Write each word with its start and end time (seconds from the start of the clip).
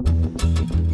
Thank 0.00 0.76
you. 0.76 0.87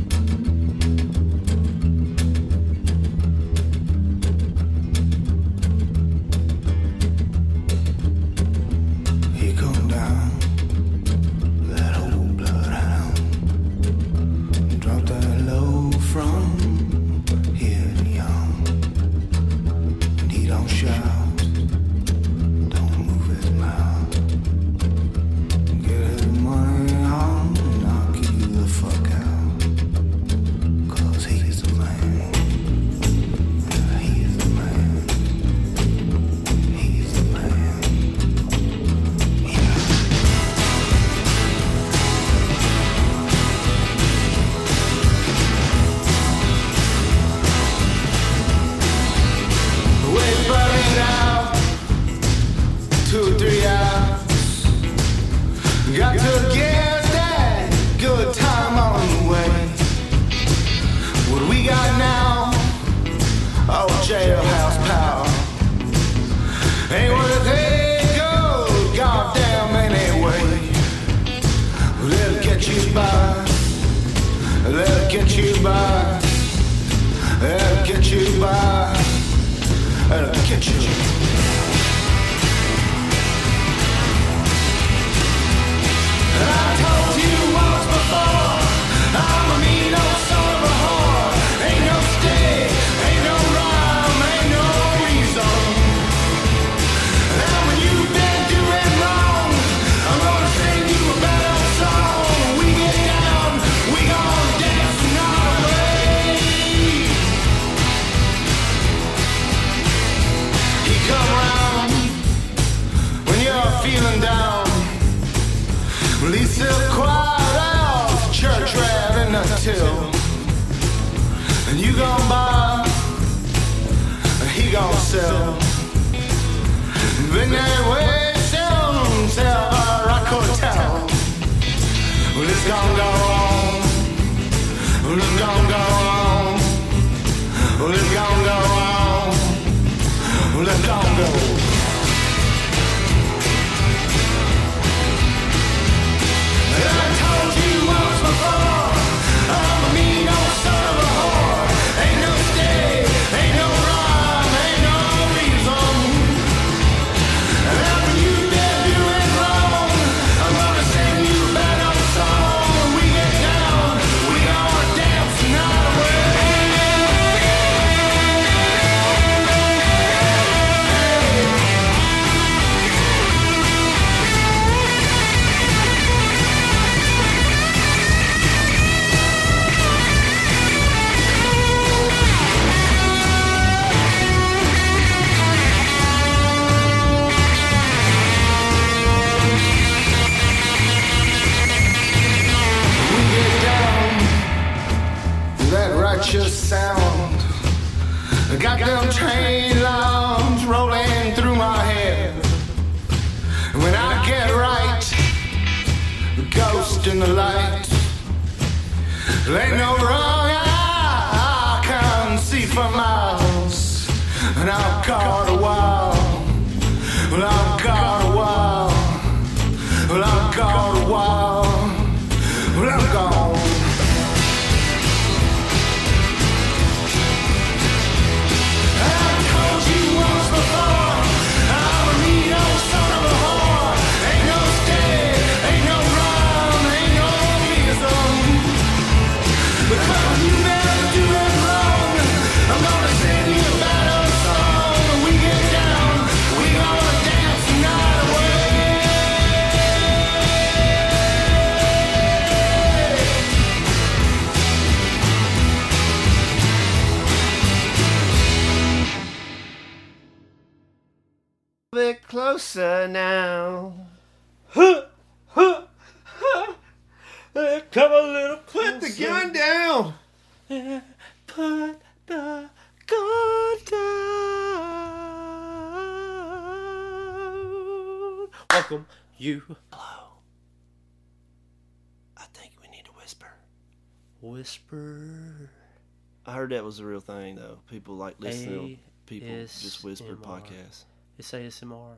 I 286.47 286.53
heard 286.53 286.71
that 286.71 286.85
was 286.85 286.99
a 286.99 287.07
real 287.07 287.21
thing 287.21 287.57
though. 287.57 287.79
People 287.91 288.17
like 288.17 288.37
listening 288.39 288.97
to 288.97 289.03
people 289.27 289.49
just 289.49 290.05
whisper 290.05 290.37
podcasts. 290.37 291.05
It's 291.39 291.51
ASMR. 291.53 292.17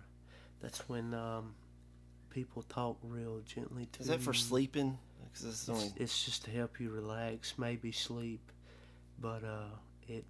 That's 0.60 0.88
when 0.88 1.14
um, 1.14 1.54
people 2.30 2.62
talk 2.62 2.98
real 3.02 3.40
gently 3.46 3.86
to 3.92 4.00
Is 4.00 4.08
that 4.08 4.20
for 4.20 4.34
sleeping? 4.34 4.98
Because 5.24 5.44
that's 5.44 5.68
only. 5.68 5.86
It's, 5.86 5.96
it's 5.96 6.24
just 6.24 6.44
to 6.46 6.50
help 6.50 6.80
you 6.80 6.90
relax, 6.90 7.54
maybe 7.58 7.92
sleep. 7.92 8.40
But 9.20 9.44
uh, 9.44 9.76
it 10.08 10.24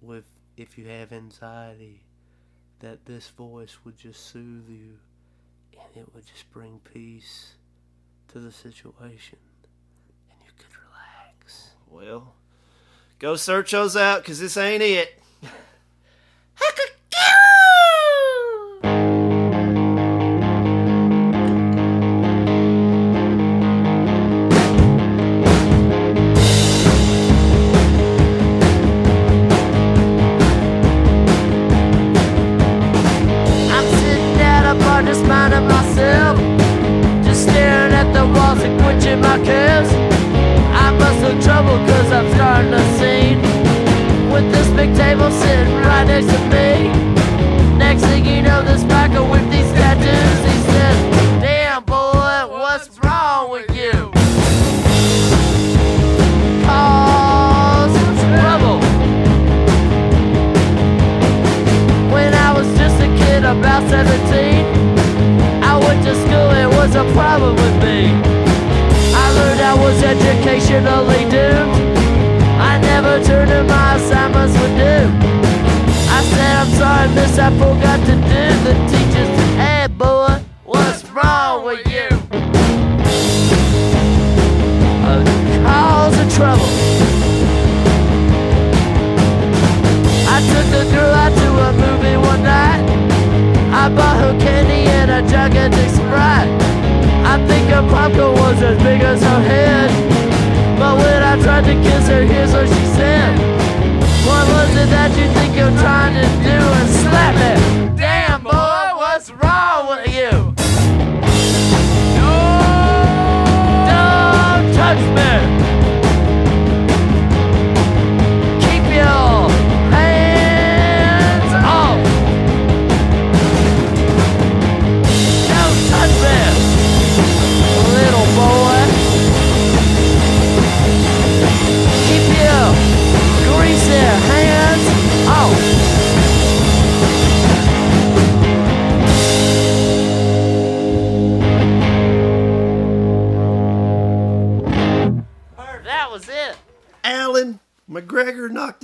with 0.00 0.24
if 0.56 0.78
you 0.78 0.86
have 0.86 1.12
anxiety, 1.12 2.04
that 2.80 3.04
this 3.06 3.28
voice 3.28 3.78
would 3.84 3.96
just 3.96 4.26
soothe 4.26 4.68
you, 4.68 4.98
and 5.72 5.96
it 5.96 6.14
would 6.14 6.26
just 6.26 6.50
bring 6.52 6.80
peace 6.92 7.54
to 8.28 8.38
the 8.40 8.52
situation, 8.52 9.38
and 10.30 10.38
you 10.44 10.52
could 10.56 10.74
relax. 10.88 11.70
Well, 11.88 12.34
go 13.22 13.36
search 13.36 13.70
those 13.70 13.96
out 13.96 14.20
because 14.22 14.40
this 14.40 14.56
ain't 14.56 14.82
it. 14.82 15.21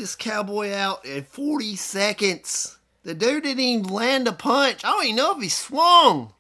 This 0.09 0.17
cowboy 0.17 0.73
out 0.73 1.05
in 1.05 1.23
40 1.23 1.77
seconds. 1.77 2.79
The 3.03 3.13
dude 3.13 3.43
didn't 3.43 3.61
even 3.61 3.93
land 3.93 4.27
a 4.27 4.33
punch. 4.33 4.83
I 4.83 4.91
don't 4.91 5.05
even 5.05 5.17
know 5.17 5.37
if 5.37 5.43
he 5.43 5.51
swung. 5.51 6.33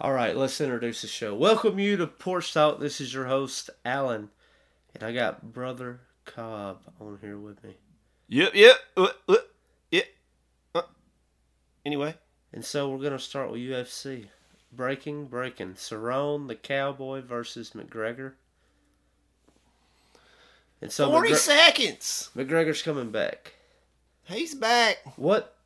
All 0.00 0.12
right, 0.14 0.34
let's 0.34 0.58
introduce 0.58 1.02
the 1.02 1.08
show. 1.08 1.34
Welcome 1.34 1.78
you 1.78 1.98
to 1.98 2.06
Porch 2.06 2.54
Talk. 2.54 2.80
This 2.80 3.02
is 3.02 3.12
your 3.12 3.26
host, 3.26 3.68
Alan, 3.84 4.30
and 4.94 5.02
I 5.02 5.12
got 5.12 5.52
Brother 5.52 6.00
Cobb 6.24 6.78
on 6.98 7.18
here 7.20 7.36
with 7.36 7.62
me. 7.62 7.76
Yep, 8.28 8.54
yep, 8.54 8.76
uh, 8.96 9.08
uh, 9.28 9.36
yep. 9.90 10.06
Uh. 10.74 10.82
Anyway, 11.84 12.14
And 12.54 12.64
so 12.64 12.88
we're 12.88 13.02
gonna 13.02 13.18
start 13.18 13.50
with 13.50 13.60
UFC. 13.60 14.28
Breaking, 14.72 15.26
breaking. 15.26 15.74
Cerrone, 15.74 16.48
the 16.48 16.54
Cowboy 16.54 17.20
versus 17.20 17.72
McGregor. 17.72 18.32
And 20.84 20.92
so 20.92 21.10
40 21.10 21.30
McGre- 21.30 21.36
seconds. 21.36 22.30
McGregor's 22.36 22.82
coming 22.82 23.10
back. 23.10 23.54
He's 24.24 24.54
back. 24.54 24.98
What? 25.16 25.56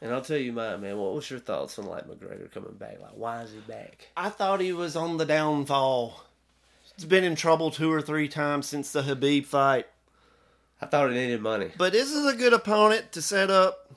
And 0.00 0.12
I'll 0.12 0.22
tell 0.22 0.38
you 0.38 0.52
mine, 0.52 0.80
man. 0.80 0.96
What 0.96 1.12
was 1.12 1.28
your 1.28 1.40
thoughts 1.40 1.76
on 1.76 1.86
like 1.86 2.06
McGregor 2.06 2.48
coming 2.52 2.74
back? 2.74 3.00
Like, 3.00 3.16
why 3.16 3.42
is 3.42 3.50
he 3.50 3.58
back? 3.58 4.10
I 4.16 4.28
thought 4.28 4.60
he 4.60 4.72
was 4.72 4.94
on 4.94 5.16
the 5.16 5.24
downfall. 5.26 6.22
He's 6.94 7.04
been 7.04 7.24
in 7.24 7.34
trouble 7.34 7.72
two 7.72 7.92
or 7.92 8.00
three 8.00 8.28
times 8.28 8.66
since 8.66 8.92
the 8.92 9.02
Khabib 9.02 9.44
fight. 9.44 9.88
I 10.80 10.86
thought 10.86 11.10
he 11.10 11.16
needed 11.16 11.40
money. 11.42 11.72
But 11.76 11.92
this 11.92 12.12
is 12.12 12.24
a 12.24 12.36
good 12.36 12.52
opponent 12.52 13.10
to 13.10 13.22
set 13.22 13.50
up. 13.50 13.90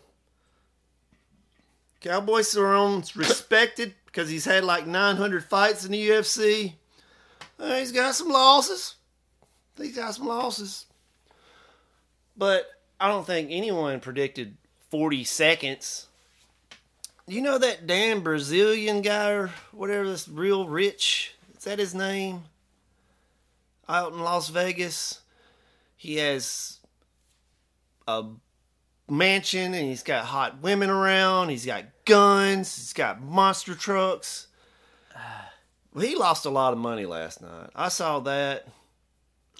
Cowboy 2.02 2.42
Cerrone's 2.42 3.16
respected 3.16 3.94
because 4.08 4.28
he's 4.32 4.46
had 4.46 4.64
like 4.64 4.88
900 4.88 5.44
fights 5.44 5.86
in 5.86 5.92
the 5.92 6.10
UFC. 6.10 6.74
Uh, 7.60 7.76
he's 7.76 7.92
got 7.92 8.16
some 8.16 8.30
losses. 8.30 8.96
He's 9.78 9.96
got 9.96 10.16
some 10.16 10.28
losses. 10.28 10.86
But 12.36 12.68
I 13.00 13.08
don't 13.08 13.26
think 13.26 13.50
anyone 13.52 14.00
predicted 14.00 14.58
40 14.90 15.24
seconds. 15.24 16.08
You 17.28 17.42
know 17.42 17.58
that 17.58 17.88
damn 17.88 18.22
Brazilian 18.22 19.02
guy 19.02 19.32
or 19.32 19.52
whatever, 19.72 20.08
this 20.08 20.28
real 20.28 20.68
rich? 20.68 21.36
Is 21.58 21.66
that 21.66 21.80
his 21.80 21.94
name? 21.94 22.44
Out 23.90 24.14
in 24.14 24.20
Las 24.20 24.50
Vegas. 24.50 25.22
He 25.96 26.18
has 26.18 26.80
a 28.08 28.24
mansion 29.10 29.74
and 29.74 29.88
he's 29.88 30.04
got 30.04 30.26
hot 30.26 30.62
women 30.62 30.90
around. 30.90 31.50
He's 31.50 31.66
got 31.66 31.86
guns. 32.06 32.76
He's 32.76 32.94
got 32.94 33.22
monster 33.22 33.76
trucks. 33.76 34.48
He 35.98 36.16
lost 36.16 36.46
a 36.46 36.52
lot 36.52 36.74
of 36.74 36.80
money 36.80 37.08
last 37.08 37.42
night. 37.42 37.72
I 37.76 37.88
saw 37.88 38.20
that 38.20 38.68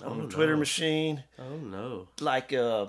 on 0.04 0.22
the 0.22 0.28
Twitter 0.28 0.58
machine. 0.58 1.24
Oh 1.40 1.58
no. 1.58 2.08
Like 2.20 2.54
uh 2.54 2.88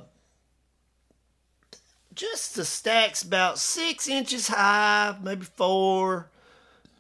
just 2.15 2.57
the 2.57 2.65
stacks 2.65 3.23
about 3.23 3.59
six 3.59 4.09
inches 4.09 4.49
high, 4.49 5.17
maybe 5.23 5.45
four, 5.45 6.29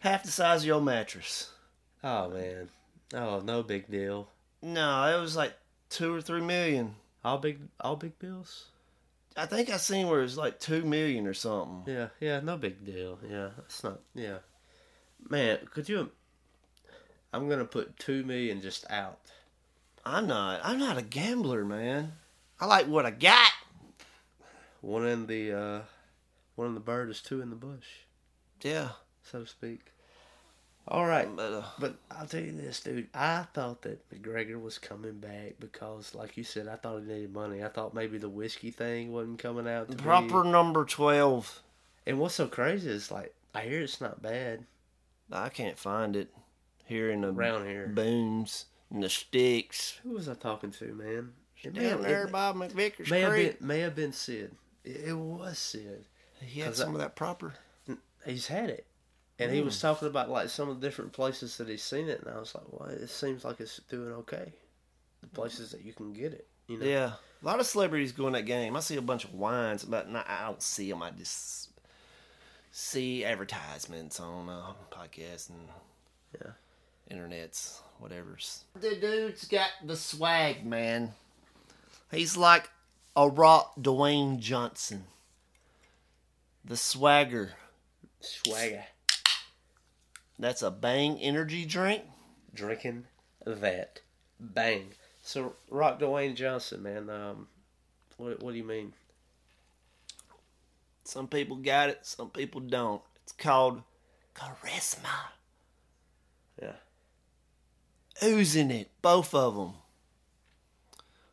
half 0.00 0.22
the 0.22 0.30
size 0.30 0.62
of 0.62 0.66
your 0.66 0.80
mattress. 0.80 1.50
Oh 2.02 2.30
man. 2.30 2.68
Oh 3.14 3.40
no 3.40 3.62
big 3.62 3.90
deal. 3.90 4.28
No, 4.62 5.16
it 5.16 5.20
was 5.20 5.36
like 5.36 5.54
two 5.90 6.14
or 6.14 6.20
three 6.20 6.40
million. 6.40 6.94
All 7.24 7.38
big 7.38 7.60
all 7.80 7.96
big 7.96 8.18
bills? 8.18 8.66
I 9.36 9.46
think 9.46 9.70
I 9.70 9.76
seen 9.76 10.08
where 10.08 10.20
it 10.20 10.24
was 10.24 10.36
like 10.36 10.58
two 10.58 10.82
million 10.84 11.26
or 11.26 11.34
something. 11.34 11.82
Yeah, 11.92 12.08
yeah, 12.20 12.40
no 12.40 12.56
big 12.56 12.84
deal. 12.84 13.18
Yeah, 13.28 13.50
it's 13.58 13.84
not. 13.84 14.00
Yeah, 14.14 14.38
man, 15.28 15.58
could 15.72 15.88
you? 15.88 16.10
I'm 17.32 17.48
gonna 17.48 17.64
put 17.64 17.98
two 17.98 18.24
million 18.24 18.60
just 18.60 18.90
out. 18.90 19.18
I'm 20.08 20.26
not. 20.26 20.60
I'm 20.64 20.78
not 20.78 20.96
a 20.98 21.02
gambler, 21.02 21.64
man. 21.64 22.12
I 22.60 22.66
like 22.66 22.86
what 22.86 23.04
I 23.06 23.10
got. 23.10 23.50
One 24.80 25.06
in 25.06 25.26
the 25.26 25.52
uh, 25.52 25.80
one 26.54 26.68
in 26.68 26.74
the 26.74 26.80
bird 26.80 27.10
is 27.10 27.20
two 27.20 27.40
in 27.40 27.50
the 27.50 27.56
bush, 27.56 27.86
Yeah, 28.62 28.90
so 29.22 29.40
to 29.42 29.46
speak. 29.46 29.80
All 30.86 31.04
right, 31.04 31.28
but 31.36 31.52
uh, 31.52 31.62
but 31.78 31.96
I'll 32.10 32.26
tell 32.26 32.40
you 32.40 32.52
this, 32.52 32.80
dude. 32.80 33.08
I 33.12 33.44
thought 33.52 33.82
that 33.82 34.08
McGregor 34.10 34.60
was 34.60 34.78
coming 34.78 35.18
back 35.18 35.56
because, 35.60 36.14
like 36.14 36.36
you 36.38 36.44
said, 36.44 36.68
I 36.68 36.76
thought 36.76 37.00
he 37.02 37.06
needed 37.06 37.34
money. 37.34 37.62
I 37.62 37.68
thought 37.68 37.92
maybe 37.92 38.16
the 38.16 38.28
whiskey 38.30 38.70
thing 38.70 39.12
wasn't 39.12 39.38
coming 39.40 39.68
out. 39.68 39.94
Proper 39.98 40.44
number 40.44 40.84
twelve. 40.86 41.60
And 42.06 42.18
what's 42.18 42.36
so 42.36 42.46
crazy 42.46 42.88
is 42.88 43.10
like 43.10 43.34
I 43.54 43.62
hear 43.62 43.82
it's 43.82 44.00
not 44.00 44.22
bad 44.22 44.64
I 45.30 45.50
can't 45.50 45.78
find 45.78 46.16
it 46.16 46.32
here 46.86 47.10
in 47.10 47.20
the 47.20 47.32
around 47.32 47.66
here. 47.66 47.86
booms 47.88 48.64
and 48.90 49.02
the 49.02 49.08
sticks. 49.08 49.98
Who 50.02 50.10
was 50.10 50.28
I 50.28 50.34
talking 50.34 50.70
to, 50.72 50.84
man? 50.94 51.32
It 51.62 51.74
may 51.74 51.82
Down 51.82 51.90
have- 51.90 52.02
there 52.02 52.24
it 52.24 52.32
by 52.32 52.52
McVickers 52.52 53.10
may 53.10 53.20
have 53.20 53.32
been 53.34 53.56
may 53.60 53.80
have 53.80 53.94
been 53.96 54.12
Sid. 54.12 54.52
It, 54.84 55.08
it 55.08 55.14
was 55.14 55.58
Sid. 55.58 56.04
He 56.40 56.60
had 56.60 56.76
some 56.76 56.90
I- 56.90 56.92
of 56.94 56.98
that 57.00 57.16
proper. 57.16 57.54
He's 58.26 58.46
had 58.48 58.68
it, 58.70 58.86
and 59.38 59.52
he 59.52 59.60
was 59.60 59.80
talking 59.80 60.08
about 60.08 60.28
like 60.30 60.50
some 60.50 60.68
of 60.68 60.80
the 60.80 60.86
different 60.86 61.12
places 61.12 61.56
that 61.56 61.68
he's 61.68 61.82
seen 61.82 62.08
it, 62.08 62.20
and 62.22 62.34
I 62.34 62.38
was 62.38 62.54
like, 62.54 62.64
well, 62.70 62.88
it 62.90 63.08
seems 63.08 63.44
like 63.44 63.60
it's 63.60 63.78
doing 63.88 64.12
okay. 64.12 64.52
The 65.22 65.28
places 65.28 65.70
that 65.72 65.82
you 65.84 65.92
can 65.92 66.12
get 66.12 66.32
it, 66.32 66.46
you 66.68 66.78
know. 66.78 66.84
Yeah, 66.86 67.12
a 67.42 67.46
lot 67.46 67.58
of 67.60 67.66
celebrities 67.66 68.12
go 68.12 68.26
in 68.26 68.34
that 68.34 68.42
game. 68.46 68.76
I 68.76 68.80
see 68.80 68.96
a 68.96 69.02
bunch 69.02 69.24
of 69.24 69.34
wines, 69.34 69.84
but 69.84 70.08
not, 70.10 70.28
I 70.28 70.44
don't 70.44 70.62
see 70.62 70.90
them. 70.90 71.02
I 71.02 71.10
just 71.10 71.70
see 72.70 73.24
advertisements 73.24 74.20
on 74.20 74.48
uh, 74.48 74.72
podcasts 74.90 75.48
and 75.50 75.68
Yeah. 76.34 76.50
Internets, 77.10 77.80
whatever's. 77.98 78.64
The 78.78 78.96
dude's 78.96 79.46
got 79.46 79.70
the 79.84 79.96
swag, 79.96 80.64
man. 80.64 81.12
He's 82.10 82.36
like 82.36 82.70
a 83.16 83.28
rock 83.28 83.74
Dwayne 83.76 84.38
Johnson. 84.38 85.04
The 86.64 86.76
swagger. 86.76 87.52
Swagger, 88.20 88.84
That's 90.38 90.62
a 90.62 90.70
Bang 90.72 91.18
energy 91.20 91.64
drink. 91.64 92.02
drinking 92.52 93.04
that, 93.46 94.00
bang. 94.40 94.88
So 95.22 95.54
Rock 95.70 96.00
Dwayne 96.00 96.34
Johnson, 96.34 96.82
man. 96.82 97.08
Um, 97.10 97.46
what 98.16 98.42
what 98.42 98.52
do 98.52 98.58
you 98.58 98.64
mean? 98.64 98.92
Some 101.04 101.28
people 101.28 101.56
got 101.56 101.90
it, 101.90 102.00
some 102.02 102.30
people 102.30 102.60
don't. 102.60 103.00
It's 103.22 103.32
called 103.32 103.82
charisma. 104.34 105.06
Yeah. 106.60 106.72
Oozing 108.22 108.70
it, 108.70 108.90
both 109.00 109.34
of 109.34 109.54
them. 109.54 109.74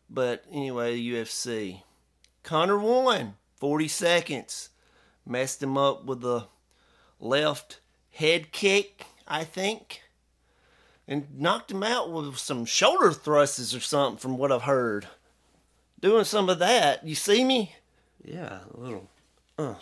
But 0.09 0.45
anyway, 0.51 0.95
the 0.95 1.13
UFC. 1.13 1.81
Conor 2.43 2.77
won 2.77 3.35
40 3.55 3.87
seconds. 3.87 4.69
Messed 5.25 5.63
him 5.63 5.77
up 5.77 6.05
with 6.05 6.21
the 6.21 6.45
left 7.19 7.79
head 8.11 8.51
kick, 8.51 9.07
I 9.27 9.43
think. 9.43 10.03
And 11.07 11.39
knocked 11.39 11.71
him 11.71 11.83
out 11.83 12.11
with 12.11 12.37
some 12.37 12.65
shoulder 12.65 13.11
thrusts 13.11 13.73
or 13.73 13.79
something, 13.79 14.17
from 14.17 14.37
what 14.37 14.51
I've 14.51 14.63
heard. 14.63 15.07
Doing 15.99 16.23
some 16.23 16.49
of 16.49 16.59
that. 16.59 17.07
You 17.07 17.15
see 17.15 17.43
me? 17.43 17.75
Yeah, 18.23 18.59
a 18.73 18.77
little. 18.79 19.09
Uh, 19.57 19.73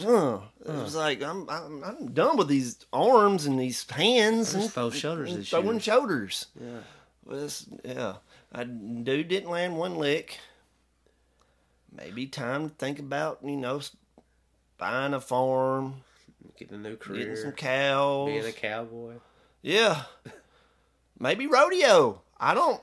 it 0.66 0.72
was 0.72 0.96
like 0.96 1.24
I'm, 1.24 1.50
I'm 1.50 1.84
I'm 1.84 2.14
done 2.14 2.38
with 2.38 2.48
these 2.48 2.78
arms 2.94 3.48
and 3.48 3.60
these 3.60 3.90
hands 3.90 4.54
and 4.54 4.64
Just 4.72 5.00
shoulders 5.00 5.34
and 5.34 5.48
throwing 5.48 5.80
shoulders. 5.80 6.46
Yeah. 6.60 6.80
Well, 7.26 7.50
yeah, 7.84 8.14
I 8.52 8.66
dude 8.66 9.30
didn't 9.30 9.50
land 9.50 9.78
one 9.78 9.96
lick. 9.96 10.40
Maybe 11.96 12.28
time 12.28 12.70
to 12.70 12.76
think 12.76 13.00
about 13.00 13.40
you 13.44 13.56
know 13.58 13.82
buying 14.78 15.14
a 15.14 15.22
farm, 15.22 16.04
Getting 16.58 16.76
a 16.76 16.78
new 16.80 16.96
getting 16.98 16.98
career, 17.16 17.36
some 17.36 17.52
cows. 17.54 18.28
being 18.30 18.46
a 18.46 18.52
cowboy. 18.52 19.16
yeah, 19.62 20.04
maybe 21.20 21.48
rodeo. 21.48 22.22
I 22.40 22.54
don't 22.54 22.82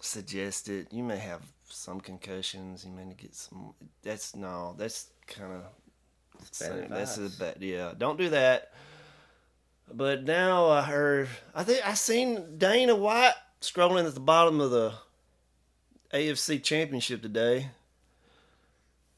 suggest 0.00 0.68
it. 0.68 0.92
You 0.92 1.02
may 1.02 1.18
have 1.18 1.40
some 1.68 2.00
concussions. 2.00 2.84
You 2.84 2.92
may 2.92 3.12
get 3.16 3.34
some. 3.34 3.74
That's 4.02 4.36
no. 4.36 4.74
That's 4.78 5.08
kind 5.26 5.52
of. 5.52 5.62
A 6.62 6.82
advice. 6.82 7.16
bad. 7.36 7.56
Yeah, 7.60 7.92
don't 7.96 8.18
do 8.18 8.28
that. 8.30 8.72
But 9.92 10.24
now 10.24 10.68
I 10.68 10.82
heard. 10.82 11.28
I 11.54 11.64
think 11.64 11.86
I 11.86 11.94
seen 11.94 12.58
Dana 12.58 12.94
White 12.94 13.34
scrolling 13.60 14.06
at 14.06 14.14
the 14.14 14.20
bottom 14.20 14.60
of 14.60 14.70
the 14.70 14.92
AFC 16.12 16.62
Championship 16.62 17.22
today. 17.22 17.70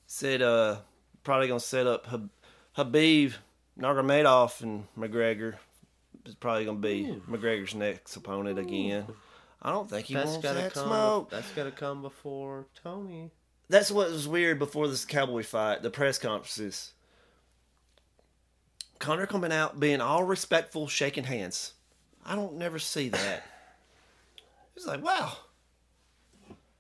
Said 0.07 0.43
uh 0.43 0.79
probably 1.25 1.49
gonna 1.49 1.61
set 1.61 1.87
up 1.87 2.07
Hab- 2.07 2.31
Khabib 2.77 3.35
Nurmagomedov 3.79 4.61
and 4.63 4.87
McGregor. 4.99 5.55
Is 6.25 6.35
probably 6.35 6.65
gonna 6.65 6.79
be 6.79 7.21
McGregor's 7.29 7.75
next 7.75 8.15
opponent 8.17 8.59
again. 8.59 9.07
I 9.61 9.71
don't 9.71 9.89
think 9.89 10.07
he 10.07 10.15
That's 10.15 10.31
wants 10.31 10.43
gotta 10.43 10.59
that 10.61 10.73
come. 10.75 10.87
smoke. 10.87 11.31
That's 11.31 11.51
gotta 11.53 11.71
come 11.71 12.03
before 12.03 12.67
Tony. 12.83 13.31
That's 13.69 13.91
what 13.91 14.11
was 14.11 14.29
weird 14.29 14.59
before 14.59 14.89
this 14.89 15.05
Cowboy 15.05 15.45
fight, 15.45 15.83
the 15.83 15.91
press 15.91 16.19
conferences. 16.19 16.93
Conor 19.03 19.27
coming 19.27 19.51
out 19.51 19.81
being 19.81 20.01
all 20.01 20.23
respectful, 20.23 20.87
shaking 20.87 21.25
hands. 21.25 21.73
I 22.25 22.37
don't 22.37 22.55
never 22.55 22.79
see 22.79 23.09
that. 23.11 23.45
It's 24.75 24.87
like, 24.87 25.05
wow, 25.05 25.37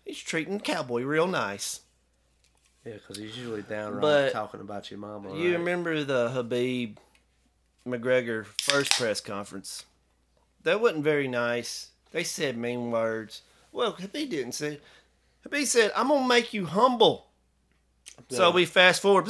he's 0.02 0.19
treating 0.19 0.59
Cowboy 0.61 1.02
real 1.02 1.26
nice. 1.26 1.81
Yeah, 2.87 2.95
because 2.95 3.19
he's 3.19 3.37
usually 3.37 3.61
downright 3.61 4.00
But 4.00 4.33
talking 4.33 4.61
about 4.61 4.91
your 4.91 4.99
mama. 4.99 5.37
You 5.37 5.50
right? 5.50 5.59
remember 5.59 6.02
the 6.02 6.31
Khabib 6.31 6.97
McGregor 7.87 8.47
first 8.47 8.93
press 8.93 9.21
conference? 9.21 9.85
That 10.62 10.81
wasn't 10.81 11.05
very 11.05 11.29
nice. 11.29 11.91
They 12.12 12.25
said 12.25 12.57
mean 12.57 12.91
words. 12.91 13.43
Well, 13.73 13.93
Khabib 13.93 14.31
didn't 14.31 14.52
say. 14.52 14.81
Khabib 15.47 15.67
said, 15.67 15.93
"I'm 15.95 16.09
gonna 16.09 16.26
make 16.26 16.55
you 16.55 16.64
humble." 16.64 17.26
So 18.31 18.50
we 18.50 18.64
fast 18.64 19.02
forward. 19.02 19.29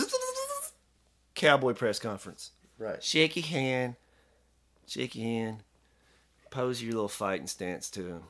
Cowboy 1.34 1.72
press 1.72 1.98
conference. 1.98 2.52
Right. 2.82 3.02
Shake 3.02 3.36
your 3.36 3.46
hand. 3.46 3.94
Shake 4.88 5.14
your 5.14 5.24
hand. 5.24 5.62
Pose 6.50 6.82
your 6.82 6.92
little 6.92 7.08
fighting 7.08 7.46
stance 7.46 7.88
to 7.90 8.06
him. 8.06 8.22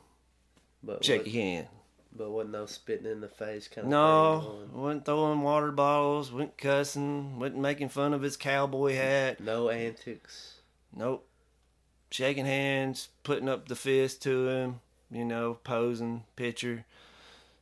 But 0.82 1.02
Shake 1.02 1.23
what, 1.23 1.28
your 1.28 1.42
hand. 1.42 1.68
but 2.14 2.30
wasn't 2.30 2.52
no 2.52 2.66
spitting 2.66 3.11
in 3.11 3.23
the 3.23 3.28
face 3.28 3.66
kind 3.66 3.78
of 3.78 3.82
thing. 3.85 3.90
No, 3.90 4.59
wasn't 4.75 5.04
throwing 5.06 5.40
water 5.40 5.73
bottles, 5.73 6.30
wasn't 6.30 6.59
cussing, 6.59 7.38
wasn't 7.38 7.61
making 7.61 7.88
fun 7.88 8.12
of 8.12 8.21
his 8.21 8.37
cowboy 8.37 8.94
hat. 8.94 9.40
No 9.40 9.71
antics. 9.71 10.61
Nope. 10.94 11.26
Shaking 12.11 12.44
hands, 12.44 13.09
putting 13.23 13.49
up 13.49 13.68
the 13.68 13.76
fist 13.76 14.23
to 14.25 14.49
him, 14.49 14.80
you 15.11 15.25
know, 15.25 15.54
posing, 15.64 16.25
picture, 16.37 16.85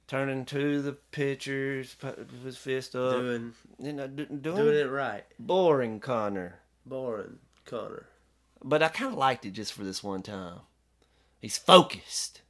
turning 0.09 0.45
to 0.47 0.83
the 0.83 0.93
pictures, 0.93 1.95
put 2.01 2.29
his 2.43 2.57
fist 2.57 2.97
up. 2.97 3.13
doing 3.13 3.53
you 3.79 3.93
know, 3.93 4.09
do, 4.09 4.27
doing, 4.27 4.41
doing 4.41 4.77
it 4.77 4.91
right. 4.91 5.25
boring, 5.39 6.01
Conor. 6.01 6.60
Boring, 6.91 7.39
Conor. 7.65 8.07
But 8.63 8.83
I 8.83 8.89
kind 8.89 9.13
of 9.13 9.19
liked 9.19 9.47
it 9.47 9.53
just 9.53 9.73
for 9.73 9.85
this 9.85 10.03
one 10.05 10.23
time. 10.23 10.59
He's 11.39 11.57
focused, 11.57 12.43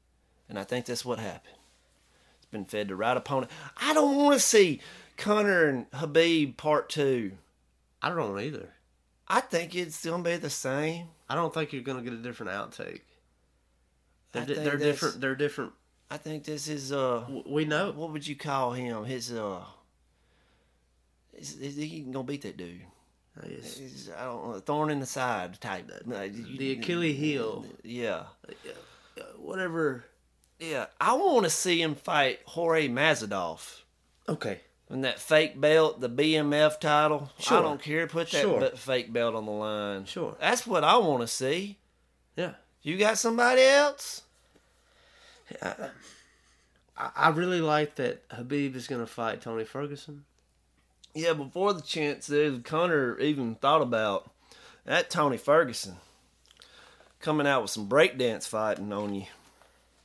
and 0.48 0.58
I 0.58 0.64
think 0.64 0.86
that's 0.86 1.04
what 1.04 1.20
happened. 1.20 1.54
It's 2.38 2.46
been 2.46 2.64
fed 2.64 2.88
the 2.88 2.96
right 2.96 3.16
opponent. 3.16 3.52
I 3.76 3.94
don't 3.94 4.16
want 4.16 4.34
to 4.34 4.40
see 4.40 4.80
Conor 5.16 5.68
and 5.68 5.90
Khabib 5.92 6.56
part 6.56 6.88
two. 6.88 7.32
I 8.02 8.08
don't 8.08 8.40
either. 8.40 8.70
I 9.28 9.40
think 9.40 9.76
it's 9.76 10.04
gonna 10.04 10.24
be 10.24 10.36
the 10.38 10.50
same. 10.50 11.08
I 11.28 11.36
don't 11.36 11.54
think 11.54 11.72
you're 11.72 11.82
gonna 11.82 12.02
get 12.02 12.14
a 12.14 12.16
different 12.16 12.50
outtake. 12.50 13.02
They're, 14.32 14.46
di- 14.46 14.54
they're 14.54 14.76
different. 14.78 15.20
They're 15.20 15.36
different. 15.36 15.72
I 16.10 16.16
think 16.16 16.42
this 16.44 16.66
is 16.66 16.90
uh, 16.90 17.24
We 17.46 17.64
know. 17.66 17.92
what 17.92 18.10
would 18.10 18.26
you 18.26 18.34
call 18.34 18.72
him? 18.72 19.04
His 19.04 19.30
uh, 19.30 19.60
is, 21.34 21.56
is 21.58 21.76
he 21.76 22.00
gonna 22.00 22.24
beat 22.24 22.42
that 22.42 22.56
dude? 22.56 22.80
It's 23.42 24.08
I 24.18 24.24
don't 24.24 24.48
know, 24.50 24.60
thorn 24.60 24.90
in 24.90 25.00
the 25.00 25.06
side 25.06 25.60
type. 25.60 25.90
The 26.06 26.72
Achilles 26.72 27.16
heel. 27.16 27.64
Yeah, 27.82 28.24
uh, 29.18 29.22
Whatever. 29.38 30.04
yeah. 30.58 30.86
I 31.00 31.14
want 31.14 31.44
to 31.44 31.50
see 31.50 31.80
him 31.80 31.94
fight 31.94 32.40
Jorge 32.44 32.88
Masvidal. 32.88 33.60
Okay. 34.28 34.60
And 34.88 35.04
that 35.04 35.20
fake 35.20 35.60
belt, 35.60 36.00
the 36.00 36.08
BMF 36.10 36.80
title, 36.80 37.30
Sure. 37.38 37.58
I 37.58 37.62
don't 37.62 37.80
care. 37.80 38.06
Put 38.08 38.30
that 38.32 38.40
Sure. 38.42 38.70
fake 38.70 39.12
belt 39.12 39.36
on 39.36 39.46
the 39.46 39.52
line. 39.52 40.04
Sure. 40.04 40.36
That's 40.40 40.66
what 40.66 40.82
I 40.82 40.96
want 40.96 41.20
to 41.22 41.28
see. 41.28 41.78
Yeah. 42.36 42.54
You 42.82 42.98
got 42.98 43.16
somebody 43.18 43.62
else? 43.62 44.22
I, 45.62 45.90
I 46.96 47.28
really 47.30 47.60
like 47.60 47.94
that 47.96 48.28
Khabib 48.28 48.74
is 48.74 48.86
gonna 48.86 49.06
fight 49.06 49.40
Tony 49.40 49.64
Ferguson. 49.64 50.24
Yeah, 51.14 51.32
before 51.32 51.72
the 51.72 51.80
chance 51.82 52.26
that 52.28 52.62
Conor 52.64 53.18
even 53.18 53.56
thought 53.56 53.82
about 53.82 54.30
that 54.84 55.10
Tony 55.10 55.36
Ferguson 55.36 55.96
coming 57.20 57.46
out 57.46 57.62
with 57.62 57.70
some 57.70 57.88
breakdance 57.88 58.46
fighting 58.48 58.92
on 58.92 59.14
you. 59.14 59.26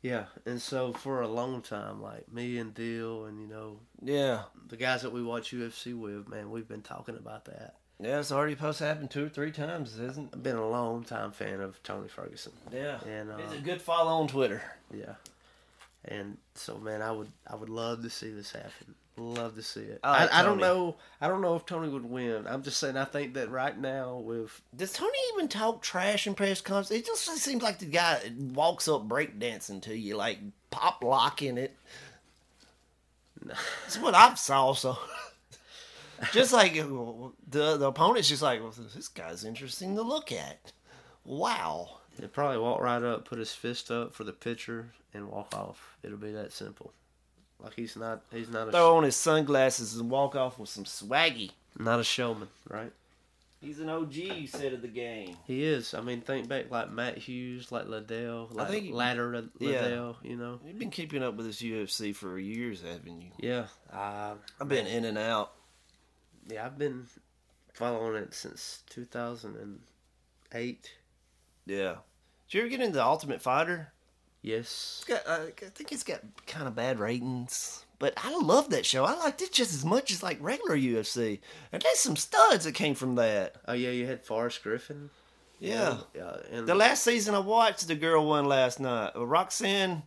Yeah, 0.02 0.26
and 0.46 0.62
so 0.62 0.94
for 0.94 1.22
a 1.22 1.28
long 1.28 1.62
time, 1.62 2.02
like 2.02 2.32
me 2.32 2.58
and 2.60 2.74
Deal, 2.74 3.26
and 3.26 3.40
you 3.42 3.48
know 3.48 3.80
Yeah. 4.04 4.44
the 4.68 4.78
guys 4.78 5.02
that 5.02 5.12
we 5.12 5.24
watch 5.24 5.52
UFC 5.52 5.94
with, 6.00 6.28
man, 6.28 6.52
we've 6.52 6.68
been 6.68 6.84
talking 6.84 7.16
about 7.16 7.46
that. 7.46 7.76
Yeah, 8.00 8.20
it's 8.20 8.32
already 8.32 8.54
supposed 8.56 8.80
to 8.80 8.86
happen 8.86 9.08
two 9.08 9.26
or 9.26 9.30
three 9.30 9.52
times, 9.52 9.98
isn't 9.98 10.26
it? 10.28 10.30
I've 10.36 10.44
been 10.44 10.58
a 10.58 10.68
long 10.68 11.04
time 11.06 11.32
fan 11.32 11.62
of 11.62 11.82
Tony 11.82 12.08
Ferguson. 12.10 12.52
Yeah. 12.72 13.00
And, 13.08 13.32
uh, 13.32 13.38
it's 13.38 13.54
a 13.54 13.58
good 13.60 13.82
follow 13.82 14.12
on 14.22 14.28
Twitter. 14.28 14.62
Yeah, 14.94 15.16
and 16.08 16.38
so 16.54 16.78
man, 16.78 17.02
I 17.02 17.12
would 17.12 17.32
I 17.48 17.56
would 17.56 17.70
love 17.70 18.04
to 18.04 18.10
see 18.10 18.32
this 18.32 18.52
happen. 18.52 18.96
Love 19.18 19.56
to 19.56 19.64
see 19.64 19.82
it. 19.82 20.00
I 20.04 20.10
I, 20.10 20.22
like 20.22 20.34
I 20.34 20.44
don't 20.44 20.60
know. 20.60 20.96
I 21.22 21.28
don't 21.28 21.42
know 21.42 21.56
if 21.56 21.66
Tony 21.66 21.88
would 21.88 22.06
win. 22.06 22.46
I'm 22.48 22.64
just 22.64 22.80
saying. 22.80 22.98
I 22.98 23.06
think 23.06 23.34
that 23.36 23.50
right 23.50 23.78
now 23.78 24.18
with 24.18 24.62
Does 24.76 24.92
Tony 24.92 25.18
even 25.34 25.48
talk 25.48 25.82
trash 25.82 26.28
in 26.28 26.36
press 26.36 26.60
conferences? 26.62 26.98
It 26.98 27.06
just 27.06 27.24
seems 27.24 27.64
like 27.64 27.80
the 27.80 27.86
guy 27.86 28.20
walks 28.54 28.88
up 28.88 29.08
breakdancing 29.08 29.82
to 29.84 29.98
you, 29.98 30.18
like 30.18 30.40
pop 30.70 31.04
locking 31.04 31.58
it. 31.58 31.78
That's 33.46 34.00
what 34.00 34.16
I 34.16 34.34
saw. 34.36 34.74
So, 34.74 34.98
just 36.34 36.52
like 36.52 36.74
the 36.74 37.78
the 37.78 37.88
opponent's 37.88 38.28
just 38.30 38.42
like, 38.42 38.62
well, 38.62 38.74
this 38.94 39.08
guy's 39.08 39.46
interesting 39.46 39.96
to 39.96 40.02
look 40.02 40.32
at. 40.32 40.74
Wow. 41.24 42.00
He'd 42.20 42.34
probably 42.34 42.58
walk 42.58 42.82
right 42.82 43.02
up, 43.04 43.26
put 43.26 43.40
his 43.40 43.54
fist 43.54 43.92
up 43.92 44.14
for 44.14 44.24
the 44.24 44.34
pitcher, 44.34 44.94
and 45.14 45.30
walk 45.30 45.54
off. 45.56 45.96
It'll 46.04 46.18
be 46.18 46.32
that 46.32 46.52
simple. 46.54 46.94
Like 47.60 47.74
he's 47.76 47.96
not. 47.96 48.24
He's 48.32 48.50
not 48.50 48.68
a. 48.68 48.72
Throw 48.72 48.98
on 48.98 49.04
his 49.04 49.16
sunglasses 49.16 49.96
and 49.96 50.10
walk 50.10 50.36
off 50.36 50.60
with 50.60 50.70
some 50.70 50.84
swaggy. 50.84 51.52
Not 51.78 52.00
a 52.00 52.04
showman, 52.04 52.50
right? 52.70 52.92
He's 53.62 53.80
an 53.80 53.90
OG, 53.90 54.14
you 54.14 54.48
said 54.48 54.74
of 54.74 54.82
the 54.84 54.88
game. 54.88 55.38
He 55.48 55.64
is. 55.64 55.96
I 55.96 56.02
mean, 56.02 56.22
think 56.22 56.48
back 56.48 56.70
like 56.70 56.92
Matt 56.92 57.18
Hughes, 57.18 57.72
like 57.72 57.88
Liddell, 57.88 58.50
like 58.52 58.70
think 58.70 58.94
Ladder 58.94 59.32
Lid- 59.34 59.50
yeah. 59.60 59.82
Liddell. 59.82 60.18
You 60.22 60.36
know. 60.36 60.60
You've 60.64 60.78
been 60.78 60.92
keeping 60.92 61.24
up 61.24 61.36
with 61.36 61.48
this 61.48 61.62
UFC 61.62 62.16
for 62.16 62.38
years, 62.38 62.84
haven't 62.84 63.22
you? 63.22 63.32
Yeah. 63.40 63.66
Uh, 63.92 64.36
I've 64.62 64.68
been 64.68 64.86
in 64.86 65.06
and 65.06 65.18
out. 65.18 65.54
yeah, 66.48 66.64
I've 66.66 66.78
been 66.78 67.08
following 67.74 68.22
it 68.22 68.36
since 68.36 68.84
2008. 68.90 70.92
Yeah. 71.66 71.96
Did 72.48 72.58
you 72.58 72.62
ever 72.62 72.70
get 72.70 72.82
into 72.82 73.04
Ultimate 73.04 73.42
Fighter? 73.42 73.92
Yes. 74.42 75.04
Got, 75.08 75.22
uh, 75.26 75.40
I 75.58 75.66
think 75.70 75.92
it's 75.92 76.04
got 76.04 76.22
kind 76.46 76.68
of 76.68 76.76
bad 76.76 77.00
ratings, 77.00 77.84
but 77.98 78.14
I 78.18 78.38
love 78.38 78.70
that 78.70 78.86
show. 78.86 79.04
I 79.04 79.16
liked 79.16 79.42
it 79.42 79.52
just 79.52 79.74
as 79.74 79.84
much 79.84 80.12
as 80.12 80.22
like 80.22 80.38
regular 80.40 80.78
UFC. 80.78 81.40
And 81.72 81.82
there's 81.82 82.00
some 82.00 82.16
studs 82.16 82.66
that 82.66 82.74
came 82.74 82.94
from 82.94 83.16
that. 83.16 83.56
Oh 83.68 83.74
yeah, 83.74 83.90
you 83.90 84.06
had 84.06 84.24
Forrest 84.24 84.62
Griffin. 84.62 85.10
Yeah. 85.60 85.98
Yeah. 86.14 86.38
And 86.52 86.68
The 86.68 86.76
last 86.76 87.04
season 87.04 87.34
I 87.34 87.40
watched, 87.40 87.88
the 87.88 87.96
girl 87.96 88.28
won 88.28 88.46
last 88.46 88.80
night. 88.80 89.14
Roxanne, 89.16 90.04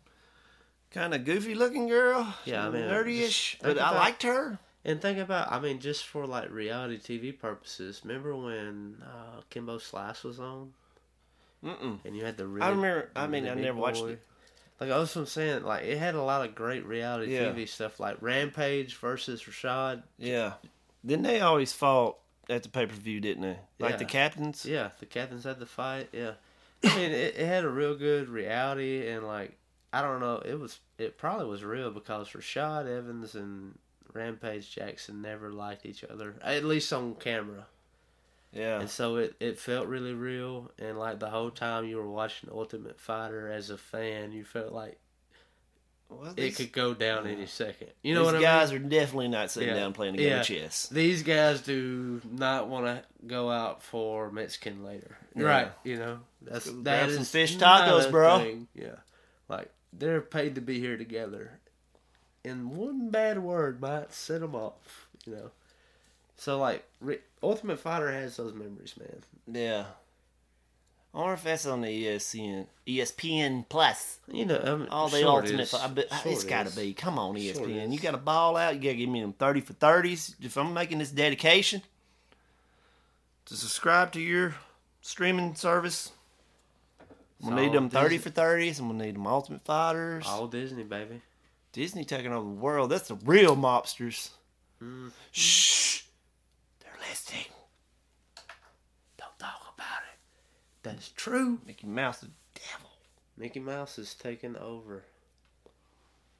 kind 0.92 1.14
of 1.14 1.24
goofy 1.24 1.56
looking 1.56 1.88
girl. 1.88 2.32
Yeah, 2.44 2.66
I 2.66 2.70
mean, 2.70 2.82
nerdy-ish, 2.82 3.58
but 3.60 3.76
think 3.76 3.80
I 3.80 3.94
liked 3.94 4.22
her. 4.22 4.58
And 4.84 5.02
think 5.02 5.18
about, 5.18 5.50
I 5.50 5.58
mean, 5.58 5.80
just 5.80 6.06
for 6.06 6.26
like 6.26 6.50
reality 6.52 6.98
TV 6.98 7.36
purposes. 7.36 8.02
Remember 8.04 8.36
when 8.36 9.02
uh, 9.02 9.40
Kimbo 9.50 9.78
Slice 9.78 10.22
was 10.22 10.38
on? 10.38 10.72
Mm-mm. 11.64 11.98
And 12.04 12.16
you 12.16 12.24
had 12.24 12.36
the 12.36 12.46
really, 12.46 12.64
I 12.66 12.70
remember- 12.70 13.10
I 13.16 13.26
mean, 13.26 13.48
I 13.48 13.54
never 13.54 13.78
watched 13.78 14.04
it. 14.04 14.22
Like 14.80 14.90
I 14.90 14.98
was 14.98 15.10
saying, 15.30 15.64
like 15.64 15.84
it 15.84 15.98
had 15.98 16.14
a 16.14 16.22
lot 16.22 16.46
of 16.48 16.54
great 16.54 16.86
reality 16.86 17.34
Yeah. 17.34 17.46
TV 17.52 17.66
stuff, 17.68 17.98
like 17.98 18.16
Rampage 18.20 18.96
versus 18.96 19.42
Rashad. 19.42 20.04
Yeah. 20.18 20.52
Then 21.02 21.22
they 21.22 21.40
always 21.40 21.72
fought 21.72 22.18
at 22.48 22.62
the 22.62 22.68
pay 22.68 22.86
per 22.86 22.94
view, 22.94 23.20
didn't 23.20 23.42
they? 23.42 23.58
Like 23.80 23.92
Yeah. 23.92 23.96
the 23.96 24.04
captains. 24.04 24.64
Yeah, 24.64 24.90
the 25.00 25.06
captains 25.06 25.42
had 25.44 25.58
the 25.58 25.66
fight. 25.66 26.08
Yeah, 26.12 26.32
I 26.84 26.94
mean, 26.96 27.10
it, 27.10 27.34
it 27.36 27.46
had 27.46 27.64
a 27.64 27.68
real 27.68 27.96
good 27.96 28.28
reality, 28.28 29.08
and 29.08 29.26
like 29.26 29.58
I 29.92 30.00
don't 30.00 30.20
know, 30.20 30.36
it 30.44 30.54
was 30.60 30.78
it 30.96 31.18
probably 31.18 31.46
was 31.46 31.64
real 31.64 31.90
because 31.90 32.30
Rashad 32.30 32.86
Evans 32.86 33.34
and 33.34 33.76
Rampage 34.12 34.72
Jackson 34.74 35.20
never 35.22 35.50
liked 35.52 35.86
each 35.86 36.04
other, 36.04 36.36
at 36.42 36.64
least 36.64 36.92
on 36.92 37.16
camera. 37.16 37.66
Yeah. 38.52 38.80
And 38.80 38.88
so 38.90 39.16
it, 39.16 39.36
it 39.40 39.58
felt 39.58 39.86
really 39.88 40.14
real, 40.14 40.70
and 40.78 40.98
like 40.98 41.18
the 41.20 41.28
whole 41.30 41.50
time 41.50 41.84
you 41.84 41.96
were 41.98 42.08
watching 42.08 42.48
Ultimate 42.52 42.98
Fighter 42.98 43.50
as 43.50 43.70
a 43.70 43.76
fan, 43.78 44.32
you 44.32 44.44
felt 44.44 44.72
like 44.72 44.98
Well, 46.08 46.32
it 46.36 46.56
could 46.56 46.72
go 46.72 46.94
down 46.94 47.26
any 47.26 47.44
second. 47.44 47.88
You 48.02 48.14
know 48.14 48.20
these 48.20 48.26
what 48.26 48.34
I 48.36 48.38
mean? 48.38 48.42
guys 48.46 48.72
are 48.72 48.78
definitely 48.78 49.28
not 49.28 49.50
sitting 49.50 49.68
Yeah. 49.68 49.74
down 49.74 49.92
playing 49.92 50.14
a 50.14 50.18
game 50.18 50.28
Yeah. 50.28 50.40
of 50.40 50.46
chess. 50.46 50.88
These 50.88 51.22
guys 51.22 51.60
do 51.60 52.22
not 52.30 52.68
want 52.68 52.86
to 52.86 53.04
go 53.26 53.50
out 53.50 53.82
for 53.82 54.30
Mexican 54.32 54.82
later, 54.82 55.18
Yeah. 55.36 55.44
right? 55.44 55.72
You 55.84 55.96
know, 55.98 56.20
that's 56.40 56.64
that 56.64 56.82
grab 56.82 57.10
some 57.10 57.24
fish 57.24 57.56
tacos, 57.58 58.10
bro. 58.10 58.38
thing. 58.38 58.68
Yeah, 58.74 58.96
like 59.50 59.70
they're 59.92 60.22
paid 60.22 60.54
to 60.54 60.62
be 60.62 60.80
here 60.80 60.96
together, 60.96 61.58
and 62.46 62.74
one 62.74 63.10
bad 63.10 63.40
word 63.40 63.78
might 63.82 64.14
set 64.14 64.40
them 64.40 64.54
off. 64.54 65.06
You 65.26 65.34
know, 65.34 65.50
so 66.36 66.58
like 66.58 66.86
Ultimate 67.42 67.78
Fighter 67.78 68.10
has 68.10 68.36
those 68.36 68.52
memories, 68.54 68.94
man. 68.98 69.22
Yeah. 69.46 69.84
I 71.14 71.18
wonder 71.18 71.34
if 71.34 71.42
that's 71.44 71.64
on 71.66 71.80
the 71.80 71.88
ESPN, 72.06 72.66
ESPN 72.86 73.64
Plus. 73.68 74.18
You 74.30 74.44
know, 74.44 74.60
I 74.62 74.74
mean, 74.76 74.88
All 74.90 75.08
the 75.08 75.20
sure 75.20 75.26
it 75.26 75.44
ultimate. 75.46 75.60
is. 75.62 75.70
Fi- 75.70 75.84
I 75.84 75.86
bet, 75.88 76.08
Sure 76.22 76.32
it's 76.32 76.44
it 76.44 76.48
got 76.48 76.66
to 76.66 76.76
be. 76.76 76.92
Come 76.92 77.18
on, 77.18 77.34
Sure 77.40 77.54
ESPN. 77.66 77.92
you 77.92 77.98
got 77.98 78.10
to 78.10 78.18
ball 78.18 78.56
out. 78.56 78.74
You 78.74 78.80
got 78.80 78.88
to 78.90 78.96
give 78.96 79.08
me 79.08 79.20
them 79.22 79.32
30 79.32 79.60
for 79.62 79.72
30s. 79.74 80.34
If 80.40 80.56
I'm 80.58 80.74
making 80.74 80.98
this 80.98 81.10
dedication 81.10 81.82
to 83.46 83.54
subscribe 83.54 84.12
to 84.12 84.20
your 84.20 84.54
streaming 85.00 85.54
service, 85.54 86.12
I'm 87.42 87.50
going 87.50 87.56
to 87.56 87.62
need 87.62 87.68
all 87.68 87.74
them 87.74 87.90
30 87.90 88.18
for 88.18 88.30
30s. 88.30 88.78
I'm 88.78 88.88
going 88.88 88.98
to 88.98 89.04
need 89.06 89.14
them 89.14 89.26
Ultimate 89.26 89.64
Fighters. 89.64 90.24
All 90.26 90.46
Disney, 90.46 90.82
baby. 90.84 91.22
Disney 91.72 92.04
taking 92.04 92.32
over 92.32 92.44
the 92.46 92.54
world. 92.54 92.90
That's 92.90 93.08
the 93.08 93.14
real 93.24 93.56
mobsters. 93.56 94.30
Mm. 94.82 95.10
Shh. 95.32 96.02
Listening. 97.08 97.44
Don't 99.16 99.38
talk 99.38 99.74
about 99.74 100.02
it. 100.12 100.18
That's 100.82 101.10
true. 101.10 101.58
Mickey 101.66 101.86
Mouse 101.86 102.20
the 102.20 102.28
devil. 102.54 102.90
Mickey 103.36 103.60
Mouse 103.60 103.98
is 103.98 104.14
taken 104.14 104.56
over. 104.56 105.04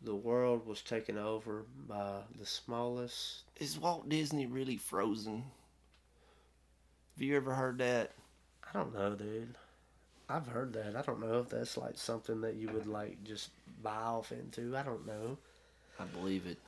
The 0.03 0.15
world 0.15 0.67
was 0.67 0.83
taken 0.83 1.17
over 1.17 1.65
by 1.89 2.21
the 2.39 2.47
smallest. 2.47 3.45
Is 3.59 3.79
Walt 3.79 4.09
Disney 4.09 4.47
really 4.47 4.77
frozen? 4.77 5.45
Have 7.17 7.23
you 7.23 7.37
ever 7.37 7.55
heard 7.55 7.79
that? 7.79 8.13
I 8.69 8.79
don't 8.79 8.95
know, 8.95 9.15
dude. 9.15 9.55
I've 10.29 10.47
heard 10.47 10.75
that. 10.75 10.95
I 10.95 11.03
don't 11.03 11.21
know 11.21 11.39
if 11.41 11.49
that's 11.49 11.77
like 11.77 11.97
something 11.97 12.43
that 12.43 12.57
you 12.57 12.69
would 12.69 12.87
like 12.87 13.25
just 13.25 13.51
buy 13.83 13.97
off 13.97 14.33
into. 14.33 14.77
I 14.77 14.83
don't 14.83 15.07
know. 15.07 15.39
I 15.99 16.05
believe 16.05 16.47
it. 16.47 16.59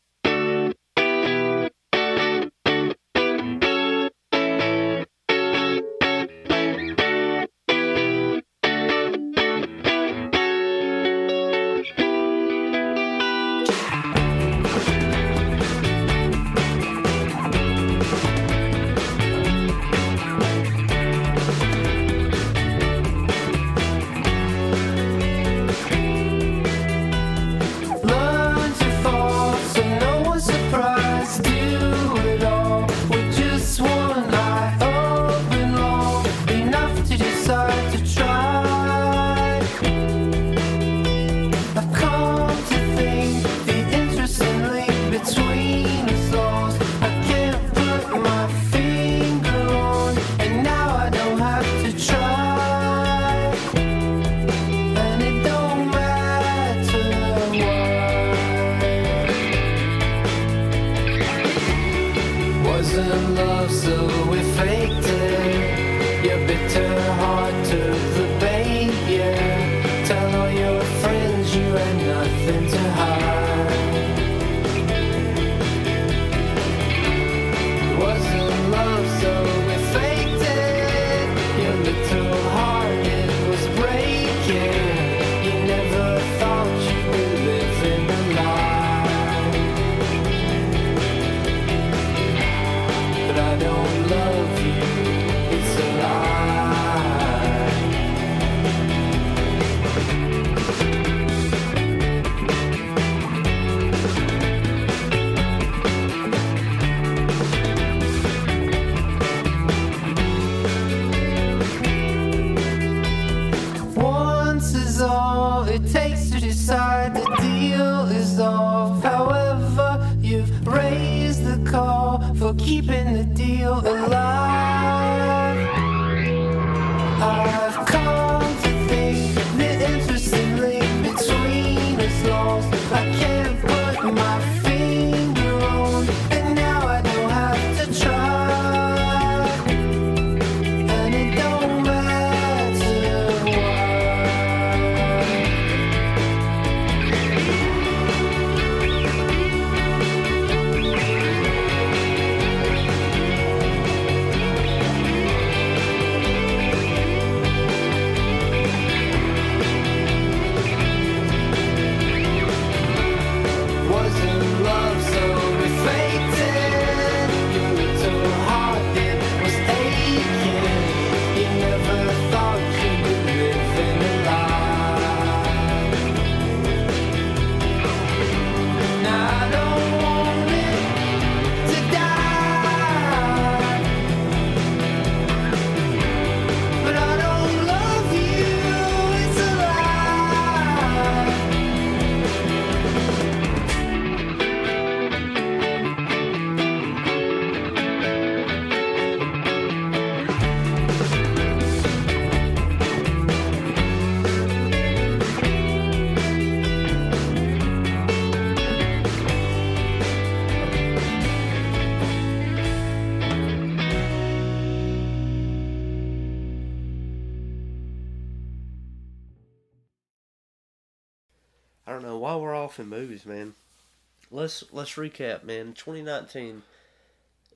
Let's 224.50 224.64
let's 224.72 224.94
recap, 224.94 225.44
man. 225.44 225.74
2019, 225.74 226.62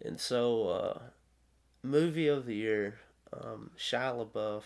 and 0.05 0.21
so 0.21 0.69
uh, 0.69 0.99
movie 1.83 2.29
of 2.29 2.47
the 2.47 2.55
year, 2.55 3.01
um, 3.33 3.71
Shia 3.77 4.15
LaBeouf, 4.15 4.63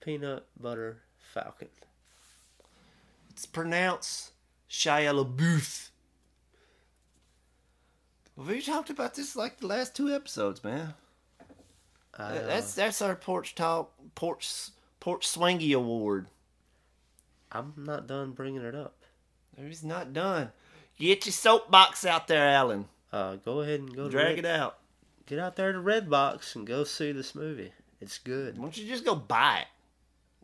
Peanut 0.00 0.46
Butter 0.60 1.02
Falcon. 1.18 1.68
It's 3.30 3.46
pronounced 3.46 4.32
Shia 4.70 5.12
LaBeouf. 5.12 5.88
We 8.36 8.62
talked 8.62 8.90
about 8.90 9.14
this 9.14 9.34
like 9.34 9.58
the 9.58 9.66
last 9.66 9.96
two 9.96 10.14
episodes, 10.14 10.62
man. 10.62 10.94
I, 12.16 12.22
uh, 12.22 12.46
that's 12.46 12.74
that's 12.74 13.02
our 13.02 13.16
porch 13.16 13.56
talk, 13.56 13.92
porch 14.14 14.48
porch 15.00 15.26
swingy 15.26 15.74
award. 15.74 16.28
I'm 17.50 17.72
not 17.76 18.06
done 18.06 18.30
bringing 18.30 18.62
it 18.62 18.76
up. 18.76 19.01
He's 19.56 19.84
not 19.84 20.12
done. 20.12 20.52
Get 20.98 21.26
your 21.26 21.32
soapbox 21.32 22.04
out 22.04 22.28
there, 22.28 22.48
Alan. 22.48 22.86
Uh, 23.12 23.36
go 23.36 23.60
ahead 23.60 23.80
and 23.80 23.94
go 23.94 24.04
to 24.04 24.10
Drag 24.10 24.38
it 24.38 24.46
out. 24.46 24.78
Get 25.26 25.38
out 25.38 25.56
there 25.56 25.72
to 25.72 25.78
Redbox 25.78 26.56
and 26.56 26.66
go 26.66 26.84
see 26.84 27.12
this 27.12 27.34
movie. 27.34 27.72
It's 28.00 28.18
good. 28.18 28.56
Why 28.58 28.64
don't 28.64 28.76
you 28.76 28.86
just 28.88 29.04
go 29.04 29.14
buy 29.14 29.60
it? 29.60 29.66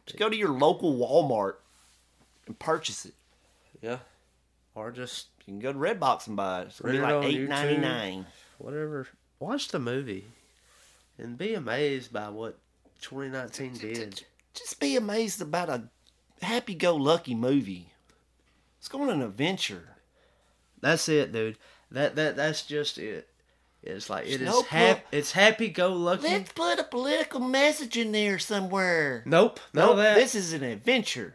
Just 0.07 0.19
go 0.19 0.29
to 0.29 0.37
your 0.37 0.51
local 0.51 0.95
Walmart 0.95 1.55
and 2.47 2.59
purchase 2.59 3.05
it. 3.05 3.15
Yeah. 3.83 3.99
Or 4.75 4.91
just 4.91 5.27
You 5.47 5.53
can 5.55 5.61
go 5.61 5.73
to 5.73 5.79
Redbox 5.79 6.27
and 6.27 6.37
buy 6.37 6.63
it. 6.63 6.67
It's 6.69 6.81
gonna 6.81 6.93
be 6.95 7.01
like 7.01 7.25
eight 7.25 7.49
ninety 7.49 7.77
nine. 7.77 8.27
whatever. 8.59 9.09
Watch 9.41 9.69
the 9.69 9.79
movie 9.79 10.27
and 11.19 11.37
be 11.37 11.55
amazed 11.55 12.13
by 12.13 12.29
what 12.29 12.59
2019 13.03 13.75
did. 13.75 14.25
Just 14.55 14.81
be 14.81 14.97
amazed 14.97 15.41
about 15.41 15.69
a 15.69 15.85
happy 16.43 16.75
go 16.75 16.95
lucky 16.97 17.35
movie. 17.35 17.93
It's 18.79 18.89
going 18.89 19.11
on 19.11 19.17
an 19.21 19.23
adventure. 19.23 19.97
That's 20.81 21.09
it, 21.09 21.33
dude. 21.33 21.59
That 21.91 22.17
that 22.17 22.37
that's 22.37 22.63
just 22.63 22.99
it. 22.99 23.29
It's 23.83 24.11
like 24.11 24.27
it 24.27 24.39
There's 24.39 24.41
is 24.43 24.47
no 24.49 24.63
hap- 24.63 25.05
po- 25.11 25.17
It's 25.17 25.33
happy 25.33 25.69
go 25.69 25.93
lucky. 25.93 26.25
Let's 26.25 26.53
put 26.53 26.79
a 26.79 26.85
political 26.85 27.41
message 27.41 27.97
in 27.97 28.13
there 28.13 28.39
somewhere. 28.39 29.23
Nope. 29.25 29.61
No, 29.73 29.93
of 29.93 29.97
that. 29.99 30.17
this 30.17 30.35
is 30.35 30.53
an 30.53 30.63
adventure. 30.65 31.35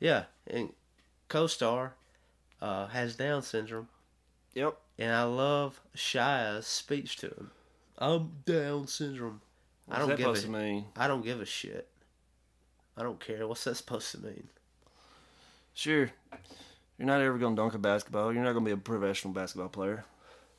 yeah, 0.00 0.24
and 0.46 0.72
co-star 1.28 1.94
uh, 2.62 2.86
has 2.88 3.16
Down 3.16 3.42
syndrome, 3.42 3.88
Yep. 4.54 4.76
and 4.98 5.12
I 5.12 5.24
love 5.24 5.80
Shia's 5.94 6.66
speech 6.66 7.16
to 7.18 7.26
him. 7.28 7.50
I'm 7.98 8.30
Down 8.46 8.86
syndrome. 8.86 9.40
I 9.88 9.94
What's 9.94 9.98
don't 10.00 10.08
that 10.10 10.16
give 10.18 10.24
supposed 10.36 10.44
a, 10.44 10.46
to 10.46 10.52
mean? 10.64 10.84
I 10.96 11.08
don't 11.08 11.24
give 11.24 11.40
a 11.40 11.44
shit. 11.46 11.88
I 12.96 13.02
don't 13.02 13.20
care. 13.20 13.46
What's 13.46 13.64
that 13.64 13.74
supposed 13.76 14.10
to 14.12 14.18
mean? 14.18 14.48
Sure. 15.78 16.10
You're 16.98 17.06
not 17.06 17.20
ever 17.20 17.38
going 17.38 17.54
to 17.54 17.62
dunk 17.62 17.74
a 17.74 17.78
basketball. 17.78 18.32
You're 18.32 18.42
not 18.42 18.52
going 18.52 18.64
to 18.64 18.68
be 18.68 18.72
a 18.72 18.76
professional 18.76 19.32
basketball 19.32 19.68
player. 19.68 20.04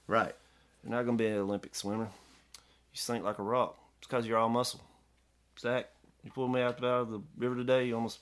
Right. 0.08 0.34
You're 0.82 0.92
not 0.92 1.04
going 1.04 1.18
to 1.18 1.22
be 1.22 1.28
an 1.28 1.40
Olympic 1.40 1.76
swimmer. 1.76 2.06
You 2.06 2.94
sink 2.94 3.26
like 3.26 3.38
a 3.38 3.44
rock. 3.44 3.78
It's 3.98 4.08
because 4.08 4.26
you're 4.26 4.38
all 4.38 4.48
muscle. 4.48 4.80
Zach, 5.60 5.90
you 6.24 6.32
pulled 6.32 6.54
me 6.54 6.62
out 6.62 6.82
of 6.82 7.12
the 7.12 7.22
river 7.38 7.58
today. 7.58 7.86
You 7.88 7.96
almost 7.96 8.20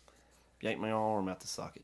yanked 0.60 0.82
my 0.82 0.90
arm 0.90 1.30
out 1.30 1.40
the 1.40 1.46
socket. 1.48 1.84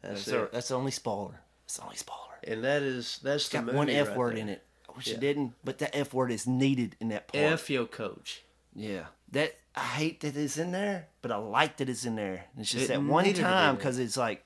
That's, 0.00 0.24
That's, 0.24 0.24
the, 0.24 0.48
that's 0.50 0.68
the 0.68 0.74
only 0.76 0.90
spoiler. 0.92 1.40
That's 1.66 1.76
the 1.76 1.82
only 1.84 1.96
spoiler. 1.96 2.38
and 2.44 2.64
that 2.64 2.80
is 2.82 3.20
that's 3.22 3.42
It's 3.44 3.48
the 3.50 3.58
got 3.60 3.74
one 3.74 3.90
F 3.90 4.08
right 4.08 4.16
word 4.16 4.36
there. 4.36 4.42
in 4.44 4.48
it. 4.48 4.64
I 4.88 4.92
wish 4.96 5.08
Yeah. 5.08 5.14
it 5.14 5.20
didn't, 5.20 5.52
but 5.62 5.76
that 5.80 5.94
F 5.94 6.14
word 6.14 6.32
is 6.32 6.46
needed 6.46 6.96
in 7.00 7.08
that 7.08 7.28
part. 7.28 7.44
F 7.44 7.68
your 7.68 7.84
coach. 7.84 8.44
Yeah. 8.74 9.06
That 9.32 9.56
I 9.78 9.82
hate 9.82 10.20
that 10.22 10.36
it's 10.36 10.58
in 10.58 10.72
there, 10.72 11.06
but 11.22 11.30
I 11.30 11.36
like 11.36 11.76
that 11.76 11.88
it's 11.88 12.04
in 12.04 12.16
there. 12.16 12.46
It's 12.58 12.72
just 12.72 12.86
It 12.86 12.88
that 12.88 13.02
one 13.02 13.22
needed 13.24 13.36
to 13.36 13.42
be 13.42 13.48
time 13.48 13.76
because 13.76 13.98
it's 13.98 14.16
like, 14.16 14.44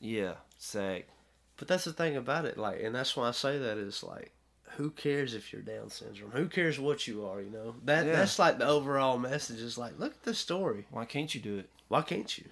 yeah, 0.00 0.34
sick. 0.56 1.08
But 1.58 1.68
that's 1.68 1.84
the 1.84 1.92
thing 1.92 2.16
about 2.16 2.46
it, 2.46 2.56
like, 2.56 2.80
and 2.82 2.94
that's 2.94 3.14
why 3.16 3.28
I 3.28 3.32
say 3.32 3.58
that 3.58 3.76
is 3.76 4.02
like, 4.02 4.32
who 4.76 4.90
cares 4.90 5.34
if 5.34 5.52
you're 5.52 5.62
Down 5.62 5.90
syndrome? 5.90 6.30
Who 6.30 6.48
cares 6.48 6.78
what 6.78 7.06
you 7.06 7.26
are? 7.26 7.40
You 7.42 7.50
know 7.50 7.74
that 7.84 8.06
Yeah. 8.06 8.12
that's 8.12 8.38
like 8.38 8.58
the 8.58 8.66
overall 8.66 9.18
message. 9.18 9.60
Is 9.60 9.76
like, 9.78 9.98
look 9.98 10.12
at 10.12 10.22
this 10.22 10.38
story. 10.38 10.86
Why 10.90 11.04
can't 11.04 11.34
you 11.34 11.40
do 11.40 11.58
it? 11.58 11.68
Why 11.88 12.02
can't 12.02 12.36
you? 12.38 12.44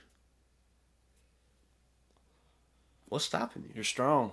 What's 3.06 3.24
stopping 3.26 3.62
you? 3.64 3.70
You're 3.74 3.84
strong. 3.84 4.32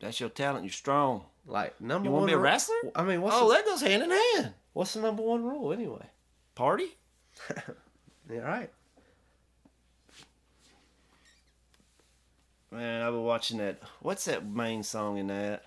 That's 0.00 0.20
your 0.20 0.28
talent. 0.28 0.64
You're 0.64 0.72
strong. 0.72 1.24
Like 1.46 1.80
number 1.80 2.06
You 2.08 2.12
one. 2.12 2.22
want 2.22 2.30
to 2.30 2.36
be 2.36 2.38
a 2.40 2.42
wrestler? 2.42 2.76
I 2.94 3.02
mean, 3.02 3.22
what's 3.22 3.36
oh, 3.36 3.48
the, 3.48 3.54
that 3.54 3.64
goes 3.64 3.80
hand 3.80 4.02
in 4.02 4.10
hand. 4.10 4.54
What's 4.76 4.92
the 4.92 5.00
number 5.00 5.22
one 5.22 5.42
rule 5.42 5.72
anyway? 5.72 6.04
Party? 6.54 6.96
Yeah, 8.28 8.40
right. 8.40 8.70
Man, 12.72 13.02
I've 13.02 13.12
been 13.12 13.22
watching 13.22 13.58
that. 13.58 13.80
What's 14.00 14.24
that 14.24 14.44
main 14.44 14.82
song 14.82 15.18
in 15.18 15.28
that? 15.28 15.62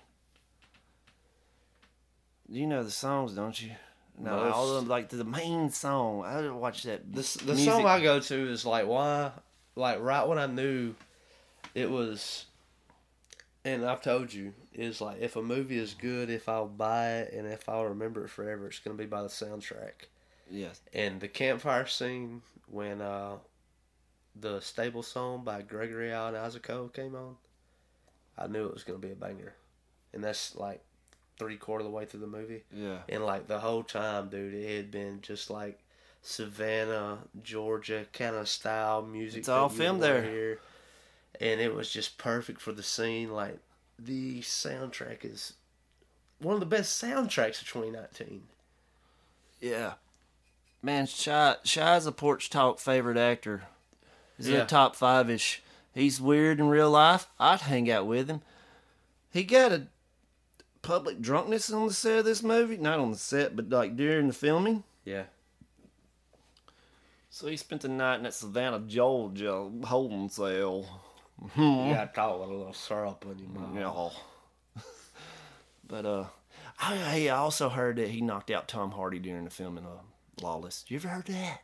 You 2.50 2.66
know 2.66 2.82
the 2.84 2.90
songs, 2.90 3.32
don't 3.32 3.58
you? 3.62 3.70
No, 4.18 4.36
Most. 4.36 4.54
all 4.54 4.68
of 4.68 4.74
them, 4.82 4.88
like 4.90 5.08
the 5.08 5.24
main 5.24 5.70
song. 5.70 6.22
I 6.26 6.36
didn't 6.36 6.60
watch 6.60 6.82
that. 6.82 7.10
The, 7.10 7.22
the 7.46 7.54
music- 7.54 7.64
song 7.72 7.86
I 7.86 8.02
go 8.02 8.20
to 8.20 8.50
is 8.52 8.66
like 8.66 8.86
why, 8.86 9.30
like 9.74 10.00
right 10.00 10.28
when 10.28 10.36
I 10.38 10.44
knew 10.44 10.94
it 11.74 11.90
was, 11.90 12.44
and 13.64 13.86
I've 13.86 14.02
told 14.02 14.34
you 14.34 14.52
is 14.72 15.00
like 15.00 15.20
if 15.20 15.36
a 15.36 15.42
movie 15.42 15.78
is 15.78 15.94
good, 15.94 16.30
if 16.30 16.48
I'll 16.48 16.66
buy 16.66 17.12
it 17.18 17.32
and 17.32 17.46
if 17.46 17.68
I'll 17.68 17.86
remember 17.86 18.24
it 18.24 18.30
forever, 18.30 18.68
it's 18.68 18.78
gonna 18.78 18.96
be 18.96 19.06
by 19.06 19.22
the 19.22 19.28
soundtrack. 19.28 20.06
Yes. 20.50 20.80
And 20.92 21.20
the 21.20 21.28
campfire 21.28 21.86
scene 21.86 22.42
when 22.68 23.00
uh, 23.00 23.36
the 24.38 24.60
stable 24.60 25.02
song 25.02 25.44
by 25.44 25.62
Gregory 25.62 26.12
Alan 26.12 26.34
Isakov 26.34 26.92
came 26.92 27.14
on, 27.14 27.36
I 28.38 28.46
knew 28.46 28.66
it 28.66 28.74
was 28.74 28.84
gonna 28.84 28.98
be 28.98 29.12
a 29.12 29.16
banger, 29.16 29.54
and 30.12 30.22
that's 30.22 30.56
like 30.56 30.82
three 31.38 31.56
quarter 31.56 31.80
of 31.80 31.90
the 31.90 31.96
way 31.96 32.04
through 32.04 32.20
the 32.20 32.26
movie. 32.26 32.64
Yeah. 32.72 32.98
And 33.08 33.24
like 33.24 33.48
the 33.48 33.60
whole 33.60 33.82
time, 33.82 34.28
dude, 34.28 34.54
it 34.54 34.76
had 34.76 34.90
been 34.90 35.20
just 35.22 35.50
like 35.50 35.80
Savannah, 36.22 37.18
Georgia 37.42 38.06
kind 38.12 38.36
of 38.36 38.48
style 38.48 39.02
music. 39.02 39.40
It's 39.40 39.48
all 39.48 39.68
filmed 39.68 40.02
there. 40.02 40.22
Hear. 40.22 40.60
And 41.40 41.60
it 41.60 41.74
was 41.74 41.90
just 41.90 42.18
perfect 42.18 42.60
for 42.60 42.72
the 42.72 42.82
scene. 42.82 43.32
Like 43.32 43.58
the 44.02 44.40
soundtrack 44.40 45.24
is 45.24 45.54
one 46.38 46.54
of 46.54 46.60
the 46.60 46.66
best 46.66 47.02
soundtracks 47.02 47.60
of 47.60 47.68
2019. 47.68 48.42
Yeah. 49.60 49.94
Man, 50.82 51.06
Shy 51.06 51.56
Shy's 51.64 52.06
a 52.06 52.12
porch 52.12 52.48
talk 52.50 52.78
favorite 52.78 53.18
actor. 53.18 53.64
He's 54.36 54.46
in 54.48 54.54
Yeah. 54.54 54.60
the 54.60 54.66
top 54.66 54.96
five 54.96 55.28
ish. 55.28 55.62
He's 55.94 56.20
weird 56.20 56.58
in 56.60 56.68
real 56.68 56.90
life. 56.90 57.28
I'd 57.38 57.60
hang 57.62 57.90
out 57.90 58.06
with 58.06 58.28
him. 58.30 58.40
He 59.30 59.44
got 59.44 59.72
a 59.72 59.88
public 60.82 61.20
drunkenness 61.20 61.70
on 61.72 61.88
the 61.88 61.92
set 61.92 62.20
of 62.20 62.24
this 62.24 62.42
movie. 62.42 62.76
Not 62.78 62.98
on 63.00 63.10
the 63.10 63.18
set, 63.18 63.54
but 63.54 63.68
like 63.68 63.96
during 63.96 64.28
the 64.28 64.32
filming. 64.32 64.84
Yeah. 65.04 65.24
So 67.28 67.46
he 67.48 67.56
spent 67.56 67.82
the 67.82 67.88
night 67.88 68.16
in 68.16 68.22
that 68.24 68.34
Savannah, 68.34 68.80
Georgia 68.80 69.70
holding 69.84 70.28
cell. 70.30 71.02
You 71.56 71.94
gotta 71.94 72.10
talk 72.14 72.40
with 72.40 72.50
a 72.50 72.52
little 72.52 72.72
syrup 72.72 73.24
in 73.30 73.38
your 73.38 73.48
mouth. 73.48 74.14
Yeah. 74.76 74.82
but 75.88 76.06
uh, 76.06 76.24
I, 76.78 77.26
I 77.26 77.28
also 77.28 77.68
heard 77.68 77.96
that 77.96 78.08
he 78.08 78.20
knocked 78.20 78.50
out 78.50 78.68
Tom 78.68 78.90
Hardy 78.90 79.18
during 79.18 79.44
the 79.44 79.50
filming 79.50 79.84
of 79.84 80.00
Lawless. 80.42 80.84
You 80.88 80.96
ever 80.96 81.08
heard 81.08 81.26
that? 81.26 81.60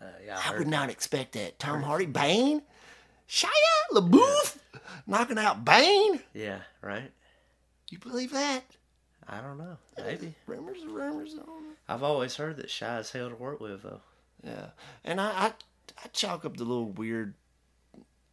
Uh, 0.00 0.04
yeah, 0.24 0.38
I 0.44 0.54
I 0.54 0.58
would 0.58 0.68
not 0.68 0.90
expect 0.90 1.32
that. 1.32 1.58
Tom 1.58 1.82
Hardy, 1.82 2.06
Bane, 2.06 2.62
Shia 3.28 3.48
LaBeouf, 3.92 4.58
knocking 5.06 5.38
out 5.38 5.64
Bane. 5.64 6.20
Yeah, 6.34 6.60
right? 6.82 7.10
You 7.90 7.98
believe 7.98 8.32
that? 8.32 8.64
I 9.28 9.40
don't 9.40 9.58
know. 9.58 9.76
Maybe. 9.98 10.34
Rumors, 10.46 10.82
are 10.84 10.88
rumors 10.88 11.34
on. 11.34 11.74
I've 11.88 12.02
always 12.02 12.36
heard 12.36 12.58
that 12.58 12.70
Shy 12.70 12.98
is 12.98 13.10
hell 13.10 13.30
to 13.30 13.34
work 13.34 13.60
with, 13.60 13.82
though. 13.82 14.00
Yeah, 14.44 14.66
and 15.04 15.20
I, 15.20 15.28
I, 15.30 15.52
I 16.04 16.08
chalk 16.12 16.44
up 16.44 16.56
the 16.56 16.64
little 16.64 16.90
weird 16.90 17.34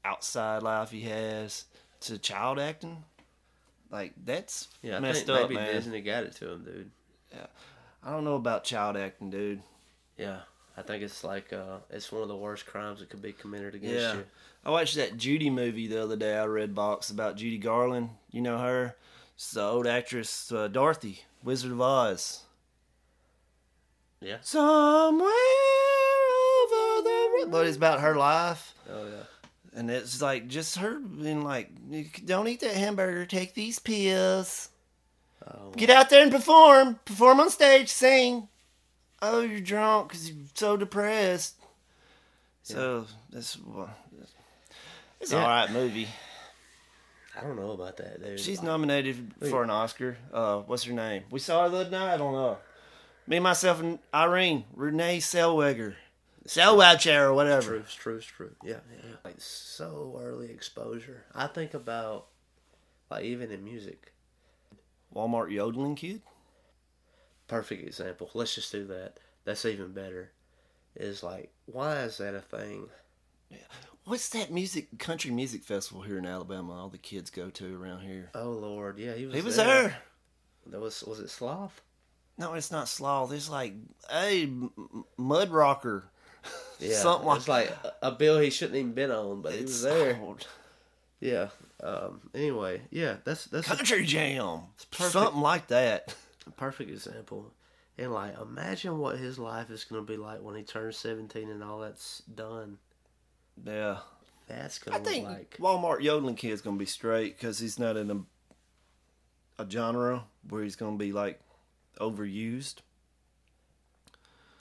outside 0.06 0.64
life 0.64 0.92
he 0.92 1.02
has 1.02 1.66
to 2.02 2.18
child 2.18 2.60
acting. 2.60 3.04
Like 3.92 4.14
that's 4.26 4.68
Yeah, 4.82 4.98
I 4.98 5.00
messed 5.00 5.26
think 5.28 5.38
up, 5.40 5.50
maybe 5.50 5.56
man. 5.62 5.74
Disney 5.74 6.02
got 6.02 6.24
it 6.24 6.34
to 6.38 6.52
him, 6.52 6.64
dude. 6.64 6.92
Yeah, 7.32 7.46
I 8.04 8.12
don't 8.12 8.24
know 8.24 8.36
about 8.36 8.64
child 8.64 8.98
acting, 8.98 9.30
dude. 9.30 9.62
Yeah, 10.18 10.40
I 10.78 10.82
think 10.82 11.04
it's 11.04 11.24
like 11.24 11.54
uh, 11.54 11.78
it's 11.90 12.12
one 12.12 12.22
of 12.22 12.28
the 12.28 12.36
worst 12.36 12.66
crimes 12.66 13.00
that 13.00 13.10
could 13.10 13.22
be 13.22 13.34
committed 13.34 13.76
against 13.76 13.96
Yeah. 13.96 14.14
you. 14.16 14.24
I 14.66 14.70
watched 14.72 14.96
that 14.96 15.18
Judy 15.18 15.50
movie 15.50 15.88
the 15.88 16.02
other 16.02 16.16
day. 16.16 16.38
I 16.38 16.46
read 16.46 16.74
box 16.74 17.10
about 17.10 17.36
Judy 17.36 17.58
Garland. 17.58 18.10
You 18.32 18.42
know 18.42 18.58
her? 18.60 18.96
It's 19.36 19.52
the 19.52 19.62
old 19.64 19.88
actress 19.88 20.52
uh, 20.52 20.68
Dorothy, 20.70 21.24
Wizard 21.44 21.72
of 21.72 21.82
Oz. 21.82 22.44
Yeah. 24.22 24.38
Somewhere 24.42 25.28
over 26.64 27.02
the 27.04 27.48
but 27.50 27.68
it's 27.68 27.76
about 27.78 28.00
her 28.00 28.16
life, 28.16 28.74
Oh 28.90 29.06
yeah. 29.06 29.24
And 29.76 29.90
it's 29.90 30.22
like 30.22 30.48
just 30.48 30.78
her 30.78 31.00
being 31.00 31.44
like, 31.44 31.70
"Don't 32.26 32.48
eat 32.48 32.60
that 32.60 32.76
hamburger. 32.76 33.26
Take 33.26 33.54
these 33.56 33.80
pills. 33.80 34.70
Oh, 35.48 35.72
Get 35.76 35.90
out 35.90 36.10
there 36.10 36.22
and 36.22 36.32
perform. 36.32 37.00
Perform 37.06 37.40
on 37.40 37.50
stage. 37.50 37.90
Sing. 37.90 38.48
Oh, 39.22 39.42
you're 39.42 39.60
drunk 39.60 40.10
because 40.10 40.30
you're 40.30 40.46
so 40.54 40.78
depressed. 40.78 41.56
So 42.62 43.08
that's 43.32 43.58
well, 43.60 43.90
it's 45.20 45.32
Yeah. 45.32 45.38
an 45.40 45.44
all 45.44 45.50
right 45.50 45.72
movie. 45.72 46.08
I 47.36 47.42
don't 47.42 47.56
know 47.56 47.72
about 47.72 47.98
that, 47.98 48.24
dude. 48.24 48.40
She's 48.40 48.62
nominated 48.62 49.34
for 49.50 49.64
an 49.64 49.70
Oscar. 49.72 50.18
Uh, 50.32 50.60
what's 50.60 50.84
her 50.84 50.94
name? 50.94 51.24
We 51.32 51.40
saw 51.40 51.64
her 51.64 51.70
the 51.70 51.78
other 51.78 51.90
night 51.90 52.22
on 52.22 52.36
uh, 52.36 52.56
me, 53.26 53.40
myself, 53.40 53.80
and 53.80 53.98
Irene 54.14 54.66
Renée 54.78 55.18
Zellweger, 55.18 55.96
Zellweger 56.48 57.22
or 57.22 57.34
whatever. 57.34 57.72
True, 57.72 57.80
it's 57.80 57.94
true, 57.94 58.20
true. 58.20 58.56
Yeah, 58.64 58.80
yeah, 58.92 59.10
yeah. 59.10 59.16
Like 59.24 59.40
so 59.40 60.20
early 60.22 60.50
exposure. 60.50 61.24
I 61.34 61.48
think 61.48 61.74
about 61.74 62.28
like 63.10 63.24
even 63.24 63.52
in 63.52 63.64
music. 63.64 64.14
Walmart 65.16 65.52
yodeling 65.52 65.96
kid. 65.96 66.22
Perfect 67.48 67.86
example. 67.86 68.30
Let's 68.34 68.56
just 68.56 68.72
do 68.72 68.86
that. 68.88 69.20
That's 69.46 69.66
even 69.66 69.94
better. 69.94 70.32
Is 70.96 71.24
like 71.24 71.52
why 71.66 72.02
is 72.04 72.18
that 72.18 72.36
a 72.36 72.42
thing? 72.42 72.90
What's 74.06 74.30
that 74.30 74.52
music 74.52 75.00
country 75.00 75.32
music 75.32 75.64
festival 75.64 76.02
here 76.02 76.18
in 76.18 76.26
Alabama? 76.26 76.74
All 76.74 76.90
the 76.90 76.98
kids 76.98 77.30
go 77.30 77.50
to 77.52 77.82
around 77.82 78.02
here. 78.02 78.32
Oh 78.36 78.50
Lord, 78.50 79.00
yeah, 79.00 79.14
he 79.14 79.26
was. 79.26 79.36
He 79.36 79.42
was 79.42 79.56
there. 79.56 79.66
there. 79.66 79.98
That 80.68 80.82
was 80.82 81.04
was 81.04 81.20
it 81.20 81.30
Sloth? 81.30 81.82
No, 82.38 82.54
it's 82.54 82.72
not 82.72 82.88
sloth. 82.88 83.32
It's 83.32 83.50
like, 83.50 83.74
hey, 84.10 84.52
mud 85.18 85.50
rocker. 85.52 86.06
Yeah, 86.84 86.98
Something 86.98 87.28
like 87.28 87.38
it's 87.40 87.48
like 87.48 87.70
a, 87.84 87.94
a 88.08 88.12
bill 88.12 88.40
he 88.40 88.50
shouldn't 88.50 88.78
even 88.78 88.94
been 88.94 89.12
on, 89.12 89.42
but 89.42 89.54
he 89.54 89.60
It's 89.60 89.72
was 89.72 89.82
there. 89.84 90.14
called 90.16 90.48
Yeah. 91.20 91.50
Um. 91.82 92.30
Anyway, 92.34 92.82
yeah, 92.92 93.18
that's 93.24 93.46
that's 93.46 93.70
a 93.70 93.76
Country 93.76 94.06
Jam. 94.06 94.62
perfect. 94.92 95.12
Something 95.14 95.42
like 95.42 95.68
that. 95.68 96.16
perfect 96.58 96.90
example. 96.90 97.52
And 97.98 98.12
like, 98.12 98.40
imagine 98.42 98.98
what 98.98 99.18
his 99.20 99.38
life 99.38 99.70
is 99.70 99.84
going 99.84 100.04
to 100.06 100.12
be 100.12 100.18
like 100.18 100.42
when 100.42 100.56
he 100.56 100.64
turns 100.64 100.98
seventeen 100.98 101.50
and 101.50 101.64
all 101.64 101.80
that's 101.80 102.22
done. 102.34 102.78
Yeah. 103.66 103.98
That's 104.48 104.80
I 104.88 104.92
going 104.92 105.04
to 105.04 105.10
think 105.10 105.26
like 105.26 105.58
Walmart 105.60 106.02
yodeling 106.02 106.36
kid's 106.36 106.62
gonna 106.62 106.76
be 106.78 106.86
straight 106.86 107.38
because 107.38 107.60
he's 107.60 107.80
not 107.80 107.96
in 107.96 108.12
a 108.12 109.62
a 109.62 109.70
genre 109.70 110.26
where 110.50 110.64
he's 110.64 110.76
gonna 110.76 110.98
be 110.98 111.14
like 111.14 111.40
overused. 112.00 112.76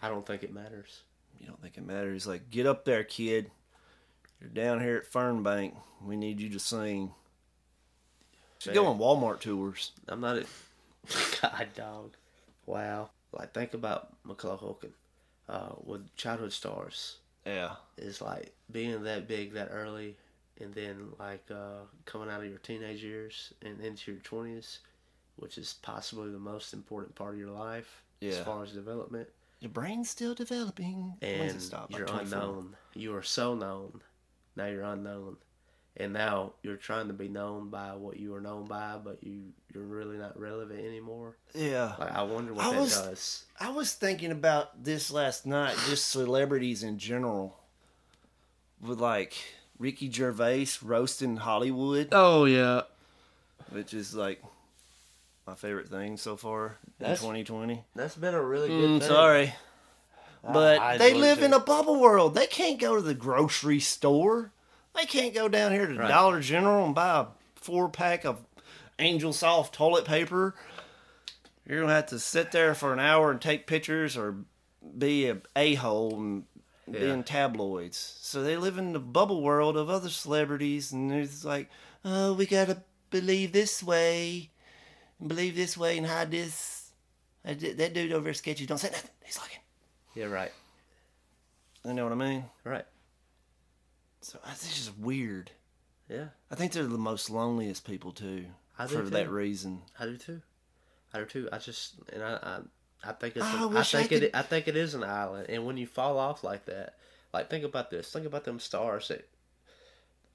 I 0.00 0.08
don't 0.08 0.24
think 0.26 0.42
it 0.44 0.52
matters. 0.54 1.00
You 1.42 1.48
don't 1.48 1.61
think 1.61 1.76
it 1.76 1.85
matters? 1.85 2.22
He's 2.22 2.26
Like, 2.28 2.50
get 2.50 2.66
up 2.66 2.85
there, 2.85 3.02
kid. 3.02 3.50
You're 4.40 4.48
down 4.48 4.81
here 4.81 4.96
at 4.96 5.12
Fernbank. 5.12 5.74
We 6.05 6.16
need 6.16 6.40
you 6.40 6.48
to 6.50 6.59
sing. 6.59 7.12
Should 8.59 8.74
go 8.74 8.87
on 8.87 8.98
Walmart 8.98 9.40
tours. 9.40 9.90
I'm 10.09 10.20
not 10.20 10.37
a 10.37 10.46
God 11.42 11.68
dog. 11.74 12.12
Wow. 12.64 13.11
Like 13.33 13.52
think 13.52 13.74
about 13.74 14.14
Macaulay 14.24 14.90
uh, 15.48 15.70
with 15.85 16.14
childhood 16.16 16.52
stars. 16.52 17.16
Yeah. 17.44 17.72
It's 17.98 18.20
like 18.20 18.52
being 18.70 19.02
that 19.02 19.26
big 19.26 19.55
that 19.55 19.70
early, 19.72 20.16
and 20.61 20.72
then 20.74 21.09
like 21.18 21.44
uh, 21.50 21.87
coming 22.05 22.31
out 22.31 22.42
of 22.42 22.48
your 22.48 22.59
teenage 22.59 23.02
years 23.02 23.52
and 23.62 23.81
into 23.81 24.12
your 24.12 24.20
twenties, 24.20 24.78
which 25.37 25.59
is 25.59 25.74
possibly 25.83 26.31
the 26.31 26.38
most 26.38 26.72
important 26.72 27.16
part 27.16 27.35
of 27.35 27.40
your 27.40 27.50
life 27.50 28.02
as 28.22 28.38
far 28.44 28.62
as 28.62 28.70
development. 28.70 29.28
Your 29.62 29.70
brain's 29.70 30.11
still 30.11 30.35
developing. 30.35 31.14
And 31.22 31.51
it 31.51 31.62
stop? 31.62 31.90
You're 31.92 32.05
24? 32.07 32.20
unknown. 32.38 32.77
You 32.94 33.14
are 33.14 33.22
so 33.22 33.55
known. 33.55 34.01
Now 34.57 34.66
you're 34.66 34.83
unknown, 34.83 35.37
and 35.96 36.12
now 36.12 36.55
you're 36.64 36.77
trying 36.77 37.07
to 37.07 37.14
be 37.14 37.29
known 37.29 37.70
by 37.70 37.94
what 37.94 38.18
you 38.18 38.35
are 38.35 38.40
known 38.40 38.64
by, 38.66 38.98
but 39.03 39.22
you 39.22 39.53
you're 39.72 39.85
really 39.85 40.18
not 40.18 40.38
relevant 40.38 40.85
anymore. 40.85 41.37
Yeah. 41.55 41.94
Like 41.98 42.12
I 42.12 42.22
wonder 42.25 42.53
what 42.53 42.66
I 42.66 42.72
that 42.72 42.81
was- 42.81 43.01
does. 43.01 43.44
I 43.61 43.70
was 43.70 43.92
thinking 43.94 44.33
about 44.33 44.83
this 44.85 45.11
last 45.12 45.46
night, 45.46 45.77
just 45.88 46.09
celebrities 46.09 46.83
in 46.83 46.98
general. 46.98 47.57
With 48.81 48.98
like 49.01 49.35
Ricky 49.79 50.11
Gervais 50.11 50.66
roasting 50.83 51.37
Hollywood, 51.37 52.09
Oh 52.11 52.46
yeah, 52.46 52.83
which 53.70 53.94
is 53.94 54.12
like 54.12 54.42
my 55.46 55.55
favorite 55.55 55.88
thing 55.88 56.16
so 56.16 56.37
far 56.37 56.76
in 57.00 57.07
2020. 57.07 57.85
that's 57.94 58.16
been 58.16 58.35
a 58.35 58.42
really 58.42 58.68
good. 58.68 58.90
Mm, 58.90 58.98
thing. 59.00 59.09
sorry. 59.09 59.55
But 60.44 60.78
I 60.81 60.98
they 60.98 61.14
live 61.14 61.40
it. 61.40 61.44
in 61.44 61.52
a 61.52 61.61
bubble 61.61 62.00
world. 62.00 62.35
They 62.35 62.46
can't 62.46 62.81
go 62.81 62.96
to 62.96 63.02
the 63.02 63.14
grocery 63.14 63.78
store. 63.81 64.52
They 64.94 65.05
can't 65.07 65.33
go 65.35 65.48
down 65.48 65.72
here 65.72 65.87
to 65.87 65.94
Right. 65.94 66.09
Dollar 66.09 66.40
General 66.40 66.85
and 66.85 66.94
buy 66.94 67.20
a 67.20 67.26
four 67.55 67.88
pack 67.88 68.24
of 68.24 68.44
Angel 68.98 69.33
Soft 69.33 69.74
toilet 69.74 70.05
paper. 70.05 70.55
You're 71.66 71.81
gonna 71.83 71.94
have 71.94 72.07
to 72.07 72.18
sit 72.18 72.50
there 72.50 72.74
for 72.74 72.92
an 72.92 72.98
hour 72.98 73.31
and 73.31 73.40
take 73.40 73.66
pictures 73.68 74.16
or 74.16 74.37
be 74.98 75.28
a 75.28 75.38
a 75.55 75.74
hole 75.74 76.14
and 76.16 76.44
being 76.90 77.22
tabloids. 77.22 77.96
So 78.20 78.42
they 78.42 78.57
live 78.57 78.78
in 78.78 78.92
the 78.92 78.98
bubble 78.98 79.42
world 79.42 79.76
of 79.76 79.88
other 79.88 80.09
celebrities, 80.09 80.90
and 80.92 81.12
it's 81.12 81.44
like, 81.44 81.70
oh, 82.05 82.33
we 82.35 82.46
gotta 82.46 82.83
believe 83.11 83.52
this 83.52 83.81
way, 83.83 84.50
and 84.50 84.51
believe 85.28 85.54
this 85.56 85.76
way, 85.76 85.98
and 85.98 86.06
hide 86.06 86.30
this. 86.30 86.90
That 87.44 87.92
dude 87.94 88.12
over 88.12 88.24
there 88.24 88.35
sketchy. 88.35 88.66
Don't 88.66 88.78
say 88.78 88.90
nothing. 88.90 89.11
He's 89.24 89.38
looking. 89.38 89.58
Yeah, 90.14 90.26
right. 90.26 90.52
You 91.85 91.94
know 91.94 92.04
what 92.04 92.12
I 92.12 92.16
mean? 92.16 92.44
Right. 92.64 92.85
So 94.20 94.38
I 94.44 94.52
think 94.52 94.76
it's 94.76 94.92
weird. 94.96 95.50
Yeah. 96.08 96.26
I 96.50 96.54
think 96.54 96.72
they're 96.72 96.85
the 96.85 96.98
most 96.98 97.30
loneliest 97.30 97.85
people 97.87 98.12
too, 98.12 98.46
I 98.78 98.87
do 98.87 98.96
for 98.96 99.02
that 99.11 99.30
reason. 99.30 99.82
I 99.98 100.04
do 100.06 100.16
too. 100.16 100.42
I 101.12 101.18
do 101.18 101.24
too. 101.24 101.48
I 101.52 101.58
just 101.58 101.94
and 102.12 102.22
I 102.22 102.35
I, 103.04 103.11
I 103.11 103.12
think 103.14 103.37
it's 103.37 103.44
I 103.44 103.58
a- 103.61 103.62
I 103.62 103.66
wish 103.66 103.94
I 103.94 103.98
think 104.00 104.12
it 104.12 104.20
could- 104.20 104.35
I 104.35 104.42
think 104.42 104.68
it 104.68 104.76
is 104.76 104.94
an 104.94 105.02
island. 105.02 105.46
And 105.48 105.66
when 105.66 105.76
you 105.76 105.87
fall 105.87 106.18
off 106.18 106.44
like 106.44 106.66
that, 106.66 106.94
like 107.32 107.50
think 107.50 107.64
about 107.64 107.90
this. 107.90 108.12
Think 108.12 108.26
about 108.26 108.44
them 108.44 108.61
stars 108.61 109.08
that 109.08 109.28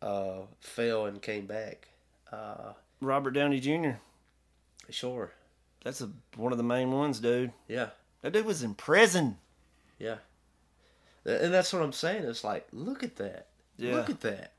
uh 0.02 0.42
fell 0.60 1.06
and 1.06 1.22
came 1.22 1.46
back. 1.46 1.88
Uh 2.32 2.74
Robert 3.00 3.32
Downey 3.32 3.60
Jr. 3.60 3.92
sure. 4.90 5.32
That's 5.84 6.02
a, 6.02 6.10
one 6.36 6.52
of 6.52 6.58
the 6.58 6.64
main 6.64 6.92
ones, 6.92 7.20
dude. 7.20 7.52
Yeah. 7.68 7.90
That 8.22 8.34
dude 8.34 8.46
was 8.46 8.64
in 8.64 8.74
prison. 8.74 9.38
Yeah. 10.00 10.18
And 11.26 11.54
that's 11.54 11.74
what 11.74 11.82
I'm 11.82 11.94
saying. 11.94 12.24
It's 12.24 12.44
like, 12.44 12.68
look 12.72 13.04
at 13.04 13.18
that. 13.18 13.48
Yeah. 13.78 13.96
Look 13.96 14.10
at 14.10 14.22
that. 14.22 14.54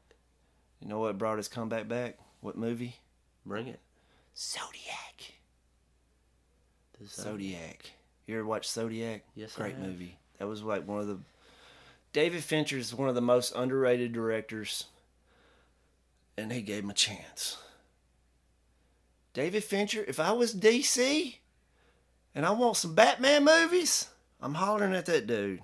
You 0.80 0.88
know 0.88 1.00
what 1.00 1.18
brought 1.18 1.38
his 1.38 1.48
comeback 1.48 1.88
back? 1.88 2.18
What 2.40 2.56
movie? 2.56 2.96
Bring 3.44 3.66
it. 3.66 3.80
Zodiac. 4.36 5.34
Zodiac. 7.06 7.90
You 8.26 8.36
ever 8.36 8.46
watch 8.46 8.68
Zodiac? 8.68 9.22
Yes, 9.34 9.54
Great 9.54 9.78
movie. 9.78 10.18
That 10.38 10.46
was 10.46 10.62
like 10.62 10.86
one 10.86 11.00
of 11.00 11.06
the. 11.06 11.18
David 12.12 12.42
Fincher 12.42 12.78
is 12.78 12.94
one 12.94 13.08
of 13.08 13.14
the 13.14 13.20
most 13.20 13.52
underrated 13.56 14.12
directors, 14.12 14.84
and 16.36 16.52
he 16.52 16.62
gave 16.62 16.84
him 16.84 16.90
a 16.90 16.94
chance. 16.94 17.58
David 19.38 19.62
Fincher, 19.62 20.04
if 20.08 20.18
I 20.18 20.32
was 20.32 20.52
DC 20.52 21.36
and 22.34 22.44
I 22.44 22.50
want 22.50 22.76
some 22.76 22.96
Batman 22.96 23.44
movies, 23.44 24.08
I'm 24.40 24.54
hollering 24.54 24.96
at 24.96 25.06
that 25.06 25.28
dude. 25.28 25.62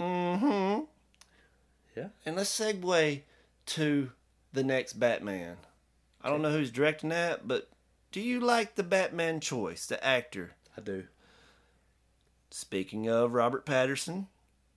Mm 0.00 0.38
hmm. 0.38 0.80
Yeah. 1.94 2.08
And 2.24 2.34
let's 2.34 2.58
segue 2.58 3.20
to 3.66 4.10
the 4.54 4.64
next 4.64 4.94
Batman. 4.94 5.58
I 6.22 6.30
don't 6.30 6.40
know 6.40 6.50
who's 6.50 6.70
directing 6.70 7.10
that, 7.10 7.46
but 7.46 7.68
do 8.10 8.22
you 8.22 8.40
like 8.40 8.76
the 8.76 8.82
Batman 8.82 9.40
choice, 9.40 9.84
the 9.84 10.02
actor? 10.02 10.52
I 10.78 10.80
do. 10.80 11.04
Speaking 12.50 13.06
of 13.06 13.34
Robert 13.34 13.66
Pattinson. 13.66 14.28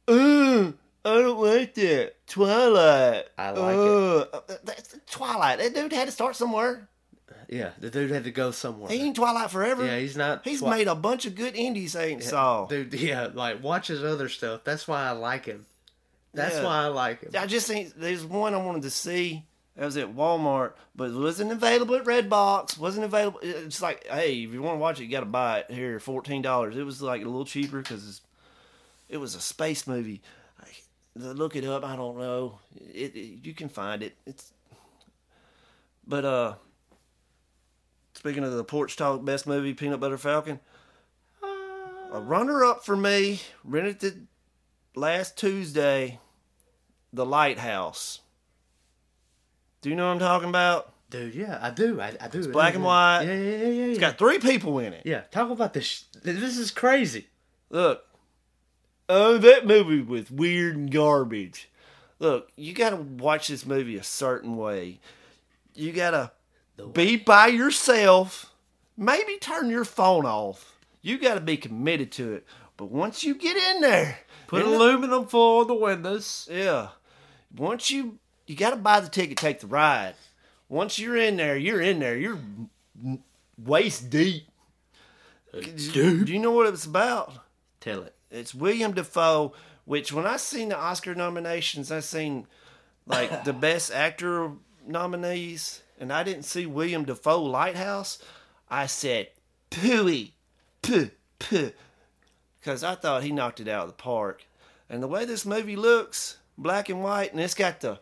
Uh, 0.06 0.74
I 1.04 1.16
don't 1.16 1.40
like 1.40 1.74
that. 1.76 2.14
Twilight. 2.28 3.26
I 3.38 3.50
like 3.52 3.76
it. 3.76 4.30
Uh, 4.34 4.38
uh, 4.38 4.56
that's 4.64 4.96
Twilight. 5.10 5.60
That 5.60 5.74
dude 5.74 5.92
had 5.94 6.06
to 6.08 6.12
start 6.12 6.36
somewhere. 6.36 6.88
Yeah, 7.50 7.72
the 7.80 7.90
dude 7.90 8.12
had 8.12 8.24
to 8.26 8.32
go 8.32 8.52
somewhere. 8.52 8.90
He 8.90 9.02
ain't 9.02 9.16
Twilight 9.16 9.52
forever. 9.52 9.86
Yeah, 9.86 9.98
he's 10.00 10.16
not 10.16 10.46
He's 10.46 10.60
Twi- 10.60 10.78
made 10.78 10.88
a 10.88 10.96
bunch 10.96 11.26
of 11.26 11.36
good 11.36 11.56
indies 11.56 11.96
I 11.98 12.04
ain't 12.06 12.24
saw. 12.24 12.66
Dude, 12.68 12.94
yeah, 12.94 13.30
like 13.34 13.62
watch 13.62 13.88
his 13.88 14.04
other 14.04 14.30
stuff. 14.30 14.62
That's 14.64 14.88
why 14.88 15.04
I 15.06 15.12
like 15.12 15.46
him. 15.46 15.66
That's 16.34 16.56
Yeah. 16.56 16.64
why 16.64 16.84
I 16.84 16.88
like 16.88 17.22
him. 17.24 17.32
I 17.38 17.48
just 17.48 17.68
think 17.68 17.94
there's 17.98 18.24
one 18.24 18.54
I 18.54 18.58
wanted 18.58 18.84
to 18.84 18.90
see. 18.90 19.44
That 19.76 19.86
was 19.86 19.98
at 19.98 20.14
Walmart, 20.16 20.74
but 20.96 21.10
it 21.10 21.16
wasn't 21.16 21.52
available 21.52 21.96
at 21.96 22.04
Redbox. 22.06 22.78
wasn't 22.78 23.06
available. 23.06 23.40
It's 23.42 23.82
like, 23.82 24.06
hey, 24.08 24.44
if 24.44 24.54
you 24.54 24.62
want 24.62 24.76
to 24.76 24.80
watch 24.80 25.00
it, 25.00 25.06
you 25.06 25.10
got 25.12 25.22
to 25.22 25.26
buy 25.26 25.60
it 25.60 25.72
here, 25.72 26.00
fourteen 26.00 26.42
dollars. 26.42 26.78
It 26.78 26.84
was 26.84 27.02
like 27.02 27.22
a 27.22 27.26
little 27.26 27.46
cheaper 27.46 27.82
because 27.82 28.22
it 29.10 29.18
was 29.18 29.34
a 29.36 29.42
space 29.42 29.88
movie. 29.88 30.22
Look 31.16 31.56
it 31.56 31.66
up. 31.66 31.84
I 31.84 31.96
don't 31.96 32.18
know. 32.18 32.60
It, 32.76 33.16
it- 33.16 33.46
you 33.46 33.54
can 33.54 33.70
find 33.70 34.02
it. 34.04 34.16
It's 34.26 34.54
but 36.08 36.26
uh, 36.26 36.54
speaking 38.14 38.44
of 38.44 38.54
the 38.54 38.64
porch 38.64 38.96
talk, 38.96 39.24
best 39.24 39.46
movie, 39.48 39.74
Peanut 39.74 40.00
Butter 40.00 40.18
Falcon. 40.18 40.60
A 42.14 42.20
runner 42.20 42.66
up 42.66 42.84
for 42.84 42.98
me, 42.98 43.40
rented 43.64 44.04
it 44.04 44.16
last 44.96 45.38
Tuesday, 45.38 46.20
The 47.14 47.26
Lighthouse. 47.26 48.20
Do 49.82 49.90
you 49.90 49.96
know 49.96 50.08
what 50.08 50.14
I'm 50.14 50.20
talking 50.20 50.50
about? 50.50 50.92
Dude, 51.10 51.34
yeah, 51.36 51.58
I 51.62 51.70
do. 51.70 52.02
I, 52.02 52.14
I 52.20 52.28
do. 52.28 52.40
It's 52.40 52.48
black 52.48 52.76
and 52.76 52.84
white. 52.84 53.24
Yeah, 53.24 53.34
yeah, 53.34 53.58
yeah, 53.58 53.68
yeah. 53.68 53.86
It's 53.86 54.00
got 54.00 54.18
three 54.18 54.40
people 54.40 54.80
in 54.80 54.92
it. 54.94 55.04
yeah, 55.06 55.22
talk 55.32 55.50
about 55.52 55.74
this. 55.74 55.86
sh- 55.86 56.04
This 56.22 56.58
is 56.58 56.72
crazy. 56.72 57.28
Look, 57.70 58.04
oh, 59.12 59.38
that 59.38 59.66
movie 59.68 60.02
was 60.02 60.32
weird 60.32 60.76
and 60.76 60.92
garbage. 60.92 61.70
Look, 62.20 62.52
you 62.56 62.74
got 62.74 62.92
to 62.92 62.96
watch 62.98 63.48
this 63.48 63.66
movie 63.66 63.98
a 63.98 64.04
certain 64.04 64.56
way. 64.56 65.00
You 65.74 65.92
got 65.92 66.12
to 66.12 66.32
be 66.94 67.18
by 67.18 67.48
yourself. 67.48 68.54
Maybe 68.98 69.38
turn 69.38 69.70
your 69.70 69.86
phone 69.86 70.26
off. 70.26 70.78
You 71.02 71.18
got 71.18 71.36
to 71.36 71.42
be 71.42 71.58
committed 71.58 72.12
to 72.14 72.34
it. 72.34 72.46
But 72.78 72.92
once 72.92 73.24
you 73.24 73.36
get 73.36 73.58
in 73.58 73.82
there, 73.82 74.20
Put 74.48 74.62
in 74.64 74.70
the- 74.70 74.78
aluminum 74.78 75.28
foil 75.28 75.62
on 75.62 75.68
the 75.68 75.74
windows. 75.76 76.48
Yeah. 76.52 76.90
Once 77.56 77.90
you 77.92 78.20
you 78.48 78.56
got 78.56 78.72
to 78.72 78.76
buy 78.76 79.00
the 79.00 79.10
ticket, 79.10 79.38
take 79.38 79.60
the 79.60 79.68
ride. 79.68 80.16
Once 80.70 80.98
you're 81.00 81.18
in 81.18 81.38
there, 81.38 81.58
you're 81.58 81.82
in 81.82 82.00
there. 82.00 82.18
You're 82.18 82.40
waist 83.58 84.10
deep. 84.10 84.48
Dude, 85.54 86.26
do 86.26 86.32
you 86.34 86.40
know 86.40 86.52
what 86.52 86.68
it's 86.68 86.86
about? 86.86 87.34
Tell 87.82 88.04
it. 88.04 88.16
It's 88.32 88.56
William 88.56 88.94
Dafoe. 88.94 89.54
Which 89.86 90.14
when 90.14 90.26
I 90.26 90.38
seen 90.38 90.70
the 90.70 90.78
Oscar 90.78 91.16
nominations, 91.16 91.92
I 91.92 92.00
seen 92.00 92.48
like 93.06 93.44
the 93.44 93.54
best 93.68 93.92
actor 93.92 94.52
nominees, 94.88 95.82
and 96.00 96.14
I 96.14 96.24
didn't 96.24 96.44
see 96.44 96.66
William 96.66 97.04
Dafoe 97.04 97.42
Lighthouse. 97.42 98.20
I 98.70 98.86
said, 98.86 99.30
"Pooey, 99.70 100.32
poo, 100.82 101.10
poo," 101.40 101.72
because 102.60 102.84
I 102.84 102.96
thought 102.96 103.24
he 103.24 103.32
knocked 103.32 103.60
it 103.60 103.68
out 103.68 103.84
of 103.84 103.90
the 103.90 104.02
park. 104.02 104.46
And 104.90 105.02
the 105.02 105.08
way 105.08 105.26
this 105.26 105.46
movie 105.46 105.76
looks, 105.76 106.38
black 106.58 106.90
and 106.90 107.04
white, 107.04 107.32
and 107.32 107.42
it's 107.42 107.54
got 107.54 107.80
the, 107.80 108.00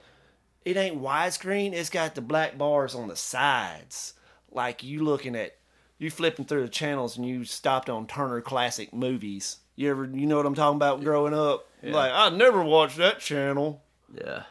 it 0.65 0.75
ain't 0.75 1.01
widescreen. 1.01 1.73
It's 1.73 1.89
got 1.89 2.15
the 2.15 2.21
black 2.21 2.57
bars 2.57 2.93
on 2.93 3.07
the 3.07 3.15
sides, 3.15 4.13
like 4.51 4.83
you 4.83 5.03
looking 5.03 5.35
at, 5.35 5.57
you 5.97 6.09
flipping 6.09 6.45
through 6.45 6.63
the 6.63 6.69
channels 6.69 7.15
and 7.15 7.25
you 7.25 7.45
stopped 7.45 7.89
on 7.89 8.07
Turner 8.07 8.41
Classic 8.41 8.93
Movies. 8.93 9.57
You 9.79 9.89
ever, 9.91 10.03
you 10.03 10.25
know 10.25 10.35
what 10.35 10.45
I'm 10.45 10.55
talking 10.55 10.75
about? 10.75 11.01
Growing 11.05 11.33
up, 11.33 11.65
like 11.81 12.11
I 12.13 12.27
never 12.31 12.61
watched 12.61 12.97
that 12.97 13.19
channel. 13.19 13.81
Yeah. 14.13 14.43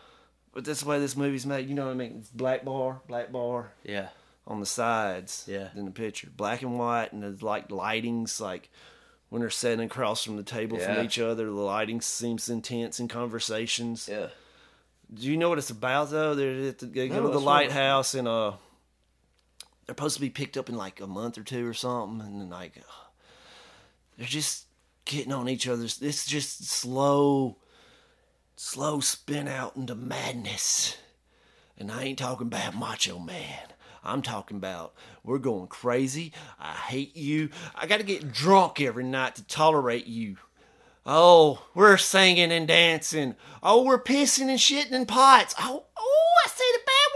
But 0.55 0.65
that's 0.65 0.81
the 0.81 0.89
way 0.89 0.99
this 1.01 1.19
movie's 1.19 1.45
made. 1.45 1.69
You 1.69 1.75
know 1.75 1.85
what 1.85 1.91
I 1.91 1.97
mean? 1.97 2.17
It's 2.21 2.31
black 2.31 2.65
bar, 2.65 3.03
black 3.07 3.31
bar 3.31 3.73
Yeah. 3.85 4.09
on 4.47 4.59
the 4.61 4.65
sides. 4.65 5.45
Yeah. 5.47 5.69
In 5.77 5.85
the 5.85 5.91
picture, 5.91 6.31
black 6.35 6.63
and 6.63 6.79
white, 6.79 7.13
and 7.13 7.23
there's 7.23 7.43
like 7.43 7.69
lightings, 7.69 8.41
like 8.41 8.71
when 9.29 9.41
they're 9.41 9.51
sitting 9.51 9.85
across 9.85 10.25
from 10.25 10.39
the 10.39 10.43
table 10.43 10.79
Yeah. 10.79 10.95
from 10.95 11.05
each 11.05 11.19
other, 11.19 11.45
the 11.45 11.51
lighting 11.51 12.01
seems 12.01 12.49
intense 12.49 12.99
in 12.99 13.07
conversations. 13.09 14.09
Yeah. 14.11 14.29
Do 15.13 15.27
you 15.27 15.37
know 15.37 15.51
what 15.51 15.59
it's 15.59 15.69
about 15.69 16.09
though? 16.09 16.35
They're 16.35 16.69
at 16.71 16.79
the, 16.79 16.87
they 16.87 17.09
go 17.09 17.17
No, 17.17 17.27
to 17.27 17.33
the 17.35 17.39
lighthouse 17.41 18.15
and 18.15 18.27
uh, 18.27 18.53
they're 19.85 19.93
supposed 19.95 20.15
to 20.15 20.23
be 20.23 20.31
picked 20.31 20.57
up 20.57 20.71
in 20.71 20.75
like 20.79 21.03
a 21.03 21.07
month 21.07 21.37
or 21.37 21.43
two 21.43 21.69
or 21.69 21.75
something, 21.75 22.27
and 22.27 22.41
then 22.41 22.49
like 22.49 22.83
they're 24.17 24.27
just 24.27 24.65
getting 25.09 25.33
on 25.33 25.49
each 25.49 25.67
other's. 25.67 26.01
It's 26.01 26.25
just 26.27 26.69
slow, 26.69 27.57
slow 28.55 29.01
spin 29.01 29.49
out 29.49 29.75
into 29.75 29.97
madness. 29.97 30.97
And 31.77 31.91
I 31.91 32.05
ain't 32.05 32.19
talking 32.19 32.47
about 32.47 32.77
Macho 32.77 33.19
Man. 33.19 33.69
I'm 34.05 34.23
talking 34.23 34.57
about 34.57 34.95
we're 35.25 35.39
going 35.39 35.67
crazy. 35.67 36.33
I 36.59 36.73
hate 36.73 37.17
you. 37.17 37.51
I 37.75 37.87
got 37.87 37.99
to 37.99 38.05
get 38.05 38.33
drunk 38.33 38.81
every 38.81 39.05
night 39.05 39.35
to 39.37 39.45
tolerate 39.45 40.07
you. 40.07 40.37
Oh, 41.05 41.67
we're 41.75 41.97
singing 41.97 42.53
and 42.53 42.69
dancing. 42.69 43.35
Oh, 43.63 43.83
we're 43.83 44.03
pissing 44.03 44.49
and 44.49 44.59
shitting 44.59 44.93
in 44.93 45.07
pots. 45.07 45.55
Oh, 45.59 45.85
oh, 45.97 46.33
I 46.45 46.49
say 46.49 46.65
the 46.73 46.81
bad 46.87 47.09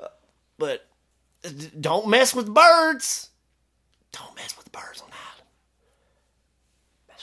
word. 0.00 0.10
But 0.56 0.86
uh, 1.44 1.68
don't 1.80 2.08
mess 2.08 2.34
with 2.34 2.52
birds. 2.54 3.30
Don't 4.12 4.34
mess 4.36 4.56
with 4.56 4.70
birds 4.72 5.02
on 5.02 5.08
island. 5.08 5.17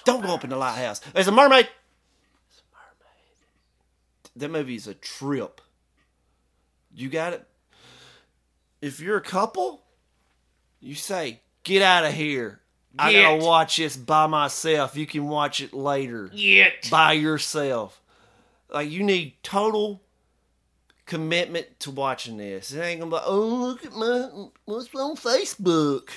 Don't 0.06 0.22
go 0.22 0.34
up 0.34 0.44
in 0.44 0.50
the 0.52 0.58
lighthouse. 0.58 1.00
There's 1.14 1.28
a 1.28 1.32
mermaid. 1.32 1.68
That 4.38 4.52
movie 4.52 4.76
is 4.76 4.88
a 4.88 4.94
trip. 4.94 5.62
You 6.94 7.10
got 7.10 7.34
it. 7.34 7.48
If 8.82 9.00
you're 9.00 9.18
a 9.18 9.22
couple, 9.22 9.84
you 10.80 10.96
say, 10.96 11.42
"Get 11.64 11.82
out 11.82 12.06
of 12.06 12.14
here." 12.14 12.62
I 12.98 13.14
gotta 13.14 13.44
watch 13.44 13.78
this 13.78 13.98
by 13.98 14.28
myself. 14.28 14.96
You 14.96 15.06
can 15.06 15.28
watch 15.28 15.60
it 15.60 15.74
later 15.74 16.28
Get. 16.28 16.90
by 16.90 17.14
yourself. 17.14 18.02
Like 18.70 18.90
you 18.90 19.04
need 19.04 19.36
total 19.44 20.02
commitment 21.06 21.80
to 21.82 21.92
watching 21.92 22.38
this. 22.38 22.72
It 22.72 22.82
ain't 22.82 23.02
gonna 23.02 23.12
be, 23.12 23.22
oh 23.26 23.40
look 23.40 23.86
at 23.86 23.94
my 23.94 24.48
what's 24.66 24.94
on 24.96 25.16
Facebook. 25.16 26.10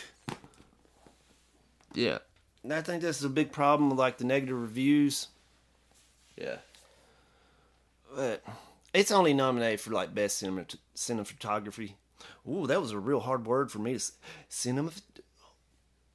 Yeah. 1.95 2.19
And 2.63 2.73
I 2.73 2.83
think 2.83 3.03
this 3.03 3.19
is 3.19 3.25
a 3.25 3.31
big 3.31 3.53
problem 3.53 3.91
with 3.91 3.99
like 3.99 4.19
the 4.19 4.25
negative 4.25 4.61
reviews. 4.61 5.29
Yeah. 6.37 6.57
But 8.15 8.43
it's 8.93 9.11
only 9.11 9.33
nominated 9.33 9.81
for 9.81 9.91
like 9.91 10.15
best 10.15 10.39
cinema 10.39 10.67
cinematography. 10.97 11.93
Ooh, 12.49 12.67
that 12.67 12.81
was 12.81 12.93
a 12.93 12.99
real 12.99 13.21
hard 13.21 13.47
word 13.47 13.71
for 13.71 13.79
me 13.79 13.97
to 13.97 14.05
cinema. 14.49 14.91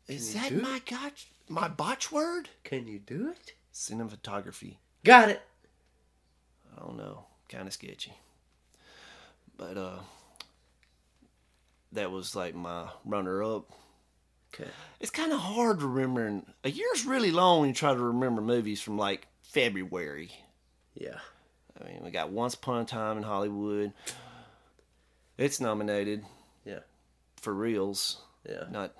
Is 0.08 0.34
that 0.34 0.52
my 0.62 0.82
gotch, 0.86 1.28
my 1.48 1.68
botch 1.68 2.12
word? 2.12 2.50
Can 2.64 2.88
you 2.88 3.00
do 3.00 3.30
it? 3.30 3.54
Cinematography. 3.74 4.78
Got 5.04 5.30
it. 5.30 5.41
I 6.76 6.82
don't 6.82 6.98
know, 6.98 7.26
kind 7.50 7.68
of 7.68 7.74
sketchy. 7.74 8.14
But 9.58 9.78
uh, 9.78 10.00
that 11.91 12.12
was 12.12 12.36
like 12.36 12.56
my 12.56 12.88
runner 13.06 13.44
up. 13.44 13.72
Okay. 14.54 14.70
It's 14.99 15.12
kind 15.12 15.32
of 15.34 15.39
hard 15.39 15.82
remembering. 15.82 16.45
A 16.64 16.70
year's 16.70 17.06
really 17.06 17.32
long 17.32 17.62
when 17.62 17.70
you 17.70 17.76
try 17.76 17.93
to 17.93 17.99
remember 17.99 18.41
movies 18.41 18.82
from 18.82 18.97
like 18.97 19.28
February. 19.41 20.32
Yeah. 20.93 21.18
I 21.82 21.86
mean, 21.88 22.01
we 22.04 22.12
got 22.12 22.30
Once 22.30 22.54
Upon 22.54 22.82
a 22.82 22.86
Time 22.86 23.18
in 23.18 23.24
Hollywood. 23.24 23.93
It's 25.38 25.60
nominated 25.60 26.24
Yeah. 26.66 26.80
for 27.41 27.54
reals. 27.54 28.22
Yeah. 28.47 28.66
Not. 28.70 28.93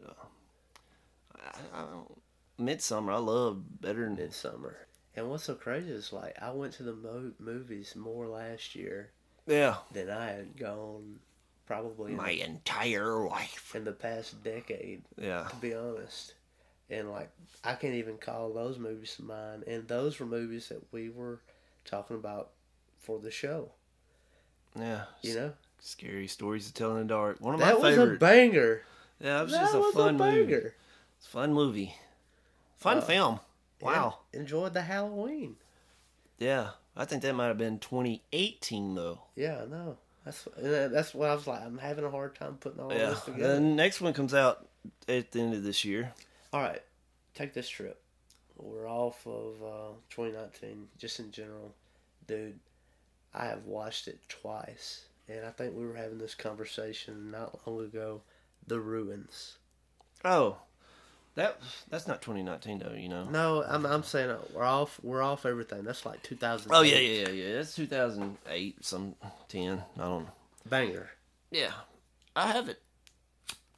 But, 0.00 0.08
uh, 0.10 1.46
I, 1.74 1.78
I 1.78 1.84
don't, 1.84 2.22
Midsummer, 2.58 3.12
I 3.12 3.18
love 3.18 3.62
better 3.82 4.04
than 4.04 4.16
Midsummer. 4.16 4.78
And 5.14 5.28
what's 5.28 5.44
so 5.44 5.54
crazy 5.54 5.90
is 5.90 6.12
like 6.12 6.34
I 6.40 6.50
went 6.50 6.72
to 6.74 6.82
the 6.82 6.94
mo- 6.94 7.32
movies 7.38 7.94
more 7.94 8.26
last 8.26 8.74
year 8.74 9.10
Yeah. 9.46 9.76
than 9.92 10.08
I 10.10 10.26
had 10.28 10.56
gone 10.56 11.20
probably 11.66 12.12
in, 12.12 12.16
My 12.16 12.30
entire 12.30 13.26
life. 13.26 13.72
in 13.74 13.84
the 13.84 13.92
past 13.92 14.42
decade. 14.42 15.02
Yeah. 15.20 15.46
to 15.50 15.56
be 15.56 15.74
honest. 15.74 16.34
And 16.88 17.10
like 17.10 17.30
I 17.64 17.74
can't 17.74 17.94
even 17.94 18.16
call 18.16 18.52
those 18.52 18.78
movies 18.78 19.16
to 19.16 19.24
mind. 19.24 19.64
And 19.66 19.86
those 19.88 20.18
were 20.20 20.26
movies 20.26 20.68
that 20.68 20.82
we 20.92 21.10
were 21.10 21.40
talking 21.84 22.16
about 22.16 22.50
for 23.00 23.18
the 23.18 23.30
show. 23.30 23.70
Yeah. 24.78 25.04
You 25.22 25.34
know? 25.34 25.52
Scary 25.80 26.26
stories 26.28 26.66
to 26.68 26.72
tell 26.72 26.92
in 26.96 26.98
the 26.98 27.04
dark. 27.14 27.40
One 27.40 27.54
of 27.54 27.60
That 27.60 27.74
my 27.74 27.80
was 27.80 27.96
favorite. 27.96 28.16
a 28.16 28.18
banger. 28.18 28.82
yeah, 29.20 29.40
it 29.40 29.44
was 29.44 29.52
that 29.52 29.60
just 29.62 29.74
a 29.74 29.78
was 29.80 29.94
fun 29.94 30.08
a 30.14 30.18
movie. 30.18 30.44
banger. 30.44 30.74
It's 31.18 31.26
a 31.26 31.30
fun 31.30 31.52
movie. 31.52 31.94
Fun 32.78 32.98
Uh, 32.98 33.02
film. 33.02 33.40
Wow. 33.80 34.20
And 34.32 34.42
enjoyed 34.42 34.72
the 34.74 34.82
Halloween. 34.82 35.56
Yeah. 36.38 36.70
I 36.96 37.04
think 37.04 37.22
that 37.22 37.34
might 37.34 37.48
have 37.48 37.58
been 37.58 37.78
2018 37.78 38.94
though. 38.94 39.22
Yeah, 39.34 39.62
I 39.62 39.66
know. 39.66 39.98
That's 40.26 40.46
that's 40.58 41.14
what 41.14 41.30
I 41.30 41.34
was 41.34 41.46
like. 41.46 41.62
I'm 41.62 41.78
having 41.78 42.04
a 42.04 42.10
hard 42.10 42.34
time 42.34 42.56
putting 42.60 42.80
all 42.80 42.92
Yeah. 42.92 43.10
this 43.10 43.24
together. 43.24 43.54
The 43.54 43.60
next 43.60 44.00
one 44.00 44.12
comes 44.12 44.34
out 44.34 44.66
at 45.08 45.30
the 45.30 45.40
end 45.40 45.54
of 45.54 45.62
this 45.62 45.84
year. 45.84 46.12
All 46.52 46.60
right, 46.60 46.82
take 47.34 47.54
this 47.54 47.68
trip. 47.68 48.02
We're 48.56 48.88
off 48.90 49.24
of 49.26 49.62
uh, 49.62 49.92
2019, 50.10 50.88
just 50.98 51.20
in 51.20 51.30
general, 51.30 51.74
dude. 52.26 52.58
I 53.32 53.46
have 53.46 53.66
watched 53.66 54.08
it 54.08 54.18
twice, 54.28 55.04
and 55.28 55.44
I 55.46 55.50
think 55.50 55.76
we 55.76 55.86
were 55.86 55.94
having 55.94 56.18
this 56.18 56.34
conversation 56.34 57.30
not 57.30 57.64
long 57.66 57.84
ago. 57.84 58.22
The 58.66 58.80
Ruins. 58.80 59.58
Oh. 60.24 60.56
That 61.36 61.60
that's 61.90 62.08
not 62.08 62.22
2019 62.22 62.78
though, 62.78 62.94
you 62.98 63.08
know. 63.10 63.24
No, 63.24 63.62
I'm 63.62 63.84
I'm 63.86 64.02
saying 64.02 64.30
uh, 64.30 64.38
we're 64.54 64.64
off. 64.64 64.98
We're 65.02 65.22
off 65.22 65.44
everything. 65.44 65.84
That's 65.84 66.04
like 66.06 66.22
2000. 66.22 66.72
Oh 66.74 66.80
yeah, 66.80 66.96
yeah, 66.96 67.28
yeah, 67.28 67.48
yeah. 67.48 67.54
That's 67.56 67.74
2008, 67.74 68.84
some 68.84 69.14
10. 69.48 69.72
I 69.72 70.00
don't 70.00 70.24
know. 70.24 70.30
banger. 70.68 71.10
Yeah. 71.50 71.72
I 72.34 72.48
have 72.48 72.68
it. 72.70 72.80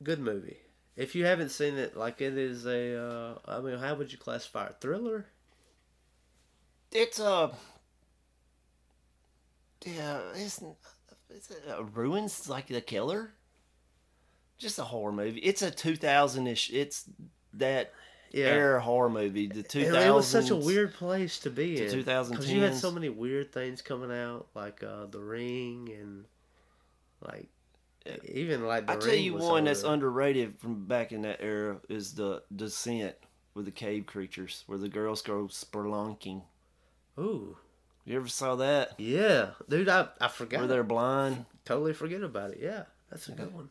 Good 0.02 0.20
movie. 0.20 0.59
If 0.96 1.14
you 1.16 1.26
haven't 1.26 1.50
seen 1.50 1.76
it, 1.76 1.96
like 1.96 2.20
it 2.20 2.38
is 2.38 2.64
a. 2.64 2.96
Uh, 2.96 3.34
I 3.46 3.61
mean, 3.61 3.78
how 3.78 3.94
would 3.96 4.12
you 4.12 4.18
classify 4.18 4.66
it? 4.66 4.76
Thriller? 4.80 5.26
It's 6.92 7.18
a 7.18 7.50
yeah, 9.84 10.20
it's 10.34 10.62
it's 11.30 11.52
a 11.68 11.82
ruins 11.82 12.48
like 12.48 12.68
the 12.68 12.80
killer. 12.80 13.32
Just 14.59 14.78
a 14.78 14.84
horror 14.84 15.12
movie. 15.12 15.40
It's 15.40 15.62
a 15.62 15.70
2000ish. 15.70 16.70
It's 16.72 17.09
that 17.59 17.92
Yeah. 18.32 18.46
era 18.46 18.80
horror 18.80 19.09
movie. 19.11 19.46
The 19.46 19.62
2000s. 19.62 19.86
And 19.86 19.96
it 19.96 20.11
was 20.14 20.26
such 20.26 20.50
a 20.50 20.56
weird 20.56 20.94
place 20.94 21.38
to 21.40 21.50
be 21.50 21.82
in. 21.82 21.90
Two 21.90 22.02
thousand 22.02 22.32
Because 22.34 22.50
you 22.52 22.61
had 22.62 22.74
so 22.74 22.90
many 22.90 23.09
weird 23.09 23.52
things 23.52 23.80
coming 23.82 24.11
out, 24.12 24.46
like 24.54 24.82
uh, 24.82 25.06
The 25.06 25.20
Ring 25.20 25.90
and 26.00 26.24
like 27.20 27.48
even 28.24 28.66
like 28.66 28.86
The 28.86 28.92
I 28.92 28.96
tell 28.96 29.14
you 29.14 29.34
one 29.34 29.64
that's 29.64 29.82
underrated 29.82 30.59
from 30.59 30.86
back 30.86 31.12
in 31.12 31.22
that 31.22 31.40
era 31.40 31.78
is 31.88 32.14
the 32.14 32.42
Descent 32.54 33.14
with 33.54 33.64
the 33.64 33.70
cave 33.70 34.06
creatures, 34.06 34.62
where 34.66 34.78
the 34.78 34.88
girls 34.88 35.20
go 35.22 35.44
spelunking. 35.44 36.42
Ooh, 37.18 37.56
You 38.04 38.16
ever 38.16 38.28
saw 38.28 38.54
that? 38.56 38.94
yeah, 38.98 39.50
dude, 39.68 39.88
I 39.88 40.09
I 40.20 40.28
forgot. 40.28 40.61
Where 40.61 40.68
they're 40.68 40.84
blind. 40.84 41.44
totally 41.64 41.92
forget 41.92 42.22
about 42.22 42.52
it. 42.52 42.59
Yeah, 42.62 42.84
that's 43.11 43.28
a 43.28 43.32
good 43.32 43.52
one. 43.52 43.68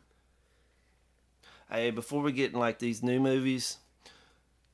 Hey, 1.70 1.90
before 1.90 2.22
we 2.22 2.32
get 2.32 2.52
in 2.52 2.58
like 2.58 2.78
these 2.78 3.02
new 3.02 3.20
movies, 3.20 3.76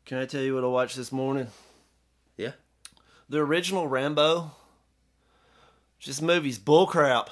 can 0.05 0.19
I 0.19 0.27
tell 0.27 0.43
you 0.43 0.55
what 0.55 0.65
I 0.65 0.69
watched 0.69 0.97
this 0.97 1.11
morning? 1.13 1.49
Yeah. 2.37 2.53
The 3.29 3.39
original 3.39 3.89
Rambo. 3.89 4.53
This 6.05 6.21
movie's 6.21 6.59
bullcrap. 6.59 7.29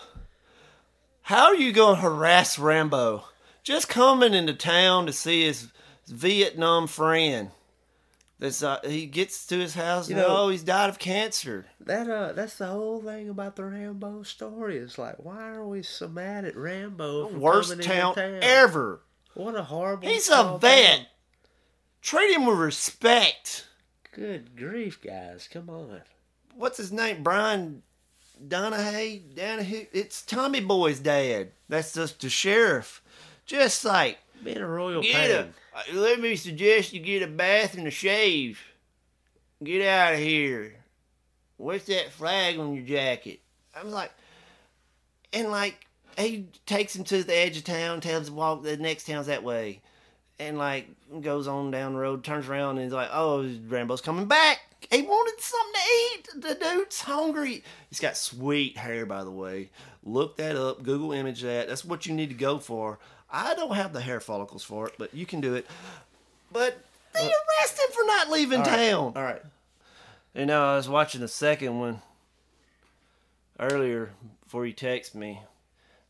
How 1.23 1.47
are 1.47 1.55
you 1.55 1.73
going 1.73 1.97
to 1.97 2.01
harass 2.03 2.59
Rambo? 2.59 3.25
Just 3.63 3.89
coming 3.89 4.35
into 4.35 4.55
town 4.55 5.07
to 5.07 5.13
see 5.13 5.45
his 5.45 5.69
Vietnam 6.09 6.87
friend. 6.89 7.51
That's 8.41 8.61
uh, 8.63 8.81
he 8.85 9.07
gets 9.07 9.47
to 9.49 9.59
his 9.59 9.75
house 9.75 10.09
You 10.09 10.17
and 10.17 10.27
know- 10.27 10.37
oh 10.37 10.49
he's 10.49 10.65
died 10.65 10.89
of 10.91 10.99
cancer. 10.99 11.67
That 11.81 12.11
uh, 12.11 12.33
that's 12.33 12.57
the 12.57 12.67
whole 12.67 13.01
thing 13.01 13.29
about 13.29 13.55
the 13.55 13.65
Rambo 13.65 14.25
story. 14.25 14.79
It's 14.79 14.99
like, 14.99 15.23
why 15.25 15.51
are 15.51 15.65
we 15.65 15.83
so 15.85 16.09
mad 16.09 16.45
at 16.45 16.57
Rambo? 16.57 17.29
for 17.29 17.39
Worst 17.39 17.81
town, 17.83 18.09
into 18.09 18.21
town? 18.21 18.39
ever. 18.43 19.01
What 19.35 19.55
a 19.55 19.63
horrible. 19.63 20.09
He's 20.09 20.29
a 20.31 20.59
vet. 20.61 21.09
Treat 22.01 22.35
him 22.35 22.47
with 22.47 22.59
respect. 22.59 23.67
Good 24.13 24.57
grief, 24.57 25.01
guys! 25.03 25.49
Come 25.51 25.71
on. 25.71 26.03
what's 26.55 26.77
his 26.77 26.93
name? 26.93 27.23
Brian 27.23 27.83
Donahue. 28.47 29.21
Donahue. 29.35 29.87
It's 29.93 30.23
Tommy 30.23 30.61
Boy's 30.61 30.99
dad. 31.01 31.53
That's 31.69 31.95
just 31.95 32.21
the 32.21 32.29
sheriff. 32.29 33.03
Just 33.47 33.85
like 33.85 34.19
Being 34.45 34.59
a 34.59 34.67
royal 34.69 35.03
get 35.03 35.15
pain. 35.15 35.31
a. 35.31 35.41
Uh, 35.75 35.83
let 36.01 36.21
me 36.21 36.37
suggest 36.37 36.93
you 36.93 37.01
get 37.01 37.23
a 37.23 37.27
bath 37.27 37.75
and 37.77 37.87
a 37.87 37.91
shave. 37.91 38.61
Get 39.65 39.87
out 39.87 40.15
of 40.15 40.19
here. 40.19 40.75
What's 41.57 41.87
that 41.87 42.11
flag 42.11 42.59
on 42.59 42.75
your 42.75 42.85
jacket? 42.85 43.41
I'm 43.75 43.91
like, 43.91 44.11
and 45.33 45.51
like 45.51 45.87
he 46.19 46.47
takes 46.67 46.95
him 46.95 47.05
to 47.05 47.23
the 47.23 47.37
edge 47.37 47.57
of 47.57 47.65
town, 47.65 48.01
tells 48.01 48.29
him 48.29 48.35
to 48.35 48.39
walk 48.39 48.63
the 48.63 48.77
next 48.77 49.07
town's 49.07 49.27
that 49.27 49.43
way, 49.43 49.81
and 50.39 50.59
like 50.59 50.89
goes 51.21 51.47
on 51.47 51.71
down 51.71 51.93
the 51.93 51.99
road, 51.99 52.25
turns 52.25 52.49
around 52.49 52.77
and 52.77 52.85
he's 52.85 52.93
like, 52.93 53.11
oh, 53.13 53.49
Rambo's 53.69 54.01
coming 54.01 54.27
back. 54.27 54.61
He 54.91 55.03
wanted 55.03 55.41
something 55.41 55.73
to 55.75 55.91
eat. 55.93 56.43
The 56.43 56.65
dude's 56.65 57.01
hungry. 57.03 57.63
He's 57.89 58.01
got 58.01 58.17
sweet 58.17 58.77
hair, 58.77 59.07
by 59.07 59.23
the 59.23 59.31
way. 59.31 59.71
Look 60.03 60.37
that 60.39 60.57
up. 60.57 60.83
Google 60.83 61.13
image 61.13 61.43
that. 61.43 61.69
That's 61.69 61.85
what 61.85 62.05
you 62.07 62.15
need 62.15 62.31
to 62.31 62.35
go 62.35 62.59
for. 62.59 62.99
I 63.31 63.55
don't 63.55 63.77
have 63.77 63.93
the 63.93 64.01
hair 64.01 64.21
follicles 64.21 64.65
for 64.65 64.89
it, 64.89 64.95
but 64.99 65.15
you 65.15 65.25
can 65.25 65.41
do 65.41 65.55
it. 65.55 65.67
But 66.53 66.79
they 67.15 67.21
arrest 67.21 67.79
him 67.79 67.93
for 67.93 68.05
not 68.05 68.31
leaving 68.31 68.61
All 68.61 68.67
right, 68.67 68.77
town. 68.77 69.13
All 69.15 69.23
right. 69.23 69.43
You 70.35 70.47
know, 70.47 70.65
I 70.65 70.77
was 70.77 70.89
watching 70.89 71.21
the 71.21 71.29
second 71.29 71.79
one 71.79 72.03
earlier 73.61 74.11
before 74.43 74.67
you 74.67 74.73
text 74.73 75.15
me. 75.15 75.41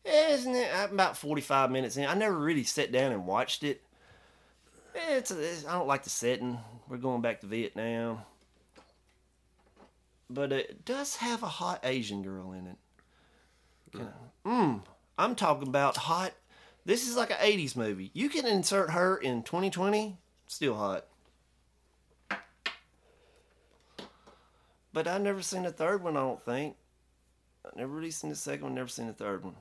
Isn't 0.05 0.55
it 0.55 0.69
I'm 0.75 0.93
about 0.93 1.17
45 1.17 1.71
minutes 1.71 1.97
in? 1.97 2.05
I 2.05 2.13
never 2.13 2.37
really 2.37 2.63
sat 2.63 2.91
down 2.91 3.11
and 3.11 3.25
watched 3.25 3.63
it. 3.63 3.81
It's, 4.95 5.31
it's 5.31 5.65
I 5.65 5.73
don't 5.73 5.87
like 5.87 6.03
the 6.03 6.09
setting. 6.09 6.59
We're 6.87 6.97
going 6.97 7.21
back 7.21 7.41
to 7.41 7.47
Vietnam. 7.47 8.19
But 10.29 10.51
it 10.51 10.85
does 10.85 11.17
have 11.17 11.43
a 11.43 11.47
hot 11.47 11.79
Asian 11.83 12.21
girl 12.21 12.51
in 12.53 12.67
it. 12.67 12.77
Mmm. 14.45 14.81
I'm 15.17 15.35
talking 15.35 15.67
about 15.67 15.95
hot. 15.95 16.33
This 16.85 17.07
is 17.07 17.15
like 17.15 17.29
an 17.29 17.37
80s 17.37 17.75
movie. 17.75 18.11
You 18.13 18.29
can 18.29 18.45
insert 18.45 18.91
her 18.91 19.15
in 19.15 19.43
2020, 19.43 20.17
still 20.47 20.75
hot. 20.75 21.05
But 24.91 25.07
I've 25.07 25.21
never 25.21 25.41
seen 25.41 25.63
the 25.63 25.71
third 25.71 26.03
one, 26.03 26.17
I 26.17 26.21
don't 26.21 26.43
think. 26.43 26.75
I've 27.65 27.75
never 27.75 27.93
really 27.93 28.11
seen 28.11 28.29
the 28.29 28.35
second 28.35 28.63
one, 28.63 28.75
never 28.75 28.89
seen 28.89 29.07
the 29.07 29.13
third 29.13 29.43
one. 29.43 29.55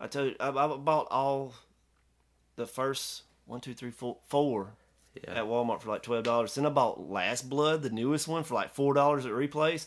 I 0.00 0.06
told 0.06 0.28
you, 0.30 0.36
I, 0.40 0.48
I 0.48 0.76
bought 0.76 1.08
all 1.10 1.54
the 2.56 2.66
first 2.66 3.22
one, 3.46 3.60
two, 3.60 3.74
three, 3.74 3.90
four, 3.90 4.18
four 4.28 4.72
Yeah. 5.14 5.34
at 5.40 5.44
Walmart 5.44 5.80
for 5.82 5.88
like 5.90 6.02
twelve 6.02 6.24
dollars. 6.24 6.54
Then 6.54 6.66
I 6.66 6.70
bought 6.70 7.10
Last 7.10 7.48
Blood, 7.48 7.82
the 7.82 7.90
newest 7.90 8.28
one, 8.28 8.44
for 8.44 8.54
like 8.54 8.74
four 8.74 8.94
dollars 8.94 9.26
at 9.26 9.32
Replace. 9.32 9.86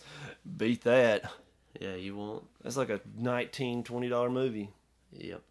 Beat 0.58 0.82
that. 0.84 1.32
Yeah, 1.80 1.96
you 1.96 2.16
won't. 2.18 2.44
That's 2.62 2.76
like 2.78 2.90
a 2.90 3.00
19 3.18 3.84
20 3.84 4.10
dollar 4.10 4.30
movie. 4.30 4.70
Yep. 5.14 5.42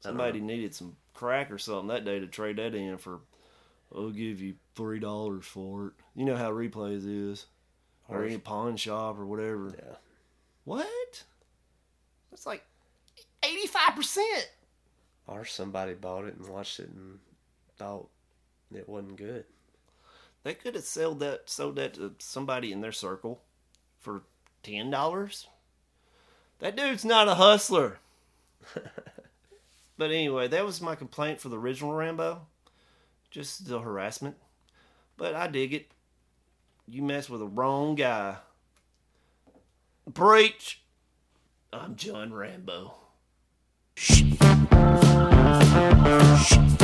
Somebody 0.00 0.40
needed 0.40 0.74
some 0.74 0.96
crack 1.14 1.50
or 1.50 1.58
something 1.58 1.88
that 1.88 2.04
day 2.04 2.20
to 2.20 2.26
trade 2.26 2.56
that 2.56 2.74
in 2.74 2.98
for. 2.98 3.20
I'll 3.94 4.10
give 4.10 4.40
you 4.40 4.54
three 4.74 4.98
dollars 5.00 5.46
for 5.46 5.88
it. 5.88 5.92
You 6.14 6.24
know 6.26 6.36
how 6.36 6.50
replays 6.52 7.04
is, 7.06 7.46
or 8.08 8.24
any 8.24 8.38
pawn 8.38 8.76
shop 8.76 9.18
or 9.18 9.24
whatever. 9.26 9.74
Yeah. 9.76 9.94
What? 10.64 11.24
That's 12.38 12.46
like 12.46 12.64
eighty-five 13.42 13.96
percent. 13.96 14.48
Or 15.26 15.44
somebody 15.44 15.94
bought 15.94 16.24
it 16.24 16.36
and 16.36 16.48
watched 16.48 16.78
it 16.78 16.88
and 16.88 17.18
thought 17.76 18.08
it 18.72 18.88
wasn't 18.88 19.16
good. 19.16 19.44
They 20.44 20.54
could 20.54 20.76
have 20.76 20.84
sold 20.84 21.18
that 21.18 21.50
sold 21.50 21.74
that 21.76 21.94
to 21.94 22.14
somebody 22.18 22.70
in 22.70 22.80
their 22.80 22.92
circle 22.92 23.40
for 23.98 24.22
ten 24.62 24.88
dollars. 24.88 25.48
That 26.60 26.76
dude's 26.76 27.04
not 27.04 27.26
a 27.26 27.34
hustler. 27.34 27.98
but 29.98 30.10
anyway, 30.12 30.46
that 30.46 30.64
was 30.64 30.80
my 30.80 30.94
complaint 30.94 31.40
for 31.40 31.48
the 31.48 31.58
original 31.58 31.92
Rambo. 31.92 32.42
Just 33.32 33.66
the 33.66 33.80
harassment. 33.80 34.36
But 35.16 35.34
I 35.34 35.48
dig 35.48 35.74
it. 35.74 35.90
You 36.86 37.02
mess 37.02 37.28
with 37.28 37.40
the 37.40 37.48
wrong 37.48 37.96
guy. 37.96 38.36
Preach. 40.14 40.82
I'm 41.70 41.96
John 41.96 42.32
Rambo. 42.32 42.94
I've 44.70 46.77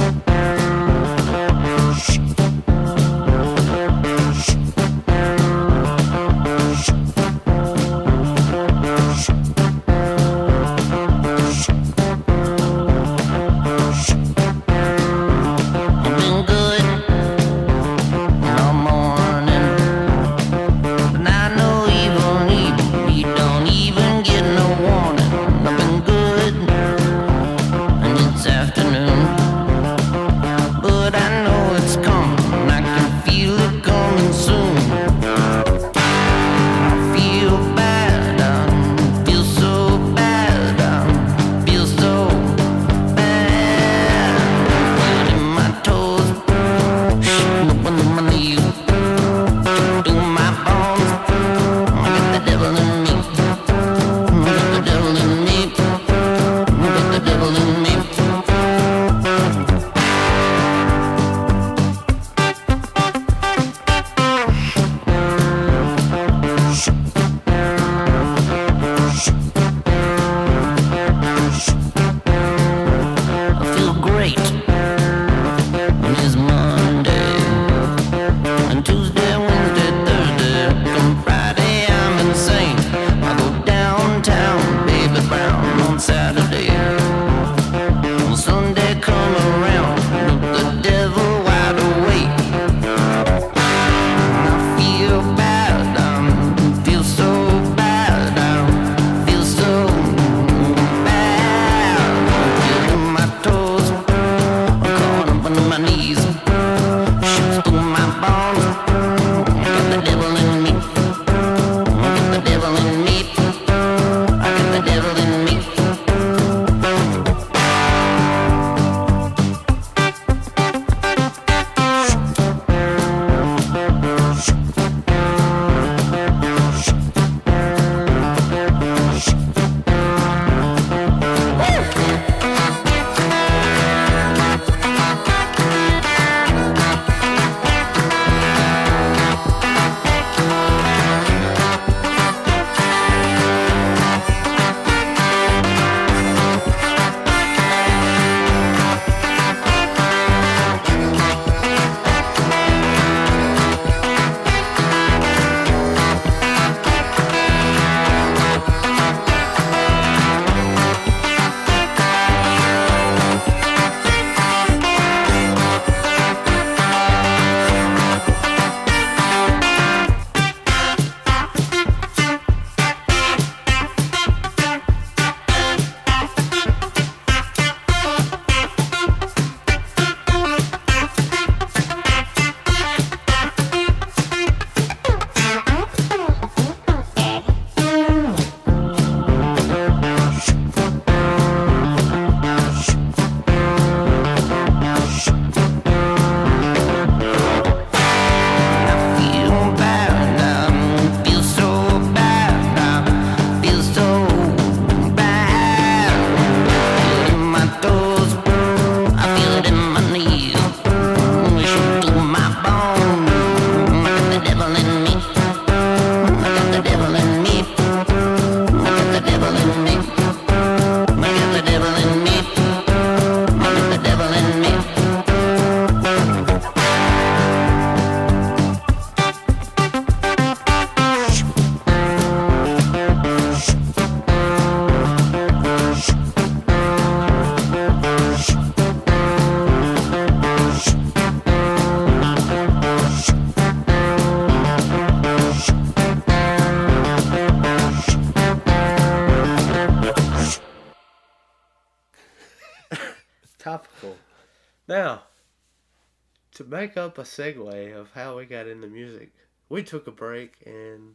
up 257.15 257.19
a 257.19 257.23
segue 257.29 257.95
of 257.97 258.11
how 258.13 258.37
we 258.37 258.45
got 258.45 258.67
into 258.67 258.89
music, 258.89 259.31
we 259.69 259.83
took 259.85 260.07
a 260.09 260.11
break 260.11 260.55
and 260.67 261.15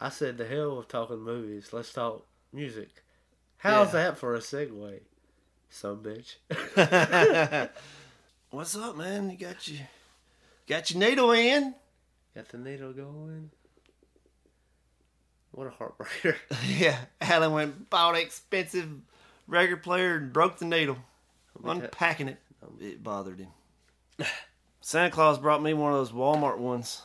I 0.00 0.08
said, 0.08 0.38
"The 0.38 0.46
hell 0.46 0.76
with 0.76 0.88
talking 0.88 1.20
movies. 1.20 1.72
Let's 1.72 1.92
talk 1.92 2.26
music." 2.52 3.04
How's 3.58 3.88
Yeah. 3.88 4.04
that 4.04 4.18
for 4.18 4.34
a 4.34 4.38
segue? 4.40 5.00
Some 5.68 6.02
bitch. 6.02 6.36
What's 8.50 8.74
up, 8.76 8.96
man? 8.96 9.30
You 9.30 9.36
got 9.36 9.68
your 9.68 9.86
got 10.66 10.90
your 10.90 10.98
needle 10.98 11.30
in? 11.30 11.74
got 12.34 12.48
the 12.48 12.58
needle 12.58 12.92
going. 12.92 13.50
What 15.52 15.66
a 15.66 15.70
heartbreaker. 15.70 16.36
yeah. 16.66 16.98
Alan 17.20 17.52
went 17.52 17.90
bought 17.90 18.16
an 18.16 18.20
expensive 18.22 18.88
record 19.46 19.82
player 19.84 20.16
and 20.16 20.32
broke 20.32 20.58
the 20.58 20.64
needle. 20.64 20.98
Unpacking 21.62 22.28
it, 22.28 22.38
it 22.80 23.02
bothered 23.02 23.38
him. 23.38 23.50
Santa 24.80 25.10
Claus 25.10 25.38
brought 25.38 25.62
me 25.62 25.74
one 25.74 25.92
of 25.92 25.98
those 25.98 26.12
Walmart 26.12 26.58
ones. 26.58 27.02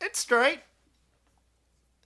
It's 0.00 0.18
straight. 0.18 0.60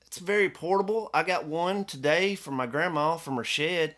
It's 0.07 0.19
very 0.19 0.49
portable. 0.51 1.11
I 1.15 1.23
got 1.23 1.47
one 1.47 1.85
today 1.85 2.35
from 2.35 2.55
my 2.55 2.67
grandma 2.67 3.17
from 3.17 3.37
her 3.37 3.45
shed. 3.45 3.97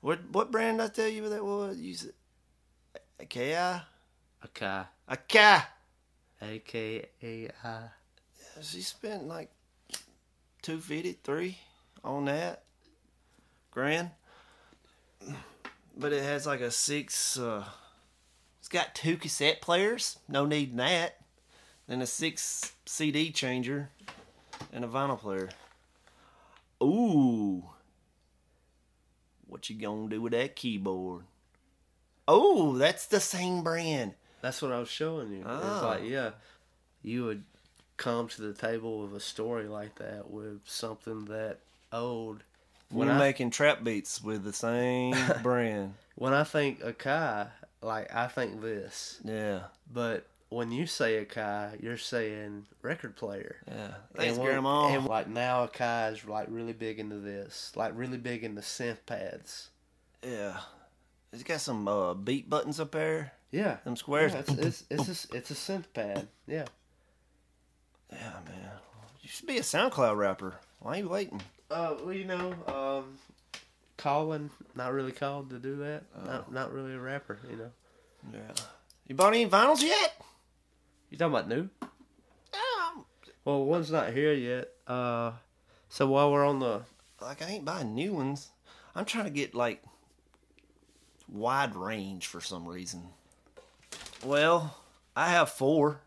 What 0.00 0.30
what 0.30 0.52
brand 0.52 0.78
did 0.78 0.84
I 0.84 0.88
tell 0.88 1.08
you 1.08 1.28
that 1.28 1.44
was? 1.44 1.76
Use 1.78 2.04
it. 2.04 2.14
AKI? 3.20 3.82
Okay. 4.44 4.82
AKI. 5.08 5.64
A 6.40 6.58
K 6.60 7.06
A 7.22 7.50
I. 7.64 7.80
She 8.60 8.82
spent 8.82 9.26
like 9.26 9.50
two 10.62 10.78
fifty, 10.78 11.18
three 11.24 11.58
on 12.04 12.26
that 12.26 12.62
grand. 13.72 14.10
But 15.96 16.12
it 16.12 16.22
has 16.22 16.46
like 16.46 16.60
a 16.60 16.70
six. 16.70 17.36
Uh, 17.36 17.64
it's 18.70 18.84
got 18.84 18.94
two 18.94 19.16
cassette 19.16 19.62
players. 19.62 20.18
No 20.28 20.44
need 20.44 20.72
in 20.72 20.76
that. 20.76 21.16
Then 21.86 22.02
a 22.02 22.06
six 22.06 22.72
CD 22.84 23.30
changer 23.32 23.88
and 24.74 24.84
a 24.84 24.88
vinyl 24.88 25.18
player. 25.18 25.48
Ooh. 26.82 27.64
What 29.46 29.70
you 29.70 29.76
gonna 29.80 30.08
do 30.10 30.20
with 30.20 30.32
that 30.32 30.54
keyboard? 30.54 31.24
Oh, 32.26 32.76
that's 32.76 33.06
the 33.06 33.20
same 33.20 33.62
brand. 33.62 34.12
That's 34.42 34.60
what 34.60 34.72
I 34.72 34.78
was 34.80 34.90
showing 34.90 35.32
you. 35.32 35.38
It's 35.40 35.46
Oh. 35.48 35.80
like, 35.86 36.00
ah. 36.02 36.04
yeah, 36.04 36.30
you 37.02 37.24
would 37.24 37.44
come 37.96 38.28
to 38.28 38.42
the 38.42 38.52
table 38.52 39.00
with 39.00 39.14
a 39.16 39.20
story 39.20 39.66
like 39.66 39.94
that 39.96 40.30
with 40.30 40.60
something 40.66 41.24
that 41.26 41.60
old. 41.90 42.42
When 42.90 43.08
We're 43.08 43.14
I, 43.14 43.18
making 43.18 43.50
trap 43.50 43.82
beats 43.82 44.22
with 44.22 44.44
the 44.44 44.52
same 44.52 45.14
brand. 45.42 45.94
when 46.16 46.34
I 46.34 46.44
think 46.44 46.80
Akai, 46.80 47.48
like 47.82 48.14
I 48.14 48.26
think 48.28 48.60
this, 48.60 49.20
Yeah, 49.24 49.64
but 49.92 50.26
when 50.50 50.72
you 50.72 50.86
say 50.86 51.24
Akai, 51.24 51.82
you're 51.82 51.96
saying 51.98 52.66
record 52.82 53.16
player. 53.16 53.56
yeah. 53.66 53.94
Thanks, 54.14 54.32
and 54.32 54.38
when- 54.38 54.46
Grandma. 54.46 54.88
And 54.94 55.04
like 55.06 55.28
now, 55.28 55.66
Akai 55.66 56.12
is 56.12 56.24
like 56.24 56.46
really 56.50 56.72
big 56.72 56.98
into 56.98 57.16
this, 57.18 57.72
like 57.76 57.92
really 57.94 58.18
big 58.18 58.44
into 58.44 58.60
synth 58.62 58.98
pads. 59.06 59.68
yeah, 60.22 60.56
it's 61.32 61.42
got 61.42 61.60
some 61.60 61.86
uh, 61.86 62.14
beat 62.14 62.48
buttons 62.50 62.80
up 62.80 62.92
there. 62.92 63.32
Yeah, 63.50 63.76
Them 63.84 63.96
squares. 63.96 64.32
Yeah, 64.34 64.40
it's 64.40 64.50
it's 64.50 64.84
it's 64.90 65.24
a, 65.32 65.36
it's 65.36 65.50
a 65.50 65.54
synth 65.54 65.84
pad. 65.94 66.28
Yeah. 66.46 66.64
Yeah, 68.12 68.32
man. 68.46 68.70
You 69.22 69.28
should 69.28 69.46
be 69.46 69.58
a 69.58 69.62
SoundCloud 69.62 70.16
rapper. 70.16 70.56
Why 70.80 70.94
are 70.94 70.98
you 71.00 71.08
waiting? 71.08 71.40
Uh, 71.70 71.94
well, 72.02 72.12
you 72.14 72.24
know, 72.24 72.54
um, 72.66 73.18
Colin, 73.98 74.50
not 74.74 74.92
really 74.92 75.12
called 75.12 75.50
to 75.50 75.58
do 75.58 75.76
that. 75.76 76.04
Not, 76.24 76.52
not 76.52 76.72
really 76.72 76.94
a 76.94 76.98
rapper, 77.00 77.38
you 77.50 77.56
know. 77.56 77.70
Yeah. 78.32 78.54
You 79.06 79.14
bought 79.14 79.34
any 79.34 79.46
vinyls 79.46 79.82
yet? 79.82 80.20
You 81.10 81.18
talking 81.18 81.34
about 81.34 81.48
new? 81.48 81.68
Um, 81.82 83.04
Well, 83.44 83.64
one's 83.64 83.90
not 83.90 84.12
here 84.12 84.32
yet. 84.32 84.68
Uh, 84.86 85.32
so 85.88 86.06
while 86.06 86.32
we're 86.32 86.46
on 86.46 86.60
the, 86.60 86.82
like 87.20 87.42
I 87.42 87.46
ain't 87.50 87.64
buying 87.64 87.94
new 87.94 88.14
ones. 88.14 88.50
I'm 88.94 89.04
trying 89.04 89.24
to 89.24 89.30
get 89.30 89.54
like 89.54 89.82
wide 91.28 91.74
range 91.74 92.26
for 92.26 92.40
some 92.40 92.66
reason. 92.66 93.02
Well, 94.24 94.76
I 95.16 95.28
have 95.30 95.50
four. 95.50 96.00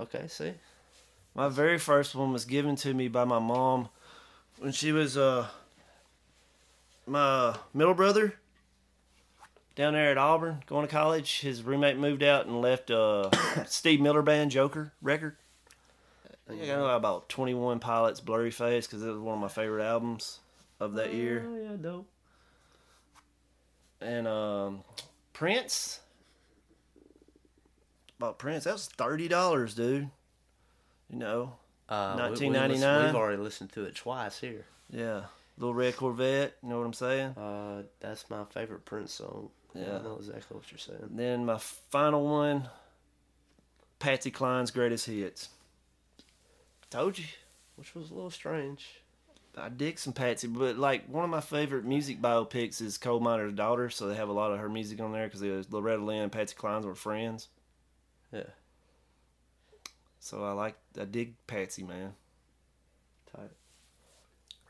okay, 0.00 0.26
see, 0.28 0.52
My 1.34 1.48
very 1.48 1.78
first 1.78 2.14
one 2.14 2.32
was 2.32 2.44
given 2.44 2.76
to 2.76 2.94
me 2.94 3.08
by 3.08 3.24
my 3.24 3.38
mom 3.38 3.88
when 4.58 4.72
she 4.72 4.92
was 4.92 5.16
uh 5.16 5.46
my 7.06 7.56
middle 7.74 7.94
brother 7.94 8.34
down 9.74 9.92
there 9.92 10.10
at 10.10 10.18
Auburn 10.18 10.62
going 10.66 10.86
to 10.86 10.92
college. 10.92 11.40
His 11.40 11.62
roommate 11.62 11.98
moved 11.98 12.22
out 12.22 12.46
and 12.46 12.60
left 12.60 12.90
uh 12.90 13.30
Steve 13.66 14.00
Miller 14.00 14.22
Band 14.22 14.50
Joker 14.50 14.92
record. 15.02 15.36
I 16.48 16.50
think 16.52 16.62
I 16.62 16.66
got 16.66 16.94
about 16.96 17.28
21 17.28 17.80
Pilots 17.80 18.20
Blurry 18.20 18.52
Face 18.52 18.86
because 18.86 19.02
it 19.02 19.08
was 19.10 19.18
one 19.18 19.34
of 19.34 19.40
my 19.40 19.48
favorite 19.48 19.84
albums 19.84 20.38
of 20.78 20.94
that 20.94 21.12
year. 21.12 21.44
Oh 21.46 21.56
yeah, 21.56 21.76
dope. 21.80 22.08
And 24.00 24.26
um 24.28 24.82
Prince 25.32 26.00
About 28.18 28.38
Prince. 28.38 28.64
That 28.64 28.74
was 28.74 28.86
thirty 28.86 29.28
dollars, 29.28 29.74
dude. 29.74 30.10
You 31.10 31.18
know, 31.18 31.56
Uh, 31.88 32.14
we- 32.16 32.22
we 32.22 32.28
1999? 32.50 32.68
listen- 32.70 33.06
We've 33.06 33.14
already 33.14 33.42
listened 33.42 33.72
to 33.72 33.84
it 33.84 33.94
twice 33.94 34.38
here. 34.40 34.66
Yeah, 34.90 35.24
little 35.58 35.74
red 35.74 35.96
Corvette. 35.96 36.56
You 36.62 36.68
know 36.68 36.78
what 36.78 36.86
I'm 36.86 36.92
saying? 36.92 37.30
Uh, 37.36 37.82
that's 38.00 38.28
my 38.30 38.44
favorite 38.44 38.84
Prince 38.84 39.12
song. 39.14 39.50
Yeah. 39.74 39.98
I 39.98 40.02
know 40.02 40.16
exactly 40.18 40.56
what 40.56 40.70
you're 40.70 40.78
saying. 40.78 41.10
Then 41.10 41.44
my 41.44 41.58
final 41.58 42.24
one, 42.24 42.68
Patsy 43.98 44.30
Cline's 44.30 44.70
greatest 44.70 45.06
hits. 45.06 45.50
Told 46.90 47.18
you, 47.18 47.24
Which 47.76 47.94
was 47.94 48.10
a 48.10 48.14
little 48.14 48.30
strange. 48.30 48.86
I 49.58 49.70
dig 49.70 49.98
some 49.98 50.12
Patsy, 50.12 50.48
but 50.48 50.76
like 50.76 51.08
one 51.08 51.24
of 51.24 51.30
my 51.30 51.40
favorite 51.40 51.84
music 51.84 52.20
biopics 52.20 52.80
is 52.82 52.98
Coal 52.98 53.20
Miner's 53.20 53.54
Daughter. 53.54 53.88
So 53.90 54.06
they 54.06 54.14
have 54.14 54.28
a 54.28 54.32
lot 54.32 54.52
of 54.52 54.58
her 54.60 54.68
music 54.68 55.00
on 55.00 55.12
there 55.12 55.28
because 55.28 55.70
Loretta 55.72 56.04
Lynn 56.04 56.22
and 56.22 56.32
Patsy 56.32 56.54
Cline's 56.54 56.84
were 56.86 56.94
friends. 56.94 57.48
Yeah, 58.32 58.42
So 60.20 60.44
I 60.44 60.52
like, 60.52 60.76
I 61.00 61.04
dig 61.04 61.34
Patsy, 61.46 61.82
man. 61.84 62.14
tight. 63.34 63.50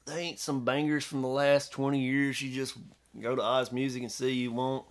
They 0.07 0.21
ain't 0.21 0.39
some 0.39 0.65
bangers 0.65 1.05
from 1.05 1.23
the 1.23 1.29
last 1.29 1.73
20 1.73 1.99
years 2.01 2.41
you 2.41 2.55
just 2.55 2.77
go 3.21 3.35
to 3.35 3.43
Oz 3.43 3.73
Music 3.73 4.03
and 4.03 4.11
see 4.13 4.33
you 4.33 4.53
want. 4.53 4.85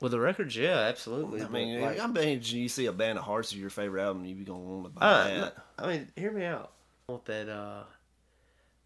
With 0.00 0.12
the 0.12 0.20
records, 0.20 0.56
yeah, 0.56 0.78
absolutely. 0.78 1.42
I 1.42 1.48
mean, 1.48 1.78
like- 1.82 2.00
I 2.00 2.06
bet 2.06 2.50
you 2.50 2.68
see 2.70 2.86
a 2.86 2.92
Band 2.92 3.18
of 3.18 3.24
Horses 3.24 3.52
as 3.52 3.58
your 3.58 3.68
favorite 3.68 4.02
album, 4.02 4.24
you 4.24 4.34
be 4.34 4.44
gonna 4.44 4.60
want 4.60 4.84
to 4.84 4.90
buy 4.90 5.06
Uh, 5.06 5.24
that. 5.40 5.56
I 5.78 5.86
mean, 5.88 6.10
hear 6.16 6.32
me 6.32 6.44
out. 6.46 6.72
I 7.08 7.12
want 7.12 7.26
that. 7.26 7.48
Uh, 7.50 7.84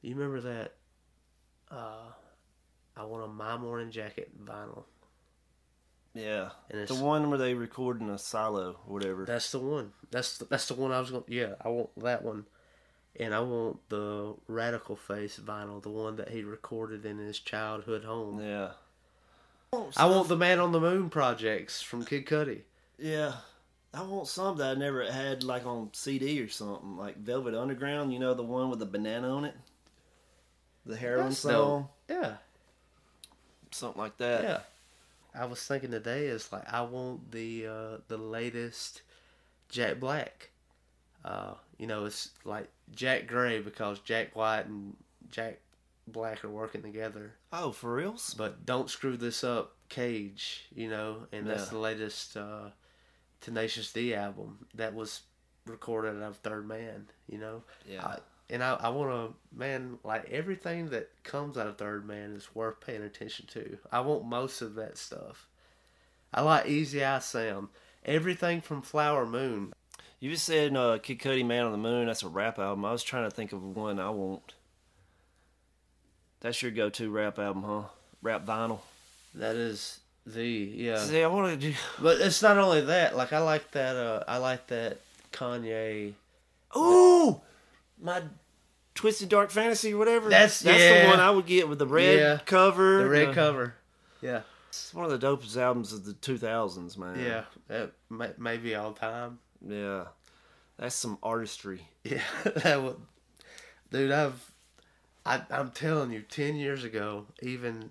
you 0.02 0.16
remember 0.16 0.40
that? 0.40 0.74
Uh, 1.70 2.10
I 2.96 3.04
want 3.04 3.22
a 3.24 3.28
My 3.28 3.56
Morning 3.56 3.92
Jacket 3.92 4.44
vinyl. 4.44 4.84
Yeah, 6.14 6.50
And 6.70 6.86
the 6.86 6.94
one 6.96 7.28
where 7.28 7.38
they 7.38 7.54
record 7.54 8.00
in 8.00 8.08
a 8.10 8.18
silo 8.18 8.78
or 8.86 8.92
whatever. 8.92 9.24
That's 9.24 9.50
the 9.52 9.58
one. 9.58 9.92
That's 10.12 10.38
the, 10.38 10.44
that's 10.46 10.66
the 10.68 10.74
one 10.74 10.90
I 10.92 10.98
was 11.00 11.10
going. 11.10 11.24
to 11.24 11.32
Yeah, 11.32 11.54
I 11.60 11.68
want 11.68 11.90
that 12.02 12.22
one, 12.24 12.46
and 13.18 13.34
I 13.34 13.40
want 13.40 13.88
the 13.88 14.34
Radical 14.48 14.96
Face 14.96 15.38
vinyl, 15.42 15.82
the 15.82 15.90
one 15.90 16.16
that 16.16 16.30
he 16.30 16.42
recorded 16.42 17.04
in 17.06 17.18
his 17.18 17.38
childhood 17.38 18.04
home. 18.04 18.40
yeah, 18.40 18.70
I 19.96 20.06
want 20.06 20.28
the 20.28 20.36
Man 20.36 20.58
on 20.60 20.72
the 20.72 20.80
Moon 20.80 21.10
projects 21.10 21.82
from 21.82 22.04
Kid 22.04 22.26
Cudi. 22.26 22.62
yeah. 22.98 23.32
I 23.92 24.02
want 24.02 24.26
some 24.26 24.56
that 24.56 24.76
I 24.76 24.80
never 24.80 25.08
had 25.08 25.44
like 25.44 25.64
on 25.64 25.90
CD 25.92 26.40
or 26.40 26.48
something, 26.48 26.96
like 26.96 27.16
Velvet 27.16 27.54
Underground. 27.54 28.12
You 28.12 28.18
know 28.18 28.34
the 28.34 28.42
one 28.42 28.68
with 28.68 28.80
the 28.80 28.86
banana 28.86 29.28
on 29.28 29.44
it, 29.44 29.54
the 30.84 30.96
heroin 30.96 31.26
That's 31.28 31.38
song, 31.38 31.88
dope. 32.08 32.20
Yeah, 32.20 32.32
something 33.70 34.02
like 34.02 34.16
that. 34.18 34.42
yeah. 34.42 34.58
I 35.32 35.44
was 35.46 35.62
thinking 35.62 35.92
today 35.92 36.26
is 36.26 36.50
like 36.52 36.64
I 36.72 36.82
want 36.82 37.30
the 37.30 37.68
uh, 37.68 37.96
the 38.08 38.16
latest 38.16 39.02
Jack 39.68 40.00
Black. 40.00 40.50
Uh, 41.24 41.54
you 41.78 41.86
know, 41.86 42.04
it's 42.04 42.30
like 42.44 42.68
Jack 42.94 43.26
Gray 43.26 43.60
because 43.60 43.98
Jack 44.00 44.34
White 44.36 44.66
and 44.66 44.96
Jack 45.30 45.58
Black 46.06 46.44
are 46.44 46.50
working 46.50 46.82
together. 46.82 47.34
Oh, 47.52 47.72
for 47.72 47.94
reals? 47.94 48.34
But 48.36 48.66
don't 48.66 48.90
screw 48.90 49.16
this 49.16 49.42
up, 49.44 49.74
Cage. 49.88 50.66
You 50.74 50.88
know, 50.88 51.26
and 51.32 51.46
that's 51.46 51.64
Yeah. 51.64 51.70
the 51.70 51.78
latest 51.78 52.36
uh, 52.36 52.70
Tenacious 53.40 53.92
D 53.92 54.14
album 54.14 54.66
that 54.74 54.94
was 54.94 55.22
recorded 55.66 56.22
out 56.22 56.28
of 56.30 56.36
Third 56.38 56.66
Man. 56.68 57.06
You 57.28 57.38
know, 57.38 57.62
Yeah. 57.86 58.04
I, 58.06 58.18
and 58.50 58.62
I, 58.62 58.74
I 58.74 58.88
want 58.90 59.10
to 59.10 59.34
man 59.58 59.98
like 60.04 60.28
everything 60.30 60.90
that 60.90 61.08
comes 61.24 61.56
out 61.56 61.66
of 61.66 61.78
Third 61.78 62.06
Man 62.06 62.34
is 62.36 62.54
worth 62.54 62.80
paying 62.80 63.02
attention 63.02 63.46
to. 63.52 63.78
I 63.90 64.00
want 64.00 64.26
most 64.26 64.60
of 64.60 64.74
that 64.74 64.98
stuff. 64.98 65.46
I 66.32 66.42
like 66.42 66.66
Easy 66.66 67.02
Eye 67.04 67.20
Sound. 67.20 67.68
Everything 68.04 68.60
from 68.60 68.82
Flower 68.82 69.24
Moon. 69.24 69.72
You 70.24 70.30
just 70.30 70.46
said 70.46 70.74
uh, 70.74 70.96
Kid 71.02 71.18
Cudi, 71.18 71.44
Man 71.44 71.66
on 71.66 71.72
the 71.72 71.76
Moon. 71.76 72.06
That's 72.06 72.22
a 72.22 72.28
rap 72.28 72.58
album. 72.58 72.86
I 72.86 72.92
was 72.92 73.02
trying 73.02 73.28
to 73.28 73.30
think 73.30 73.52
of 73.52 73.62
one 73.62 74.00
I 74.00 74.08
want. 74.08 74.54
That's 76.40 76.62
your 76.62 76.70
go-to 76.70 77.10
rap 77.10 77.38
album, 77.38 77.62
huh? 77.62 77.82
Rap 78.22 78.46
vinyl. 78.46 78.78
That 79.34 79.54
is 79.54 80.00
the 80.24 80.42
yeah. 80.42 80.96
See, 81.00 81.22
I 81.22 81.26
want 81.26 81.60
to 81.60 81.70
do. 81.70 81.76
But 82.00 82.22
it's 82.22 82.40
not 82.40 82.56
only 82.56 82.80
that. 82.80 83.14
Like 83.14 83.34
I 83.34 83.40
like 83.40 83.70
that. 83.72 83.96
Uh, 83.96 84.24
I 84.26 84.38
like 84.38 84.66
that 84.68 84.96
Kanye. 85.30 86.14
Ooh, 86.74 87.42
my 88.00 88.22
Twisted 88.94 89.28
Dark 89.28 89.50
Fantasy, 89.50 89.92
or 89.92 89.98
whatever. 89.98 90.30
That's- 90.30 90.60
that's 90.60 90.80
yeah. 90.80 91.02
the 91.04 91.10
one 91.10 91.20
I 91.20 91.32
would 91.32 91.44
get 91.44 91.68
with 91.68 91.78
the 91.78 91.86
red 91.86 92.18
Yeah. 92.18 92.38
cover. 92.46 93.02
The 93.02 93.10
red 93.10 93.28
uh, 93.28 93.34
cover. 93.34 93.74
Yeah, 94.22 94.40
It's 94.70 94.94
one 94.94 95.04
of 95.04 95.20
the 95.20 95.26
dopest 95.26 95.58
albums 95.58 95.92
of 95.92 96.06
the 96.06 96.14
2000s, 96.14 96.96
man. 96.96 97.44
yeah. 97.68 97.86
Maybe 98.38 98.74
all 98.74 98.94
time. 98.94 99.38
Yeah. 99.66 100.04
That's 100.78 100.94
some 100.94 101.18
artistry. 101.22 101.88
Yeah, 102.04 102.20
that 102.56 102.82
would, 102.82 102.96
dude. 103.90 104.10
I've, 104.12 104.50
I, 105.24 105.40
I'm 105.50 105.70
telling 105.70 106.12
you, 106.12 106.20
ten 106.20 106.54
years 106.56 106.84
ago, 106.84 107.26
even, 107.40 107.88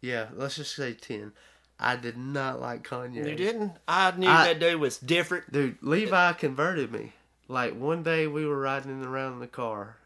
yeah, 0.00 0.28
let's 0.34 0.56
just 0.56 0.74
say 0.74 0.94
ten. 0.94 1.32
I 1.78 1.96
did 1.96 2.16
not 2.16 2.60
like 2.60 2.88
Kanye. 2.88 3.16
You 3.28 3.34
didn't? 3.34 3.72
I 3.86 4.12
knew 4.16 4.28
I- 4.28 4.46
that 4.46 4.60
dude 4.60 4.80
was 4.80 4.96
different. 4.96 5.52
dude. 5.52 5.76
Levi 5.82 6.32
converted 6.34 6.90
me. 6.92 7.12
Like 7.48 7.78
one 7.78 8.02
day 8.02 8.26
we 8.26 8.46
were 8.46 8.58
riding 8.58 9.04
around 9.04 9.34
in 9.34 9.40
the 9.40 9.46
car. 9.46 9.96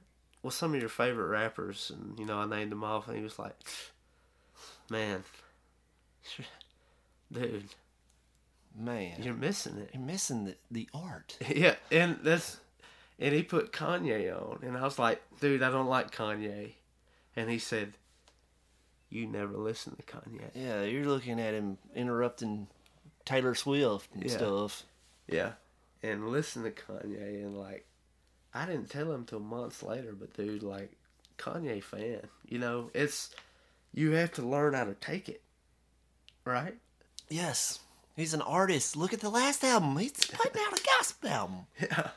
with 0.43 0.55
some 0.55 0.75
of 0.75 0.81
your 0.81 0.89
favorite 0.89 1.29
rappers, 1.29 1.93
and 1.95 2.19
you 2.19 2.25
know 2.27 2.39
I 2.39 2.47
named 2.47 2.73
them 2.73 2.83
off, 2.83 3.07
and 3.07 3.17
he 3.17 3.23
was 3.23 3.39
like, 3.39 3.55
"Man, 4.91 5.23
dude, 7.33 7.75
Man, 8.77 9.23
you're 9.23 9.35
missing 9.35 9.79
it." 9.79 9.91
you're 9.93 10.03
missing 10.03 10.45
the, 10.45 10.57
the 10.71 10.89
art. 10.95 11.37
Yeah, 11.49 11.75
and 11.91 12.19
that's 12.23 12.59
and 13.19 13.35
he 13.35 13.43
put 13.43 13.73
Kanye 13.73 14.33
on, 14.33 14.61
and 14.63 14.77
I 14.77 14.83
was 14.83 14.99
like, 14.99 15.21
dude, 15.41 15.63
I 15.63 15.71
don't 15.71 15.89
like 15.89 16.15
Kanye, 16.15 16.73
and 17.35 17.51
he 17.51 17.59
said, 17.59 17.95
you 19.11 19.27
never 19.27 19.57
listen 19.57 19.97
to 19.97 20.03
Kanye. 20.03 20.51
Yeah, 20.55 20.83
you're 20.83 21.07
looking 21.07 21.41
at 21.41 21.55
him 21.55 21.79
interrupting 21.97 22.69
Taylor 23.25 23.55
Swift 23.57 24.09
and 24.15 24.25
Yeah. 24.25 24.37
stuff. 24.37 24.85
Yeah, 25.27 25.53
and 26.03 26.29
listen 26.29 26.63
to 26.63 26.71
Kanye, 26.71 27.43
and 27.43 27.59
like, 27.59 27.87
I 28.55 28.67
didn't 28.67 28.91
tell 28.91 29.11
him 29.13 29.25
till 29.25 29.41
months 29.41 29.83
later, 29.83 30.13
but 30.13 30.33
dude, 30.35 30.63
like, 30.63 30.93
Kanye 31.39 31.83
fan, 31.83 32.21
you 32.47 32.59
know, 32.59 32.91
it's 32.95 33.35
you 33.93 34.13
have 34.13 34.33
to 34.33 34.43
learn 34.43 34.75
how 34.75 34.85
to 34.85 34.95
take 34.95 35.29
it, 35.29 35.43
right? 36.45 36.75
Yes, 37.29 37.81
he's 38.19 38.35
an 38.35 38.43
artist. 38.43 38.97
Look 38.97 39.13
at 39.13 39.21
the 39.21 39.31
last 39.31 39.65
album. 39.65 39.97
He's 39.97 40.13
putting 40.13 40.61
out 40.61 40.79
a 40.79 40.83
gospel 40.99 41.29
album. 41.31 41.57
Yeah, 41.81 42.11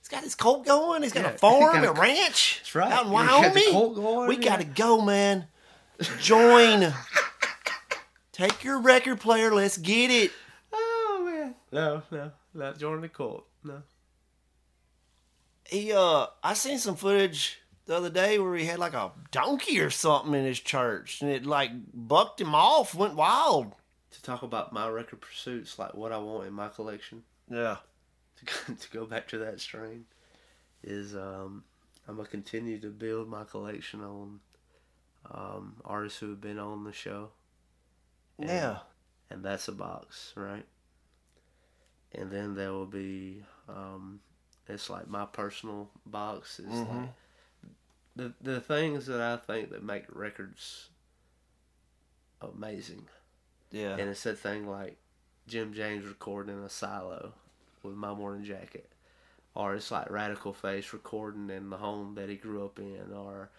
He's 0.00 0.08
got 0.10 0.22
his 0.22 0.34
cult 0.34 0.66
going. 0.66 1.02
He's 1.02 1.14
got 1.14 1.24
Yeah, 1.24 1.30
a 1.34 1.38
farm, 1.38 1.80
he 1.80 1.86
a 1.86 1.90
a- 1.90 1.94
ranch. 1.94 2.58
That's 2.58 2.74
right. 2.74 2.92
Out 2.92 3.06
in 3.06 3.12
got 3.12 3.54
Wyoming. 3.54 3.94
going, 3.94 4.28
we 4.28 4.36
yeah. 4.36 4.42
got 4.42 4.58
to 4.60 4.66
go, 4.66 5.00
man. 5.00 5.46
Join. 6.20 6.92
Take 8.32 8.64
your 8.64 8.80
record 8.80 9.20
player. 9.20 9.50
Let's 9.54 9.78
get 9.78 10.10
it. 10.10 10.30
Oh 10.72 11.22
man, 11.24 11.54
no, 11.72 12.02
no, 12.10 12.32
not 12.52 12.78
joining 12.78 13.00
the 13.02 13.08
cult, 13.08 13.46
no. 13.62 13.82
He, 15.66 15.92
uh, 15.92 16.26
I 16.42 16.54
seen 16.54 16.78
some 16.78 16.96
footage 16.96 17.60
the 17.86 17.96
other 17.96 18.10
day 18.10 18.38
where 18.38 18.54
he 18.56 18.64
had 18.66 18.78
like 18.78 18.92
a 18.94 19.12
donkey 19.30 19.80
or 19.80 19.88
something 19.90 20.34
in 20.34 20.44
his 20.44 20.60
church, 20.60 21.22
and 21.22 21.30
it 21.30 21.46
like 21.46 21.70
bucked 21.94 22.40
him 22.40 22.54
off, 22.54 22.94
went 22.94 23.14
wild. 23.14 23.72
To 24.14 24.22
talk 24.22 24.42
about 24.42 24.72
my 24.72 24.88
record 24.88 25.20
pursuits, 25.20 25.78
like 25.78 25.94
what 25.94 26.12
I 26.12 26.18
want 26.18 26.46
in 26.46 26.52
my 26.52 26.68
collection. 26.68 27.22
Yeah. 27.50 27.76
to 28.38 28.44
go, 28.44 28.74
to 28.74 28.90
go 28.90 29.06
back 29.06 29.28
to 29.28 29.38
that 29.38 29.60
strain 29.60 30.04
is 30.82 31.14
um, 31.14 31.64
I'm 32.08 32.16
gonna 32.16 32.28
continue 32.28 32.78
to 32.80 32.88
build 32.90 33.28
my 33.28 33.44
collection 33.44 34.00
on 34.02 34.40
um, 35.30 35.74
artists 35.84 36.18
who 36.18 36.30
have 36.30 36.40
been 36.40 36.58
on 36.58 36.84
the 36.84 36.92
show, 36.92 37.30
Yeah. 38.38 38.78
and 39.30 39.42
that's 39.44 39.68
a 39.68 39.72
box, 39.72 40.32
right? 40.36 40.66
And 42.12 42.30
then 42.30 42.54
there 42.54 42.72
will 42.72 42.86
be 42.86 43.42
um, 43.68 44.20
it's 44.68 44.88
like 44.90 45.08
my 45.08 45.24
personal 45.26 45.90
box 46.06 46.60
is 46.60 46.70
like 46.72 47.08
the 48.14 48.32
the 48.40 48.60
things 48.60 49.06
that 49.06 49.20
I 49.20 49.36
think 49.38 49.70
that 49.70 49.82
make 49.82 50.04
records 50.14 50.88
amazing. 52.40 53.06
Yeah. 53.74 53.96
And 53.96 54.08
it's 54.08 54.22
that 54.22 54.38
thing 54.38 54.68
like 54.68 54.96
Jim 55.48 55.74
James 55.74 56.04
recording 56.06 56.56
in 56.56 56.62
a 56.62 56.68
silo 56.70 57.32
with 57.82 57.94
My 57.94 58.14
Morning 58.14 58.44
Jacket. 58.44 58.88
Or 59.56 59.74
it's 59.74 59.90
like 59.90 60.10
Radical 60.10 60.52
Face 60.52 60.92
recording 60.92 61.50
in 61.50 61.70
the 61.70 61.76
home 61.76 62.14
that 62.14 62.28
he 62.28 62.36
grew 62.36 62.64
up 62.64 62.78
in. 62.78 63.12
Or 63.14 63.50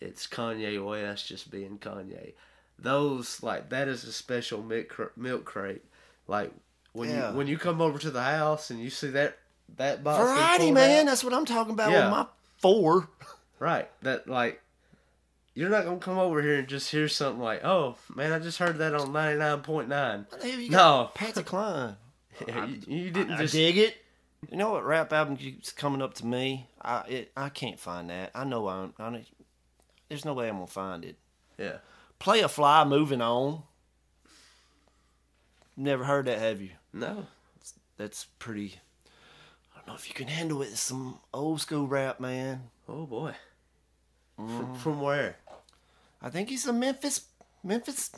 it's 0.00 0.26
Kanye 0.26 0.84
West 0.84 1.26
just 1.28 1.50
being 1.50 1.78
Kanye. 1.78 2.32
Those, 2.78 3.42
like, 3.42 3.68
that 3.70 3.86
is 3.88 4.04
a 4.04 4.12
special 4.12 4.62
milk, 4.62 4.88
cr- 4.88 5.04
milk 5.16 5.44
crate. 5.44 5.84
Like, 6.26 6.52
when 6.92 7.08
Yeah. 7.10 7.30
you 7.30 7.36
when 7.36 7.46
you 7.46 7.58
come 7.58 7.80
over 7.80 7.98
to 7.98 8.10
the 8.10 8.22
house 8.22 8.70
and 8.70 8.80
you 8.80 8.90
see 8.90 9.08
that, 9.10 9.38
that 9.76 10.02
box. 10.04 10.22
Variety, 10.22 10.70
man. 10.72 11.00
out- 11.00 11.10
That's 11.10 11.24
what 11.24 11.34
I'm 11.34 11.44
talking 11.46 11.72
about 11.72 11.90
Yeah. 11.90 12.04
with 12.06 12.10
my 12.10 12.26
four. 12.58 13.08
Right. 13.60 13.88
That, 14.02 14.28
like, 14.28 14.60
you're 15.54 15.70
not 15.70 15.84
to 15.84 15.96
come 15.98 16.18
over 16.18 16.42
here 16.42 16.58
and 16.58 16.68
just 16.68 16.90
hear 16.90 17.08
something 17.08 17.42
like, 17.42 17.64
oh, 17.64 17.96
man, 18.14 18.32
I 18.32 18.38
just 18.38 18.58
heard 18.58 18.78
that 18.78 18.94
on 18.94 19.08
99.9. 19.08 20.30
What 20.30 20.40
the 20.40 20.50
hell 20.50 20.60
you 20.60 20.70
No. 20.70 21.10
Patsy 21.14 21.42
Cline. 21.42 21.96
you, 22.48 22.80
you 22.86 23.10
didn't 23.10 23.34
I 23.34 23.38
just. 23.42 23.54
dig 23.54 23.78
it. 23.78 23.96
You 24.50 24.58
know 24.58 24.72
what 24.72 24.84
rap 24.84 25.12
album 25.12 25.36
keeps 25.36 25.72
coming 25.72 26.02
up 26.02 26.14
to 26.14 26.26
me? 26.26 26.68
I 26.82 27.00
it, 27.08 27.32
I 27.36 27.48
can't 27.48 27.78
find 27.78 28.10
that. 28.10 28.30
I 28.34 28.44
know 28.44 28.68
I'm. 28.68 28.92
I 28.98 29.08
know, 29.08 29.20
there's 30.08 30.24
no 30.24 30.34
way 30.34 30.48
I'm 30.48 30.56
gonna 30.56 30.66
find 30.66 31.04
it. 31.04 31.16
Yeah. 31.56 31.78
Playa 32.18 32.48
Fly. 32.48 32.84
Moving 32.84 33.22
on. 33.22 33.62
Never 35.76 36.04
heard 36.04 36.26
that, 36.26 36.38
have 36.38 36.60
you? 36.60 36.70
No. 36.92 37.26
That's 37.96 38.26
pretty. 38.38 38.80
I 39.74 39.78
don't 39.78 39.88
know 39.88 39.94
if 39.94 40.08
you 40.08 40.14
can 40.14 40.28
handle 40.28 40.60
it. 40.62 40.66
It's 40.66 40.80
some 40.80 41.20
old 41.32 41.60
school 41.60 41.86
rap, 41.86 42.20
man. 42.20 42.64
Oh 42.88 43.06
boy. 43.06 43.34
Mm-hmm. 44.38 44.58
From, 44.58 44.74
from 44.74 45.00
where? 45.00 45.36
I 46.24 46.30
think 46.30 46.48
he's 46.48 46.66
a 46.66 46.72
Memphis. 46.72 47.26
Memphis. 47.62 48.10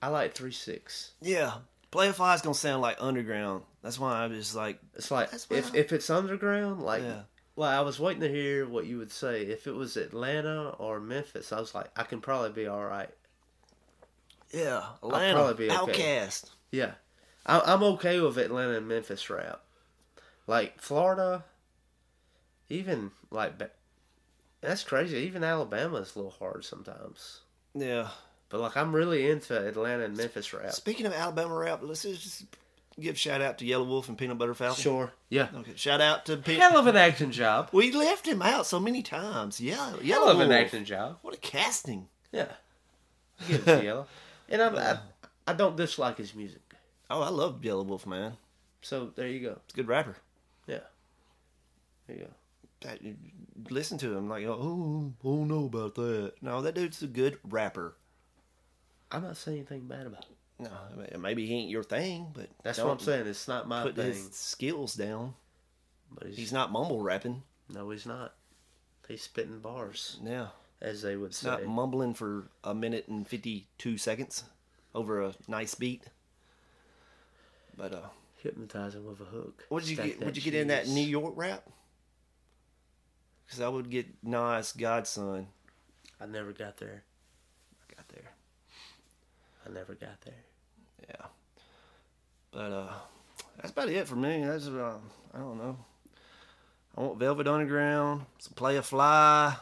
I 0.00 0.06
like 0.08 0.34
three 0.34 0.52
six. 0.52 1.10
Yeah. 1.20 1.54
Playa 1.90 2.12
Fly 2.12 2.34
is 2.34 2.42
gonna 2.42 2.54
sound 2.54 2.80
like 2.80 2.96
underground. 3.00 3.64
That's 3.82 3.98
why 3.98 4.22
I 4.22 4.26
was 4.28 4.54
like, 4.54 4.78
It's 4.94 5.10
like 5.10 5.30
if 5.50 5.74
I- 5.74 5.76
if 5.76 5.92
it's 5.92 6.08
underground, 6.10 6.82
like 6.82 7.02
Yeah. 7.02 7.22
well, 7.56 7.68
I 7.70 7.80
was 7.82 7.98
waiting 7.98 8.20
to 8.22 8.28
hear 8.28 8.66
what 8.68 8.86
you 8.86 8.98
would 8.98 9.10
say. 9.10 9.42
If 9.42 9.66
it 9.66 9.72
was 9.74 9.96
Atlanta 9.96 10.70
or 10.78 11.00
Memphis, 11.00 11.52
I 11.52 11.58
was 11.60 11.74
like, 11.74 11.90
I 11.98 12.04
can 12.04 12.20
probably 12.20 12.50
be 12.50 12.66
all 12.68 12.84
right. 12.84 13.10
yeah, 14.52 14.84
Atlanta, 15.02 15.34
probably 15.34 15.66
be 15.68 15.72
okay. 15.74 15.92
OutKast. 16.26 16.50
Yeah, 16.70 16.92
I, 17.44 17.60
I'm 17.60 17.82
okay 17.82 18.20
with 18.20 18.38
Atlanta 18.38 18.76
and 18.76 18.86
Memphis 18.88 19.28
rap. 19.28 19.60
Like 20.46 20.80
Florida, 20.80 21.44
even 22.68 23.10
like 23.30 23.58
Ba- 23.58 23.70
that's 24.64 24.82
crazy. 24.84 25.18
Even 25.18 25.44
Alabama 25.44 25.98
is 25.98 26.14
a 26.14 26.18
little 26.18 26.32
hard 26.38 26.64
sometimes. 26.64 27.40
Yeah. 27.74 28.08
But 28.48 28.60
like 28.60 28.76
I'm 28.76 28.94
really 28.94 29.28
into 29.30 29.56
Atlanta 29.56 30.04
and 30.04 30.16
Memphis 30.16 30.52
rap. 30.52 30.72
Speaking 30.72 31.06
of 31.06 31.12
Alabama 31.12 31.54
rap, 31.54 31.80
let's 31.82 32.02
just 32.02 32.44
give 33.00 33.18
shout 33.18 33.40
out 33.40 33.58
to 33.58 33.64
Yelawolf 33.64 34.08
and 34.08 34.16
Peanut 34.16 34.38
Butter 34.38 34.54
Falcon. 34.54 34.82
Sure. 34.82 35.12
Yeah. 35.28 35.48
Okay, 35.54 35.72
shout 35.74 36.00
out 36.00 36.26
to 36.26 36.36
Pe- 36.36 36.54
Hell 36.56 36.76
of 36.76 36.86
an 36.86 36.96
acting 36.96 37.30
job. 37.32 37.70
We 37.72 37.90
left 37.92 38.26
him 38.26 38.42
out 38.42 38.66
so 38.66 38.78
many 38.78 39.02
times. 39.02 39.60
Yeah, 39.60 39.90
Hell 39.90 40.02
Yellow 40.02 40.30
of 40.32 40.40
an 40.40 40.48
Wolf. 40.48 40.60
acting 40.60 40.84
job. 40.84 41.18
What 41.22 41.34
a 41.34 41.38
casting. 41.38 42.08
Yeah. 42.32 42.52
Give 43.48 43.66
it 43.66 43.78
to 43.78 43.84
Yellow. 43.84 44.06
And 44.48 44.62
I'm, 44.62 44.76
I, 44.76 44.98
I 45.48 45.52
don't 45.54 45.76
dislike 45.76 46.18
his 46.18 46.34
music. 46.34 46.60
Oh, 47.10 47.22
I 47.22 47.30
love 47.30 47.60
Yelawolf, 47.60 48.06
man. 48.06 48.36
So 48.82 49.10
there 49.16 49.26
you 49.26 49.40
go. 49.40 49.58
It's 49.64 49.74
a 49.74 49.76
good 49.76 49.88
rapper. 49.88 50.16
Yeah. 50.66 50.80
There 52.06 52.16
you 52.16 52.22
go. 52.24 52.30
That, 52.84 53.00
listen 53.70 53.98
to 53.98 54.16
him 54.16 54.28
like, 54.28 54.44
oh, 54.46 55.12
I 55.20 55.26
don't 55.26 55.48
know 55.48 55.64
about 55.66 55.94
that. 55.96 56.34
No, 56.40 56.60
that 56.62 56.74
dude's 56.74 57.02
a 57.02 57.06
good 57.06 57.38
rapper. 57.42 57.96
I'm 59.10 59.22
not 59.22 59.36
saying 59.36 59.58
anything 59.58 59.86
bad 59.86 60.06
about 60.06 60.24
it. 60.24 60.36
No, 60.58 61.18
maybe 61.18 61.46
he 61.46 61.54
ain't 61.54 61.70
your 61.70 61.82
thing, 61.82 62.28
but 62.32 62.48
That's 62.62 62.78
what 62.78 62.90
I'm 62.90 62.98
saying. 63.00 63.26
It's 63.26 63.48
not 63.48 63.66
my 63.66 63.82
Put 63.82 63.96
thing. 63.96 64.06
his 64.06 64.30
skills 64.32 64.94
down. 64.94 65.34
But 66.12 66.28
he's, 66.28 66.36
He's 66.36 66.52
not 66.52 66.70
mumble 66.70 67.02
rapping. 67.02 67.42
No, 67.72 67.90
he's 67.90 68.06
not. 68.06 68.34
He's 69.08 69.22
spitting 69.22 69.58
bars, 69.58 70.18
Yeah, 70.24 70.48
as 70.80 71.02
they 71.02 71.16
would 71.16 71.30
it's 71.30 71.38
say. 71.38 71.48
not 71.48 71.66
mumbling 71.66 72.14
for 72.14 72.48
a 72.62 72.72
minute 72.74 73.08
and 73.08 73.26
fifty-two 73.26 73.98
seconds 73.98 74.44
over 74.94 75.22
a 75.22 75.34
nice 75.48 75.74
beat. 75.74 76.04
But 77.76 77.92
uh, 77.92 78.08
Hypnotizing 78.42 79.04
with 79.06 79.20
a 79.20 79.24
hook. 79.24 79.64
What 79.70 79.80
did 79.80 79.90
you 79.90 79.96
Stack 79.96 80.06
get? 80.06 80.24
Would 80.24 80.36
you 80.36 80.42
get 80.42 80.54
in 80.54 80.68
that. 80.68 80.86
New 80.86 81.04
York 81.04 81.34
rap? 81.36 81.64
Because 83.54 83.66
I 83.66 83.68
would 83.68 83.88
get 83.88 84.08
Nas 84.24 84.72
God's 84.72 85.10
Son. 85.10 85.46
I 86.20 86.26
never 86.26 86.50
got 86.50 86.76
there. 86.76 87.04
I 87.80 87.94
got 87.94 88.08
there. 88.08 88.32
I 89.64 89.72
never 89.72 89.94
got 89.94 90.20
there. 90.22 90.34
Yeah. 91.08 91.26
But 92.50 92.72
uh, 92.72 92.92
that's 93.56 93.70
about 93.70 93.90
it 93.90 94.08
for 94.08 94.16
me. 94.16 94.44
That's 94.44 94.66
uh, 94.66 94.96
I 95.32 95.38
don't 95.38 95.58
know. 95.58 95.76
I 96.96 97.02
want 97.02 97.20
Velvet 97.20 97.46
Underground. 97.46 98.26
Some 98.40 98.54
Playa 98.54 98.82
Fly. 98.82 99.54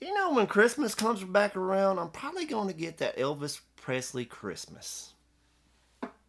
You 0.00 0.14
know, 0.14 0.34
when 0.34 0.46
Christmas 0.46 0.94
comes 0.94 1.24
back 1.24 1.56
around, 1.56 1.98
I'm 1.98 2.10
probably 2.10 2.44
going 2.44 2.68
to 2.68 2.74
get 2.74 2.98
that 2.98 3.16
Elvis 3.16 3.58
Presley 3.74 4.24
Christmas. 4.24 5.14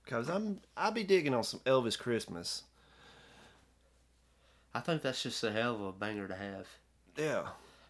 Cause 0.08 0.28
I'm 0.28 0.62
I'll 0.76 0.92
be 0.92 1.04
digging 1.04 1.36
on 1.36 1.44
some 1.44 1.60
Elvis 1.68 1.96
Christmas. 1.96 2.64
I 4.74 4.80
think 4.82 5.02
that's 5.02 5.24
just 5.24 5.44
a 5.44 5.52
hell 5.52 5.76
of 5.76 5.82
a 5.82 5.92
banger 5.92 6.28
to 6.28 6.36
have. 6.36 6.68
Yeah. 7.18 7.48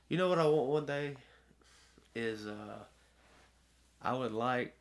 You 0.07 0.17
know 0.17 0.29
what 0.29 0.39
I 0.39 0.47
want 0.47 0.67
one 0.69 0.85
day 0.85 1.15
is 2.15 2.47
uh 2.47 2.79
I 4.01 4.13
would 4.13 4.31
like 4.31 4.75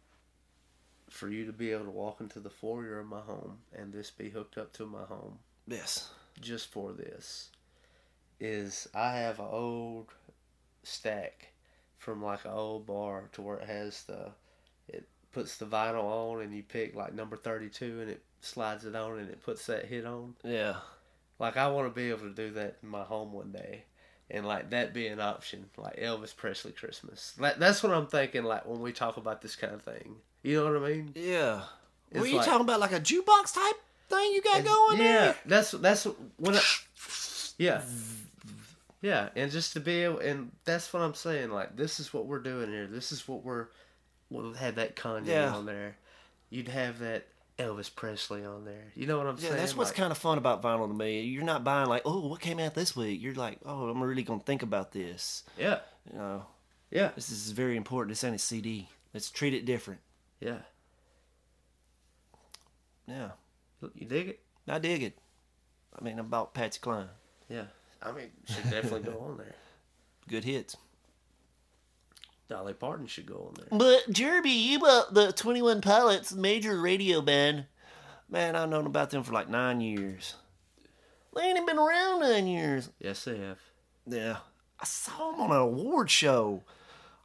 for 1.10 1.28
you 1.28 1.44
to 1.46 1.52
be 1.52 1.72
able 1.72 1.84
to 1.84 1.90
walk 1.90 2.20
into 2.20 2.40
the 2.40 2.50
foyer 2.50 2.98
of 3.00 3.06
my 3.06 3.20
home 3.20 3.58
and 3.76 3.92
this 3.92 4.10
be 4.10 4.30
hooked 4.30 4.56
up 4.58 4.72
to 4.74 4.86
my 4.86 5.02
home 5.04 5.38
Yes. 5.66 6.10
just 6.40 6.68
for 6.70 6.92
this 6.92 7.48
is 8.40 8.88
I 8.94 9.12
have 9.16 9.40
an 9.40 9.46
old 9.50 10.08
stack 10.84 11.48
from 11.98 12.22
like 12.22 12.44
an 12.44 12.52
old 12.52 12.86
bar 12.86 13.24
to 13.32 13.42
where 13.42 13.56
it 13.58 13.66
has 13.68 14.04
the 14.04 14.30
it 14.88 15.06
puts 15.32 15.56
the 15.58 15.66
vinyl 15.66 16.04
on 16.04 16.42
and 16.42 16.54
you 16.54 16.62
pick 16.62 16.94
like 16.94 17.12
number 17.14 17.36
32 17.36 18.00
and 18.00 18.10
it 18.10 18.22
slides 18.40 18.84
it 18.84 18.94
on 18.94 19.18
and 19.18 19.28
it 19.28 19.42
puts 19.42 19.66
that 19.66 19.86
hit 19.86 20.06
on 20.06 20.34
Yeah. 20.44 20.76
Like 21.38 21.56
I 21.56 21.68
want 21.68 21.88
to 21.88 21.94
be 21.94 22.10
able 22.10 22.20
to 22.28 22.34
do 22.34 22.50
that 22.52 22.76
in 22.82 22.88
my 22.88 23.02
home 23.02 23.32
one 23.32 23.52
day 23.52 23.84
and 24.30 24.46
like 24.46 24.70
that 24.70 24.92
be 24.92 25.06
an 25.06 25.20
option 25.20 25.66
like 25.76 25.96
Elvis 25.96 26.34
Presley 26.36 26.72
Christmas 26.72 27.34
like 27.38 27.58
that's 27.58 27.82
what 27.82 27.92
I'm 27.92 28.06
thinking 28.06 28.44
like 28.44 28.66
when 28.66 28.80
we 28.80 28.92
talk 28.92 29.16
about 29.16 29.40
this 29.42 29.56
kind 29.56 29.72
of 29.74 29.82
thing 29.82 30.16
you 30.42 30.56
know 30.62 30.72
what 30.72 30.82
I 30.82 30.92
mean 30.94 31.12
Yeah. 31.14 31.62
It's 32.10 32.20
Were 32.20 32.26
you 32.26 32.36
like- 32.36 32.46
talking 32.46 32.62
about 32.62 32.80
like 32.80 32.92
a 32.92 33.00
jukebox 33.00 33.54
type 33.54 33.76
thing 34.08 34.32
you 34.32 34.40
got 34.42 34.64
going 34.64 34.98
yeah, 34.98 35.04
there? 35.04 35.36
that's 35.46 35.70
that's 35.72 36.04
when 36.38 36.54
I, 36.56 36.60
yeah, 37.58 37.82
yeah, 39.02 39.28
and 39.36 39.50
just 39.50 39.74
to 39.74 39.80
be 39.80 40.04
able, 40.04 40.18
and 40.20 40.50
that's 40.64 40.92
what 40.92 41.02
I'm 41.02 41.14
saying. 41.14 41.50
Like 41.50 41.76
this 41.76 42.00
is 42.00 42.12
what 42.14 42.26
we're 42.26 42.38
doing 42.40 42.70
here. 42.70 42.86
This 42.86 43.12
is 43.12 43.28
what 43.28 43.44
we're. 43.44 43.66
We'll 44.30 44.54
have 44.54 44.76
that 44.76 44.96
Kanye 44.96 45.26
Yeah. 45.26 45.54
on 45.54 45.66
there. 45.66 45.96
You'd 46.50 46.68
have 46.68 46.98
that 47.00 47.26
Elvis 47.58 47.92
Presley 47.94 48.44
on 48.44 48.64
there. 48.64 48.92
You 48.94 49.06
know 49.06 49.18
what 49.18 49.26
I'm 49.26 49.36
Yeah, 49.36 49.48
saying? 49.48 49.56
that's 49.56 49.76
what's 49.76 49.90
Like, 49.90 49.96
kind 49.96 50.12
of 50.12 50.18
fun 50.18 50.38
about 50.38 50.62
vinyl 50.62 50.86
to 50.86 50.94
me. 50.94 51.22
You're 51.22 51.42
not 51.44 51.64
buying 51.64 51.88
like, 51.88 52.02
oh, 52.04 52.26
what 52.28 52.40
came 52.40 52.58
out 52.60 52.74
this 52.74 52.94
week? 52.94 53.20
You're 53.20 53.34
like, 53.34 53.58
oh, 53.66 53.88
I'm 53.88 54.02
really 54.02 54.22
gonna 54.22 54.40
think 54.40 54.62
about 54.62 54.92
this. 54.92 55.42
Yeah, 55.58 55.80
You 56.12 56.18
know, 56.18 56.46
yeah, 56.90 57.10
this 57.16 57.30
is 57.30 57.50
very 57.50 57.76
important. 57.76 58.10
This 58.12 58.22
ain't 58.24 58.36
a 58.36 58.38
CD. 58.38 58.88
Let's 59.12 59.30
treat 59.30 59.54
it 59.54 59.64
different. 59.64 60.00
yeah. 60.40 60.58
Yeah, 63.06 63.30
You 63.94 64.06
dig 64.06 64.28
it? 64.28 64.40
I 64.68 64.78
dig 64.78 65.02
it. 65.02 65.18
I 65.98 66.04
mean, 66.04 66.18
about 66.18 66.52
Patsy 66.52 66.78
Cline. 66.78 67.08
Yeah. 67.48 67.64
I 68.02 68.12
mean, 68.12 68.30
should 68.44 68.64
definitely 68.70 69.00
go 69.10 69.18
on 69.20 69.38
there. 69.38 69.54
Good 70.28 70.44
hits. 70.44 70.76
Dolly 72.48 72.72
Parton 72.72 73.06
should 73.06 73.26
go 73.26 73.48
on 73.48 73.54
there. 73.54 73.78
But 73.78 74.10
Jeremy, 74.10 74.56
you 74.56 74.78
about 74.78 75.12
the 75.12 75.32
Twenty 75.32 75.60
One 75.62 75.80
Pilots 75.80 76.32
major 76.32 76.80
radio 76.80 77.20
band. 77.20 77.66
Man, 78.28 78.56
I've 78.56 78.68
known 78.68 78.86
about 78.86 79.10
them 79.10 79.22
for 79.22 79.32
like 79.32 79.48
nine 79.48 79.80
years. 79.80 80.34
They 81.34 81.42
ain't 81.42 81.56
even 81.56 81.66
been 81.66 81.78
around 81.78 82.20
nine 82.20 82.46
years. 82.46 82.90
Yes, 82.98 83.24
they 83.24 83.38
have. 83.38 83.58
Yeah. 84.06 84.38
I 84.80 84.84
saw 84.84 85.30
them 85.30 85.40
on 85.40 85.50
an 85.50 85.56
award 85.58 86.10
show 86.10 86.62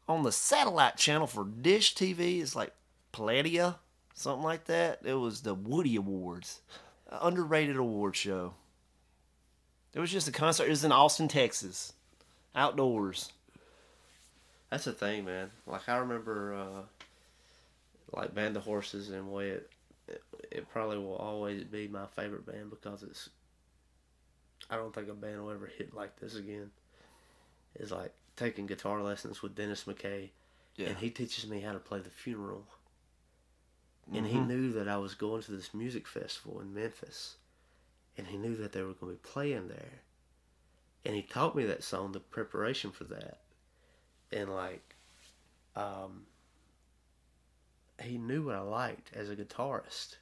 on 0.08 0.24
the 0.24 0.32
satellite 0.32 0.98
channel 0.98 1.28
for 1.28 1.46
Dish 1.46 1.96
TV. 1.96 2.42
It's 2.42 2.56
like 2.56 2.74
Palladia, 3.14 3.76
something 4.14 4.44
like 4.44 4.66
that. 4.66 5.00
It 5.04 5.14
was 5.14 5.42
the 5.42 5.54
Woodie 5.54 5.96
Awards, 5.96 6.62
underrated 7.10 7.78
award 7.78 8.16
show. 8.16 8.56
It 9.94 10.00
was 10.00 10.12
just 10.12 10.28
a 10.28 10.32
concert. 10.32 10.66
It 10.66 10.72
was 10.72 10.84
in 10.84 10.92
Austin, 10.92 11.28
Texas, 11.28 11.94
outdoors. 12.56 13.32
That's 14.74 14.86
the 14.86 14.92
thing, 14.94 15.26
man. 15.26 15.52
Like 15.68 15.88
I 15.88 15.98
remember, 15.98 16.56
uh, 16.56 16.82
like 18.12 18.34
Band 18.34 18.58
of 18.58 18.64
Horses 18.64 19.12
and 19.12 19.32
way 19.32 19.50
it, 19.50 19.70
it, 20.08 20.24
it 20.50 20.70
probably 20.72 20.98
will 20.98 21.16
always 21.16 21.64
be 21.64 21.88
my 21.88 22.08
favorite 22.08 22.48
band 22.48 22.72
because 22.72 23.04
it's. 23.04 23.30
I 24.72 24.78
don't 24.78 24.92
think 24.92 25.10
a 25.10 25.14
band 25.14 25.44
will 25.44 25.52
ever 25.52 25.68
hit 25.68 25.94
like 25.94 26.20
this 26.20 26.34
again. 26.34 26.72
Is 27.76 27.92
like 27.92 28.14
taking 28.36 28.66
guitar 28.66 29.04
lessons 29.04 29.44
with 29.44 29.54
Dennis 29.54 29.84
McKay, 29.84 30.32
Yeah. 30.76 30.88
and 30.88 30.98
he 30.98 31.12
teaches 31.12 31.48
me 31.48 31.60
how 31.62 31.74
to 31.74 31.80
play 31.80 32.00
the 32.00 32.10
funeral. 32.10 32.66
And 34.12 34.26
he 34.26 34.40
knew 34.40 34.72
that 34.72 34.88
I 34.88 34.98
was 34.98 35.14
going 35.14 35.44
to 35.44 35.52
this 35.52 35.72
music 35.72 36.08
festival 36.08 36.60
in 36.62 36.74
Memphis, 36.74 37.36
and 38.18 38.26
he 38.26 38.38
knew 38.38 38.56
that 38.56 38.72
they 38.72 38.82
were 38.82 38.94
going 38.94 39.16
to 39.16 39.22
be 39.22 39.30
playing 39.30 39.68
there, 39.68 40.02
and 41.06 41.14
he 41.16 41.22
taught 41.22 41.56
me 41.56 41.64
that 41.66 41.84
song, 41.84 42.12
the 42.12 42.20
preparation 42.20 42.90
for 42.90 43.04
that 43.04 43.43
and 44.34 44.54
like 44.54 44.96
um 45.76 46.26
he 48.02 48.18
knew 48.18 48.44
what 48.46 48.56
I 48.56 48.62
liked 48.62 49.12
as 49.16 49.30
a 49.30 49.36
guitarist. 49.36 50.16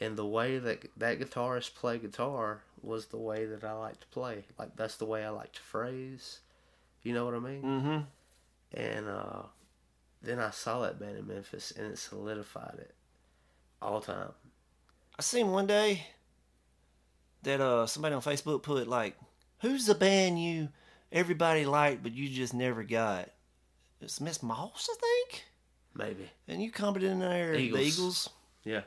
And 0.00 0.16
the 0.16 0.26
way 0.26 0.58
that 0.58 0.84
that 0.96 1.20
guitarist 1.20 1.74
played 1.74 2.02
guitar 2.02 2.62
was 2.82 3.06
the 3.06 3.18
way 3.18 3.44
that 3.46 3.62
I 3.62 3.72
like 3.74 4.00
to 4.00 4.06
play. 4.08 4.44
Like 4.58 4.74
that's 4.76 4.96
the 4.96 5.04
way 5.04 5.24
I 5.24 5.28
like 5.28 5.52
to 5.52 5.60
phrase. 5.60 6.40
You 7.02 7.14
know 7.14 7.24
what 7.24 7.34
I 7.34 7.38
mean? 7.38 7.62
Mm-hmm. 7.62 8.80
and 8.80 9.08
uh 9.08 9.42
then 10.22 10.38
I 10.38 10.50
saw 10.50 10.80
that 10.82 11.00
band 11.00 11.18
in 11.18 11.26
Memphis 11.26 11.72
and 11.76 11.88
it 11.92 11.98
solidified 11.98 12.78
it 12.78 12.94
all 13.80 14.00
time. 14.00 14.30
I 15.18 15.22
seen 15.22 15.50
one 15.50 15.66
day 15.66 16.06
that 17.42 17.60
uh 17.60 17.86
somebody 17.86 18.14
on 18.14 18.22
Facebook 18.22 18.62
put 18.62 18.88
like, 18.88 19.16
"Who's 19.60 19.86
the 19.86 19.94
band 19.94 20.42
you 20.42 20.68
everybody 21.12 21.64
liked 21.66 22.02
but 22.02 22.12
you 22.12 22.28
just 22.28 22.54
never 22.54 22.82
got?" 22.82 23.30
It's 24.02 24.20
Miss 24.20 24.42
Moss, 24.42 24.88
I 24.92 24.96
think. 25.00 25.44
maybe 25.94 26.30
And 26.48 26.62
you 26.62 26.70
commented 26.70 27.10
in 27.10 27.18
there, 27.20 27.54
Eagles. 27.54 27.80
the 27.80 27.86
Eagles. 27.86 28.30
yeah 28.64 28.80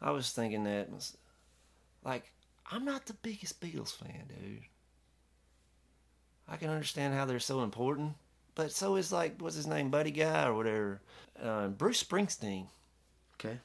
I 0.00 0.10
was 0.10 0.30
thinking 0.32 0.64
that, 0.64 0.90
was- 0.92 1.16
like, 2.04 2.30
I'm 2.70 2.84
not 2.84 3.06
the 3.06 3.14
biggest 3.14 3.60
Beatles 3.60 3.96
fan, 3.96 4.24
dude. 4.28 4.62
I 6.48 6.56
can 6.56 6.70
understand 6.70 7.14
how 7.14 7.24
they're 7.24 7.40
so 7.40 7.62
important, 7.62 8.14
but 8.54 8.70
so 8.70 8.96
is 8.96 9.10
like, 9.12 9.40
what's 9.40 9.56
his 9.56 9.66
name, 9.66 9.90
Buddy 9.90 10.10
Guy 10.12 10.46
or 10.46 10.54
whatever, 10.54 11.00
uh, 11.42 11.68
Bruce 11.68 12.02
Springsteen. 12.02 12.66
okay 13.40 13.58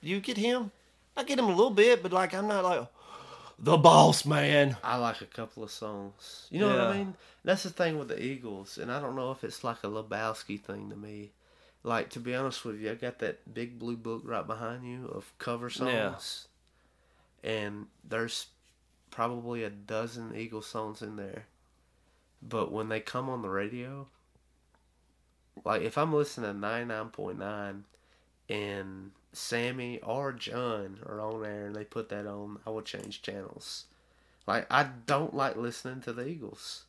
You 0.00 0.20
get 0.20 0.36
him? 0.36 0.70
I 1.16 1.24
get 1.24 1.38
him 1.38 1.46
a 1.46 1.54
little 1.54 1.70
bit, 1.70 2.02
but 2.02 2.12
like, 2.12 2.32
I'm 2.34 2.46
not 2.46 2.64
like 2.64 2.86
the 3.58 3.76
boss 3.76 4.24
man. 4.24 4.76
I 4.84 4.96
like 4.96 5.20
a 5.20 5.26
couple 5.26 5.64
of 5.64 5.70
songs. 5.70 6.46
You 6.50 6.60
know 6.60 6.68
what 6.68 6.80
I 6.80 6.96
mean? 6.96 7.14
That's 7.44 7.64
the 7.64 7.70
thing 7.70 7.98
with 7.98 8.08
the 8.08 8.22
Eagles, 8.22 8.78
and 8.78 8.92
I 8.92 9.00
don't 9.00 9.16
know 9.16 9.30
if 9.32 9.42
it's 9.42 9.64
like 9.64 9.78
a 9.82 9.88
Lebowski 9.88 10.60
thing 10.60 10.90
to 10.90 10.96
me. 10.96 11.30
Like 11.82 12.10
to 12.10 12.20
be 12.20 12.34
honest 12.34 12.64
with 12.64 12.80
you, 12.80 12.90
I 12.90 12.94
got 12.94 13.18
that 13.20 13.54
big 13.54 13.78
blue 13.78 13.96
book 13.96 14.22
right 14.24 14.46
behind 14.46 14.84
you 14.84 15.06
of 15.06 15.32
cover 15.38 15.70
songs, 15.70 16.48
and 17.42 17.86
there's 18.06 18.46
probably 19.10 19.64
a 19.64 19.70
dozen 19.70 20.36
Eagle 20.36 20.62
songs 20.62 21.02
in 21.02 21.16
there. 21.16 21.46
But 22.42 22.70
when 22.70 22.88
they 22.88 23.00
come 23.00 23.28
on 23.28 23.42
the 23.42 23.48
radio, 23.48 24.06
like 25.64 25.82
if 25.82 25.98
I'm 25.98 26.12
listening 26.12 26.52
to 26.52 26.58
ninety 26.58 26.86
nine 26.86 27.08
point 27.08 27.38
nine, 27.38 27.84
and 28.48 29.12
Sammy 29.32 30.00
or 30.00 30.32
John 30.32 30.98
are 31.06 31.20
on 31.20 31.42
there 31.42 31.66
and 31.66 31.76
they 31.76 31.84
put 31.84 32.08
that 32.10 32.26
on, 32.26 32.58
I 32.66 32.70
will 32.70 32.82
change 32.82 33.22
channels. 33.22 33.84
Like 34.46 34.66
I 34.70 34.88
don't 35.06 35.34
like 35.34 35.56
listening 35.56 36.00
to 36.02 36.12
the 36.12 36.26
Eagles. 36.26 36.84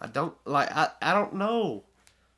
I 0.00 0.06
don't 0.06 0.34
like 0.44 0.70
I, 0.74 0.90
I 1.02 1.12
don't 1.14 1.34
know. 1.34 1.84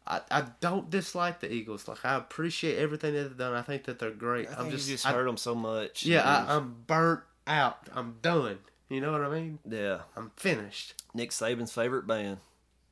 I, 0.06 0.20
I 0.30 0.44
don't 0.60 0.88
dislike 0.88 1.40
the 1.40 1.52
Eagles. 1.52 1.88
Like 1.88 2.04
I 2.04 2.14
appreciate 2.14 2.78
everything 2.78 3.14
that 3.14 3.22
they've 3.24 3.36
done. 3.36 3.54
I 3.54 3.62
think 3.62 3.84
that 3.84 3.98
they're 3.98 4.10
great. 4.10 4.48
I 4.48 4.60
I'm 4.62 4.70
just, 4.70 4.88
you 4.88 4.94
just 4.94 5.06
I- 5.06 5.12
heard 5.12 5.26
them 5.26 5.36
so 5.36 5.54
much. 5.54 6.04
yeah, 6.06 6.22
I, 6.22 6.54
I'm 6.56 6.76
burnt 6.86 7.22
out. 7.46 7.88
I'm 7.92 8.16
done. 8.22 8.58
You 8.88 9.00
know 9.00 9.10
what 9.12 9.22
I 9.22 9.28
mean? 9.28 9.58
yeah. 9.68 10.00
I'm 10.16 10.30
finished. 10.36 10.94
Nick 11.12 11.30
Saban's 11.30 11.72
favorite 11.72 12.06
band. 12.06 12.38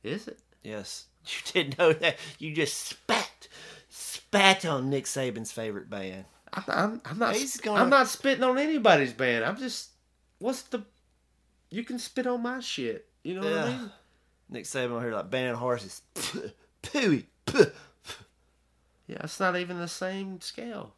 Is 0.03 0.27
it? 0.27 0.39
Yes. 0.63 1.05
You 1.27 1.53
didn't 1.53 1.79
know 1.79 1.91
that. 1.91 2.17
You 2.37 2.53
just 2.53 2.75
spat, 2.85 3.47
spat 3.95 4.65
on 4.65 4.89
Nick 4.89 5.05
Saban's 5.05 5.51
favorite 5.51 5.89
band. 5.89 6.25
I'm, 6.53 6.63
I'm, 6.67 7.01
I'm 7.05 7.19
not. 7.19 7.35
He's 7.35 7.57
gonna- 7.57 7.81
I'm 7.81 7.89
not 7.89 8.07
spitting 8.07 8.43
on 8.43 8.57
anybody's 8.57 9.13
band. 9.13 9.43
I'm 9.45 9.57
just. 9.57 9.89
What's 10.39 10.63
the? 10.63 10.83
You 11.69 11.83
can 11.83 11.97
spit 11.99 12.27
on 12.27 12.41
my 12.43 12.59
shit. 12.59 13.07
You 13.23 13.35
know 13.35 13.41
what 13.49 13.59
I 13.59 13.69
mean? 13.77 13.91
Nick 14.49 14.65
Saban 14.65 14.91
over 14.91 15.01
here 15.01 15.13
like 15.13 15.29
band 15.31 15.57
horses. 15.57 16.01
Pooey. 16.83 17.25
Yeah, 19.07 19.17
it's 19.23 19.39
not 19.39 19.55
even 19.57 19.79
the 19.79 19.87
same 19.87 20.41
scale. 20.41 20.93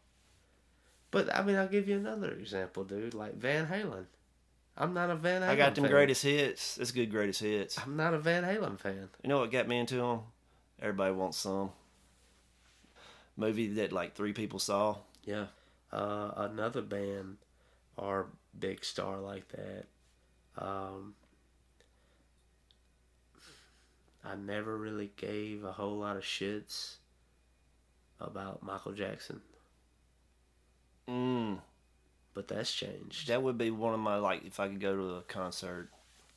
But 1.11 1.33
I 1.33 1.43
mean, 1.43 1.55
I'll 1.55 1.67
give 1.67 1.87
you 1.87 1.95
another 1.97 2.31
example, 2.31 2.83
dude. 2.83 3.13
Like 3.13 3.35
Van 3.35 3.67
Halen. 3.67 4.05
I'm 4.77 4.93
not 4.93 5.09
a 5.09 5.15
Van 5.15 5.41
Halen. 5.41 5.47
I 5.49 5.55
got 5.55 5.75
them 5.75 5.85
fan. 5.85 5.91
greatest 5.91 6.23
hits. 6.23 6.75
That's 6.75 6.91
good 6.91 7.09
greatest 7.11 7.41
hits. 7.41 7.77
I'm 7.79 7.95
not 7.97 8.13
a 8.13 8.19
Van 8.19 8.43
Halen 8.43 8.79
fan. 8.79 9.09
You 9.23 9.29
know 9.29 9.39
what 9.39 9.51
got 9.51 9.67
me 9.67 9.77
into 9.77 9.95
them? 9.95 10.19
Everybody 10.81 11.13
wants 11.15 11.37
some. 11.37 11.71
Movie 13.37 13.67
that 13.73 13.93
like 13.93 14.15
three 14.15 14.33
people 14.33 14.59
saw. 14.59 14.97
Yeah. 15.23 15.45
Uh, 15.91 16.31
another 16.35 16.81
band 16.81 17.37
or 17.95 18.27
big 18.59 18.83
star 18.83 19.19
like 19.19 19.47
that. 19.49 19.85
Um, 20.57 21.13
I 24.25 24.35
never 24.35 24.75
really 24.75 25.11
gave 25.15 25.63
a 25.63 25.71
whole 25.71 25.97
lot 25.97 26.17
of 26.17 26.23
shits 26.23 26.95
about 28.19 28.63
Michael 28.63 28.91
Jackson. 28.93 29.41
Mm, 31.07 31.59
but 32.33 32.47
that's 32.47 32.73
changed. 32.73 33.27
that 33.29 33.41
would 33.41 33.57
be 33.57 33.71
one 33.71 33.93
of 33.93 33.99
my 33.99 34.17
like 34.17 34.45
if 34.45 34.59
I 34.59 34.67
could 34.67 34.81
go 34.81 34.95
to 34.95 35.15
a 35.15 35.21
concert, 35.21 35.89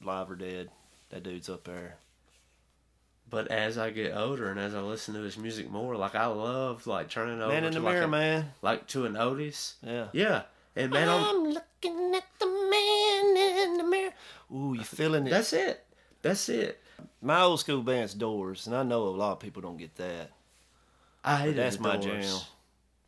live 0.03 0.31
or 0.31 0.37
dead. 0.37 0.71
That 1.09 1.25
dude's 1.25 1.49
up 1.49 1.65
there. 1.65 1.97
But 3.31 3.49
as 3.49 3.79
I 3.79 3.91
get 3.91 4.15
older 4.17 4.51
and 4.51 4.59
as 4.59 4.75
I 4.75 4.81
listen 4.81 5.15
to 5.15 5.21
his 5.21 5.39
music 5.39 5.71
more, 5.71 5.95
like 5.97 6.15
I 6.17 6.27
love 6.27 6.87
like 6.87 7.09
turning 7.09 7.41
over 7.41 7.53
Man 7.53 7.65
in 7.65 7.73
to 7.73 7.79
the 7.79 7.85
like 7.85 7.95
mirror, 7.95 8.05
a- 8.07 8.09
man. 8.09 8.53
like 8.61 8.87
to 8.89 9.07
an 9.07 9.17
Otis. 9.17 9.77
Yeah. 9.87 10.09
Yeah, 10.13 10.43
and 10.75 10.91
man, 10.93 11.09
I'm, 11.09 11.25
I'm 11.25 11.45
looking 11.45 12.15
at 12.15 12.25
the 12.41 12.47
man 12.47 13.37
in 13.69 13.77
the 13.79 13.85
mirror. 13.85 14.13
Ooh, 14.53 14.75
you 14.77 14.83
feeling 14.85 15.27
it? 15.27 15.31
that's 15.31 15.53
it. 15.53 15.85
That's 16.23 16.49
it. 16.49 16.81
my 17.23 17.41
old 17.43 17.61
school 17.61 17.83
band's 17.83 18.15
Doors, 18.15 18.67
and 18.67 18.75
I 18.77 18.83
know 18.83 19.05
a 19.05 19.11
lot 19.11 19.33
of 19.33 19.41
people 19.41 19.63
don't 19.63 19.79
get 19.79 19.95
that. 19.97 20.31
I 21.25 21.37
hate 21.37 21.57
that's 21.57 21.79
my 21.79 21.97
Doors. 21.97 22.27
jam. 22.27 22.41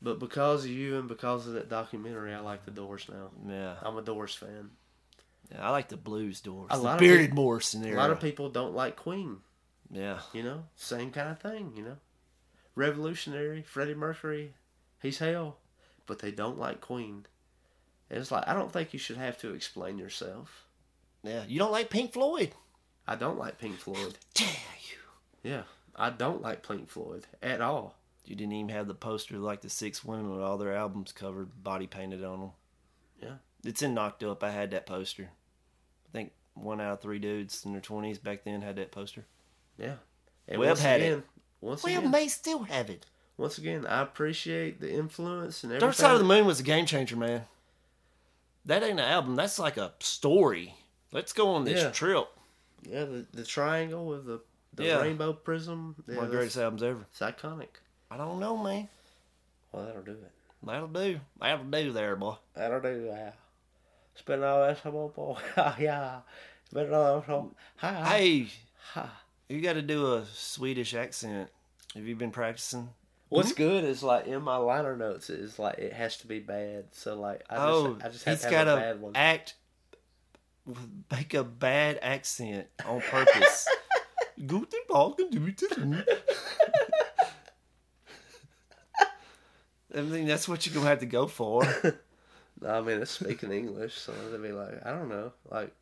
But 0.01 0.19
because 0.19 0.65
of 0.65 0.71
you 0.71 0.99
and 0.99 1.09
because 1.09 1.47
of 1.47 1.55
that 1.55 1.69
documentary, 1.69 2.33
I 2.35 2.41
like 2.41 2.65
the 2.65 2.71
Doors 2.71 3.07
now. 3.09 3.31
Yeah, 3.49 3.75
I'm 3.83 3.97
a 3.99 4.03
Doors 4.03 4.35
fan. 4.35 4.71
yeah 5.51 5.67
I 5.67 5.71
like 5.71 5.89
the 5.89 5.97
blues 5.97 6.41
Doors. 6.41 6.69
A 6.71 6.77
the 6.77 6.83
lot 6.83 6.95
of 6.95 7.01
bearded 7.01 7.31
people- 7.31 7.43
Morrison 7.45 7.85
A 7.85 7.95
lot 7.97 8.11
of 8.11 8.21
people 8.21 8.49
don't 8.51 8.75
like 8.75 8.97
Queen. 8.97 9.39
Yeah, 9.93 10.21
You 10.33 10.43
know, 10.43 10.65
same 10.75 11.11
kind 11.11 11.29
of 11.29 11.39
thing. 11.39 11.73
You 11.77 11.83
know, 11.85 11.97
revolutionary 12.75 13.63
Freddie 13.63 13.95
Mercury, 13.95 14.55
he's 15.03 15.19
hell, 15.19 15.59
but 16.07 16.21
they 16.21 16.31
don't 16.31 16.59
like 16.59 16.81
Queen. 16.81 17.27
And 18.11 18.19
it's 18.19 18.31
like 18.31 18.49
I 18.49 18.55
don't 18.55 18.73
think 18.73 18.93
you 18.93 18.99
should 18.99 19.19
have 19.19 19.39
to 19.39 19.53
explain 19.55 19.99
yourself. 19.99 20.67
yeah. 21.23 21.45
You 21.47 21.59
don't 21.59 21.73
like 21.73 21.91
Pink 21.91 22.13
Floyd? 22.13 22.53
I 23.07 23.17
don't 23.17 23.39
like 23.39 23.59
Pink 23.59 23.77
Floyd. 23.79 24.17
Dare 24.35 24.47
you? 24.91 25.51
Yeah, 25.51 25.63
I 25.95 26.11
don't 26.11 26.41
like 26.43 26.67
Pink 26.67 26.89
Floyd 26.89 27.27
at 27.43 27.61
all. 27.61 27.97
You 28.25 28.35
didn't 28.37 28.53
even 28.53 28.69
have 28.71 28.87
the 28.87 28.95
poster 28.95 29.37
like 29.39 29.61
the 29.61 29.69
six 29.69 30.05
women 30.05 30.31
with 30.31 30.41
all 30.41 30.57
their 30.57 30.75
albums 30.75 31.13
covered, 31.13 31.63
body 31.63 31.87
painted 31.87 32.25
on 32.25 32.41
them. 32.41 32.51
Yeah. 33.21 33.35
It's 33.65 33.83
in 33.83 33.95
Knocked 33.95 34.23
Up. 34.23 34.43
I 34.43 34.51
had 34.51 34.71
that 34.71 34.87
poster. 34.87 35.29
I 36.09 36.13
think 36.13 36.33
one 36.55 36.81
out 36.81 36.93
of 36.95 37.01
three 37.01 37.19
dudes 37.19 37.65
in 37.65 37.73
their 37.73 37.81
twenties 37.81 38.19
back 38.19 38.45
then 38.45 38.63
had 38.63 38.77
that 38.77 38.93
poster. 38.93 39.27
Yeah. 39.79 39.95
And 40.49 40.59
Webb 40.59 40.69
once 40.71 40.81
had 40.81 41.01
it. 41.01 41.05
again, 41.07 41.23
Once 41.61 41.83
Well, 41.85 41.99
again, 41.99 42.11
may 42.11 42.29
still 42.29 42.63
have 42.65 42.91
it. 42.91 43.07
once 43.37 43.59
again, 43.59 43.87
I 43.87 44.03
appreciate 44.03 44.81
the 44.81 44.93
influence 44.93 45.63
and 45.65 45.73
everything. 45.73 45.87
Dark 45.87 45.95
Side 45.95 46.13
of 46.13 46.19
the 46.19 46.25
Moon 46.25 46.45
was 46.47 46.61
a 46.61 46.65
game 46.65 46.87
changer, 46.87 47.17
man. 47.17 47.47
That 48.65 48.83
ain't 48.83 48.93
an 49.01 49.07
album. 49.07 49.37
That's 49.37 49.59
like 49.59 49.77
a 49.77 49.93
story. 50.01 50.75
Let's 51.13 51.33
go 51.33 51.49
on 51.51 51.65
this 51.65 51.83
Yeah. 51.83 51.91
trip. 51.91 52.29
Yeah, 52.83 53.05
the, 53.05 53.27
the 53.33 53.45
triangle 53.45 54.07
with 54.07 54.25
the 54.27 54.41
the 54.75 54.85
Yeah. 54.85 55.03
rainbow 55.03 55.35
prism. 55.35 55.95
Yeah, 56.09 56.17
One 56.17 56.25
of 56.25 56.31
the 56.31 56.37
greatest 56.37 56.57
albums 56.57 56.83
ever. 56.83 57.05
It's 57.11 57.21
iconic. 57.21 57.69
I 58.11 58.17
don't 58.17 58.41
know, 58.41 58.57
man. 58.57 58.89
Well, 59.71 59.85
that'll 59.85 60.03
do 60.03 60.13
it. 60.13 60.31
That'll 60.63 60.89
do. 60.89 61.21
That'll 61.41 61.65
do 61.67 61.93
there, 61.93 62.17
boy. 62.17 62.37
That'll 62.55 62.81
do. 62.81 63.05
Yeah. 63.07 63.33
Spend 64.15 64.43
all 64.45 64.63
that 64.67 64.83
time 64.83 64.95
on 64.95 65.43
Yeah. 65.79 66.21
Spend 66.71 66.95
all 66.95 67.21
that 67.21 67.27
time. 67.27 67.55
Hi. 67.77 68.05
Hey, 68.19 68.49
Ha. 68.95 69.22
You 69.49 69.61
got 69.61 69.75
to 69.75 69.83
do 69.83 70.15
a 70.15 70.25
Swedish 70.33 70.95
accent. 70.95 71.51
Have 71.95 72.07
you 72.07 72.17
been 72.17 72.31
practicing? 72.31 72.91
What's 73.29 73.53
good 73.53 73.85
is 73.85 74.03
like 74.03 74.27
in 74.27 74.43
my 74.43 74.57
liner 74.57 74.95
notes 74.95 75.31
is 75.31 75.59
like 75.59 75.79
it 75.79 75.95
has 75.95 76.19
to 76.19 76.27
be 76.27 76.39
bad. 76.39 76.87
So 76.93 77.19
like 77.19 77.43
I 77.49 77.57
just 77.57 77.67
oh, 77.69 77.99
I 78.05 78.09
just 78.09 78.25
have 78.25 78.39
he's 78.39 78.45
to 78.45 78.51
got 78.51 78.69
a 78.69 78.77
bad 78.77 79.01
one. 79.01 79.13
act, 79.15 79.55
make 81.11 81.33
a 81.33 81.43
bad 81.43 81.99
accent 82.03 82.67
on 82.85 83.01
purpose. 83.01 83.69
Guten 84.47 84.81
Morgen, 84.91 85.31
guten. 85.31 86.05
I 89.95 90.01
mean, 90.01 90.27
that's 90.27 90.49
what 90.49 90.67
you're 90.67 90.75
gonna 90.75 90.89
have 90.89 91.01
to 91.01 91.07
go 91.07 91.27
for. 91.27 91.63
no, 92.61 92.69
I 92.69 92.81
mean, 92.81 93.01
it's 93.01 93.13
speaking 93.13 93.53
English, 93.53 93.95
so 93.95 94.13
they'd 94.31 94.43
be 94.43 94.53
like, 94.53 94.85
I 94.85 94.91
don't 94.91 95.09
know, 95.09 95.33
like 95.51 95.73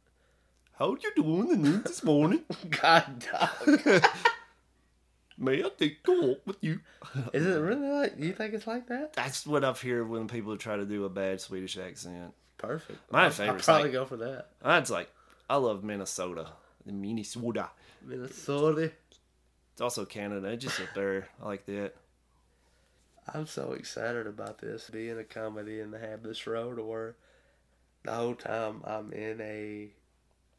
How 0.81 0.97
you 0.99 1.13
doing 1.15 1.47
the 1.47 1.57
news 1.57 1.83
this 1.83 2.03
morning? 2.03 2.41
God 2.71 3.23
dog. 3.31 3.81
May 5.37 5.63
I 5.63 5.69
take 5.79 5.99
a 6.09 6.11
walk 6.13 6.41
with 6.47 6.57
you? 6.63 6.81
Is 7.35 7.45
it 7.45 7.59
really 7.61 7.87
like? 7.87 8.15
You 8.19 8.33
think 8.33 8.55
it's 8.55 8.67
like 8.67 8.89
that? 8.89 9.13
That's 9.13 9.47
what 9.47 9.63
I've 9.63 9.79
heard 9.79 10.09
when 10.09 10.27
people 10.27 10.57
try 10.57 10.79
to 10.79 10.87
do 10.87 11.05
a 11.05 11.11
bad 11.11 11.43
Swedish 11.43 11.77
accent. 11.77 12.33
Perfect. 12.57 12.99
My 13.13 13.25
I'll 13.25 13.31
favorite's 13.31 13.67
probably 13.67 13.85
like- 13.85 13.93
go 13.93 14.07
for 14.07 14.17
that. 14.17 14.53
That's 14.63 14.91
like, 14.91 15.11
I 15.51 15.57
love 15.57 15.85
Minnesota. 15.85 16.47
The 16.87 16.93
Minnesota. 16.95 17.69
Minnesota. 18.03 18.91
It's 19.75 19.83
also 19.83 20.07
Canada. 20.07 20.49
It's 20.49 20.65
just 20.65 20.81
up 20.81 20.89
there. 20.95 21.29
I 21.43 21.47
like 21.47 21.67
that. 21.67 21.93
I'm 23.35 23.47
so 23.47 23.73
excited 23.73 24.27
about 24.27 24.61
this 24.61 24.89
being 24.89 25.19
a 25.19 25.25
comedy 25.25 25.81
and 25.81 25.93
to 25.93 25.99
have 25.99 26.23
this 26.23 26.47
road 26.47 26.77
to 26.77 26.83
where 26.83 27.17
the 28.03 28.13
whole 28.13 28.35
time 28.35 28.81
I'm 28.85 29.13
in 29.13 29.43
a 29.43 29.91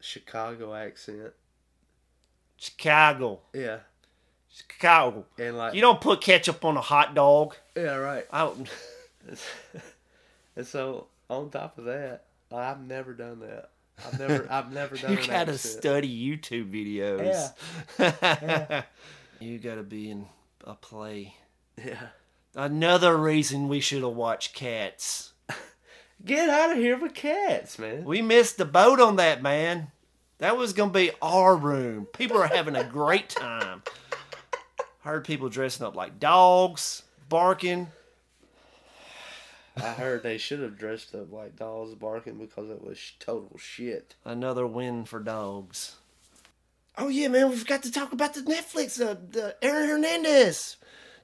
Chicago 0.02 0.74
accent. 0.74 1.32
Chicago. 2.56 3.40
Yeah. 3.54 3.78
Chicago. 4.52 5.24
And 5.38 5.56
like 5.56 5.74
You 5.74 5.80
don't 5.80 6.00
put 6.00 6.20
ketchup 6.20 6.64
on 6.64 6.76
a 6.76 6.80
hot 6.80 7.14
dog. 7.14 7.54
Yeah, 7.76 7.94
right. 7.94 8.26
I 8.30 8.40
don't, 8.40 8.68
And 10.56 10.66
so 10.66 11.06
on 11.30 11.50
top 11.50 11.78
of 11.78 11.84
that, 11.84 12.24
I've 12.52 12.84
never 12.86 13.14
done 13.14 13.40
that. 13.40 13.70
I've 14.04 14.18
never 14.18 14.46
I've 14.50 14.72
never 14.72 14.96
done 14.96 15.10
you 15.12 15.16
gotta 15.18 15.52
accent. 15.52 15.58
study 15.60 16.08
YouTube 16.30 16.70
videos. 16.70 17.52
Yeah. 17.98 18.82
you 19.40 19.58
gotta 19.58 19.82
be 19.84 20.10
in 20.10 20.26
a 20.64 20.74
play. 20.74 21.36
Yeah. 21.78 22.08
Another 22.54 23.16
reason 23.16 23.68
we 23.68 23.80
should 23.80 24.02
have 24.02 24.12
watched 24.12 24.54
Cats. 24.54 25.31
Get 26.24 26.48
out 26.48 26.72
of 26.72 26.78
here 26.78 26.96
with 26.96 27.14
cats, 27.14 27.78
man. 27.78 28.04
We 28.04 28.22
missed 28.22 28.56
the 28.56 28.64
boat 28.64 29.00
on 29.00 29.16
that, 29.16 29.42
man. 29.42 29.90
That 30.38 30.56
was 30.56 30.72
gonna 30.72 30.92
be 30.92 31.10
our 31.20 31.56
room. 31.56 32.06
People 32.06 32.38
are 32.38 32.46
having 32.46 32.76
a 32.76 32.84
great 32.84 33.28
time. 33.28 33.82
Heard 35.00 35.24
people 35.24 35.48
dressing 35.48 35.84
up 35.84 35.96
like 35.96 36.20
dogs, 36.20 37.02
barking. 37.28 37.88
I 39.76 39.92
heard 39.92 40.22
they 40.22 40.38
should 40.38 40.60
have 40.60 40.78
dressed 40.78 41.14
up 41.14 41.32
like 41.32 41.56
dogs 41.56 41.94
barking 41.94 42.38
because 42.38 42.70
it 42.70 42.84
was 42.84 43.12
total 43.18 43.58
shit. 43.58 44.14
Another 44.24 44.66
win 44.66 45.04
for 45.04 45.18
dogs. 45.18 45.96
Oh 46.98 47.08
yeah, 47.08 47.28
man, 47.28 47.50
we 47.50 47.56
forgot 47.56 47.82
to 47.82 47.90
talk 47.90 48.12
about 48.12 48.34
the 48.34 48.42
Netflix, 48.42 49.00
uh, 49.04 49.16
the 49.30 49.56
Aaron 49.62 49.88
Hernandez 49.88 50.76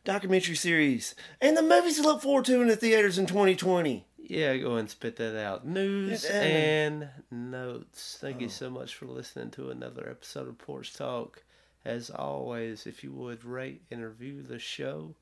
documentary 0.05 0.57
series, 0.57 1.15
and 1.41 1.57
the 1.57 1.63
movies 1.63 1.97
to 1.97 2.03
look 2.03 2.23
forward 2.23 2.47
to 2.47 2.63
in 2.63 2.69
the 2.69 2.77
theaters 2.77 3.19
in 3.19 3.27
2020. 3.27 4.07
Yeah, 4.29 4.55
go 4.59 4.73
ahead 4.73 4.81
and 4.81 4.91
spit 4.91 5.17
that 5.17 5.43
out. 5.43 5.67
News 5.67 6.27
and 6.27 7.09
notes. 7.31 8.19
Thank 8.21 8.43
you 8.43 8.51
so 8.51 8.69
much 8.69 8.95
for 8.95 9.07
listening 9.07 9.51
to 9.53 9.71
another 9.71 10.07
episode 10.07 10.49
of 10.49 10.59
Porch 10.59 10.93
Talk. 10.93 11.45
As 11.83 12.11
always, 12.11 12.87
if 12.87 13.03
you 13.03 13.11
would 13.13 13.43
rate 13.43 13.85
and 13.91 14.05
review 14.05 14.43
the 14.43 14.59
show, 14.59 15.15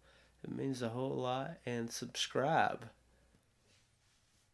it 0.43 0.51
means 0.51 0.83
a 0.83 0.89
whole 0.89 1.15
lot. 1.15 1.59
And 1.65 1.89
subscribe. 1.89 2.87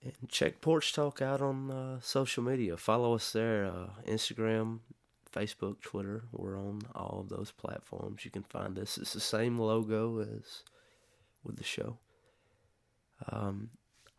And 0.05 0.29
check 0.29 0.61
Porch 0.61 0.93
Talk 0.93 1.23
out 1.23 1.41
on 1.41 1.71
uh, 1.71 2.01
social 2.03 2.43
media. 2.43 2.77
Follow 2.77 3.15
us 3.15 3.33
there 3.33 3.65
uh, 3.65 4.03
Instagram, 4.07 4.81
Facebook, 5.35 5.81
Twitter. 5.81 6.25
We're 6.31 6.59
on 6.59 6.83
all 6.95 7.21
of 7.21 7.31
those 7.31 7.53
platforms. 7.53 8.27
You 8.27 8.31
can 8.31 8.43
find 8.43 8.79
us. 8.79 8.99
It's 8.99 9.15
the 9.15 9.21
same 9.21 9.59
logo 9.59 10.21
as 10.21 10.63
with 11.43 11.57
the 11.57 11.65
show. 11.65 11.97
Um, 13.31 13.71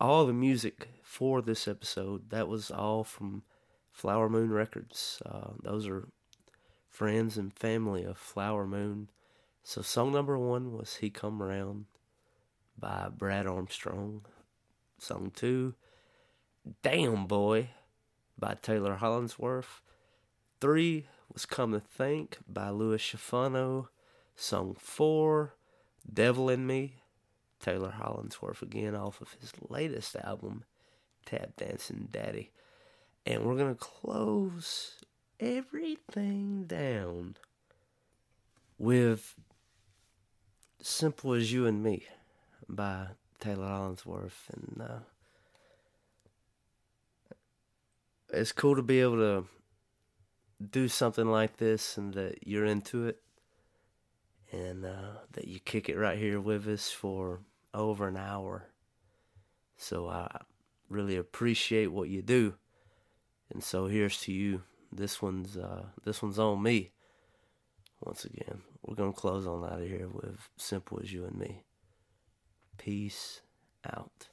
all 0.04 0.26
the 0.26 0.34
music 0.34 0.88
for 1.02 1.40
this 1.40 1.66
episode 1.66 2.28
that 2.28 2.46
was 2.46 2.70
all 2.70 3.04
from 3.04 3.42
Flower 3.90 4.28
Moon 4.28 4.52
Records. 4.52 5.22
Uh, 5.24 5.52
those 5.62 5.88
are 5.88 6.08
friends 6.90 7.38
and 7.38 7.50
family 7.54 8.04
of 8.04 8.18
Flower 8.18 8.66
Moon. 8.66 9.08
So 9.62 9.80
song 9.80 10.12
number 10.12 10.38
one 10.38 10.76
was 10.76 10.96
"He 10.96 11.08
Come 11.08 11.42
Round" 11.42 11.86
by 12.78 13.08
Brad 13.08 13.46
Armstrong. 13.46 14.26
Song 14.98 15.32
two, 15.34 15.74
"Damn 16.82 17.26
Boy" 17.26 17.70
by 18.38 18.58
Taylor 18.60 18.96
Hollingsworth. 18.96 19.80
Three 20.60 21.06
was 21.32 21.46
"Come 21.46 21.72
to 21.72 21.80
Think" 21.80 22.36
by 22.46 22.68
Louis 22.68 23.00
Schifano. 23.00 23.88
Song 24.36 24.76
four, 24.78 25.54
"Devil 26.12 26.50
in 26.50 26.66
Me" 26.66 26.96
Taylor 27.64 27.92
Hollingsworth 27.92 28.60
again 28.60 28.94
off 28.94 29.22
of 29.22 29.34
his 29.40 29.50
latest 29.70 30.16
album, 30.16 30.64
Tap 31.24 31.56
Dancing 31.56 32.08
Daddy. 32.10 32.50
And 33.24 33.42
we're 33.42 33.56
going 33.56 33.74
to 33.74 33.80
close 33.80 35.00
everything 35.40 36.64
down 36.64 37.38
with 38.76 39.34
Simple 40.82 41.32
as 41.32 41.54
You 41.54 41.66
and 41.66 41.82
Me 41.82 42.04
by 42.68 43.06
Taylor 43.40 43.68
Hollingsworth. 43.68 44.50
And 44.52 44.86
uh, 44.86 44.98
it's 48.28 48.52
cool 48.52 48.76
to 48.76 48.82
be 48.82 49.00
able 49.00 49.16
to 49.16 49.46
do 50.70 50.86
something 50.86 51.28
like 51.28 51.56
this 51.56 51.96
and 51.96 52.12
that 52.12 52.46
you're 52.46 52.66
into 52.66 53.06
it 53.06 53.22
and 54.52 54.84
uh, 54.84 55.20
that 55.32 55.48
you 55.48 55.60
kick 55.60 55.88
it 55.88 55.96
right 55.96 56.18
here 56.18 56.38
with 56.38 56.68
us 56.68 56.90
for 56.90 57.40
over 57.74 58.08
an 58.08 58.16
hour. 58.16 58.68
So 59.76 60.08
I 60.08 60.42
really 60.88 61.16
appreciate 61.16 61.88
what 61.88 62.08
you 62.08 62.22
do. 62.22 62.54
And 63.52 63.62
so 63.62 63.86
here's 63.86 64.20
to 64.22 64.32
you. 64.32 64.62
This 64.92 65.20
one's 65.20 65.56
uh, 65.56 65.86
this 66.04 66.22
one's 66.22 66.38
on 66.38 66.62
me. 66.62 66.92
Once 68.00 68.24
again, 68.24 68.62
we're 68.82 68.94
gonna 68.94 69.12
close 69.12 69.46
on 69.46 69.64
out 69.64 69.80
of 69.80 69.88
here 69.88 70.08
with 70.08 70.48
"Simple 70.56 71.00
as 71.02 71.12
You 71.12 71.24
and 71.24 71.36
Me." 71.36 71.64
Peace 72.78 73.40
out. 73.84 74.28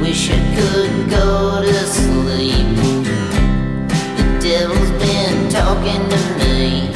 Wish 0.00 0.30
I 0.30 0.38
could 0.56 1.10
go 1.10 1.62
to 1.62 1.74
sleep. 1.86 2.76
The 4.16 4.38
devil's 4.40 4.90
been 5.02 5.50
talking 5.50 6.08
to 6.08 6.20
me. 6.38 6.88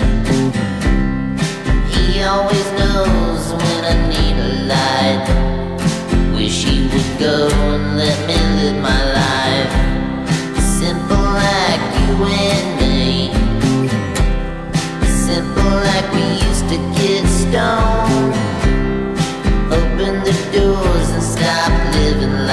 He 1.91 2.23
always 2.23 2.73
knows 2.73 3.32
I 3.85 3.95
need 4.09 4.37
a 4.39 4.51
light. 4.71 5.27
Wish 6.35 6.65
he 6.65 6.87
would 6.87 7.19
go 7.19 7.49
and 7.75 7.97
let 7.97 8.19
me 8.29 8.37
live 8.59 8.79
my 8.81 9.03
life. 9.21 9.73
Simple 10.79 11.27
like 11.45 11.83
you 11.99 12.11
and 12.47 12.69
me. 12.81 13.33
Simple 15.27 15.75
like 15.89 16.09
we 16.15 16.25
used 16.47 16.67
to 16.73 16.79
get 16.95 17.27
stoned. 17.27 18.35
Open 19.79 20.15
the 20.23 20.35
doors 20.55 21.09
and 21.11 21.23
stop 21.23 21.73
living 21.97 22.37
like 22.47 22.52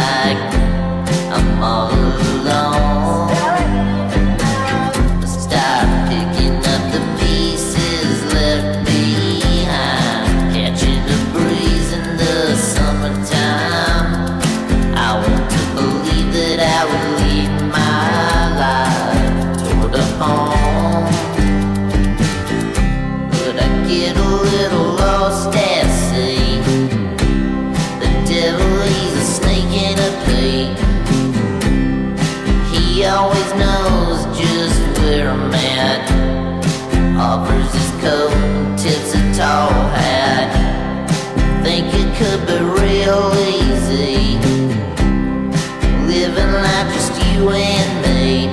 you 47.39 47.49
and 47.51 48.01
me. 48.03 48.51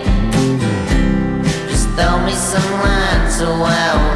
Just 1.69 1.89
throw 1.91 2.25
me 2.25 2.33
some 2.33 2.73
lines 2.81 3.37
so 3.37 3.47
I'll 3.51 3.99
never 4.13 4.16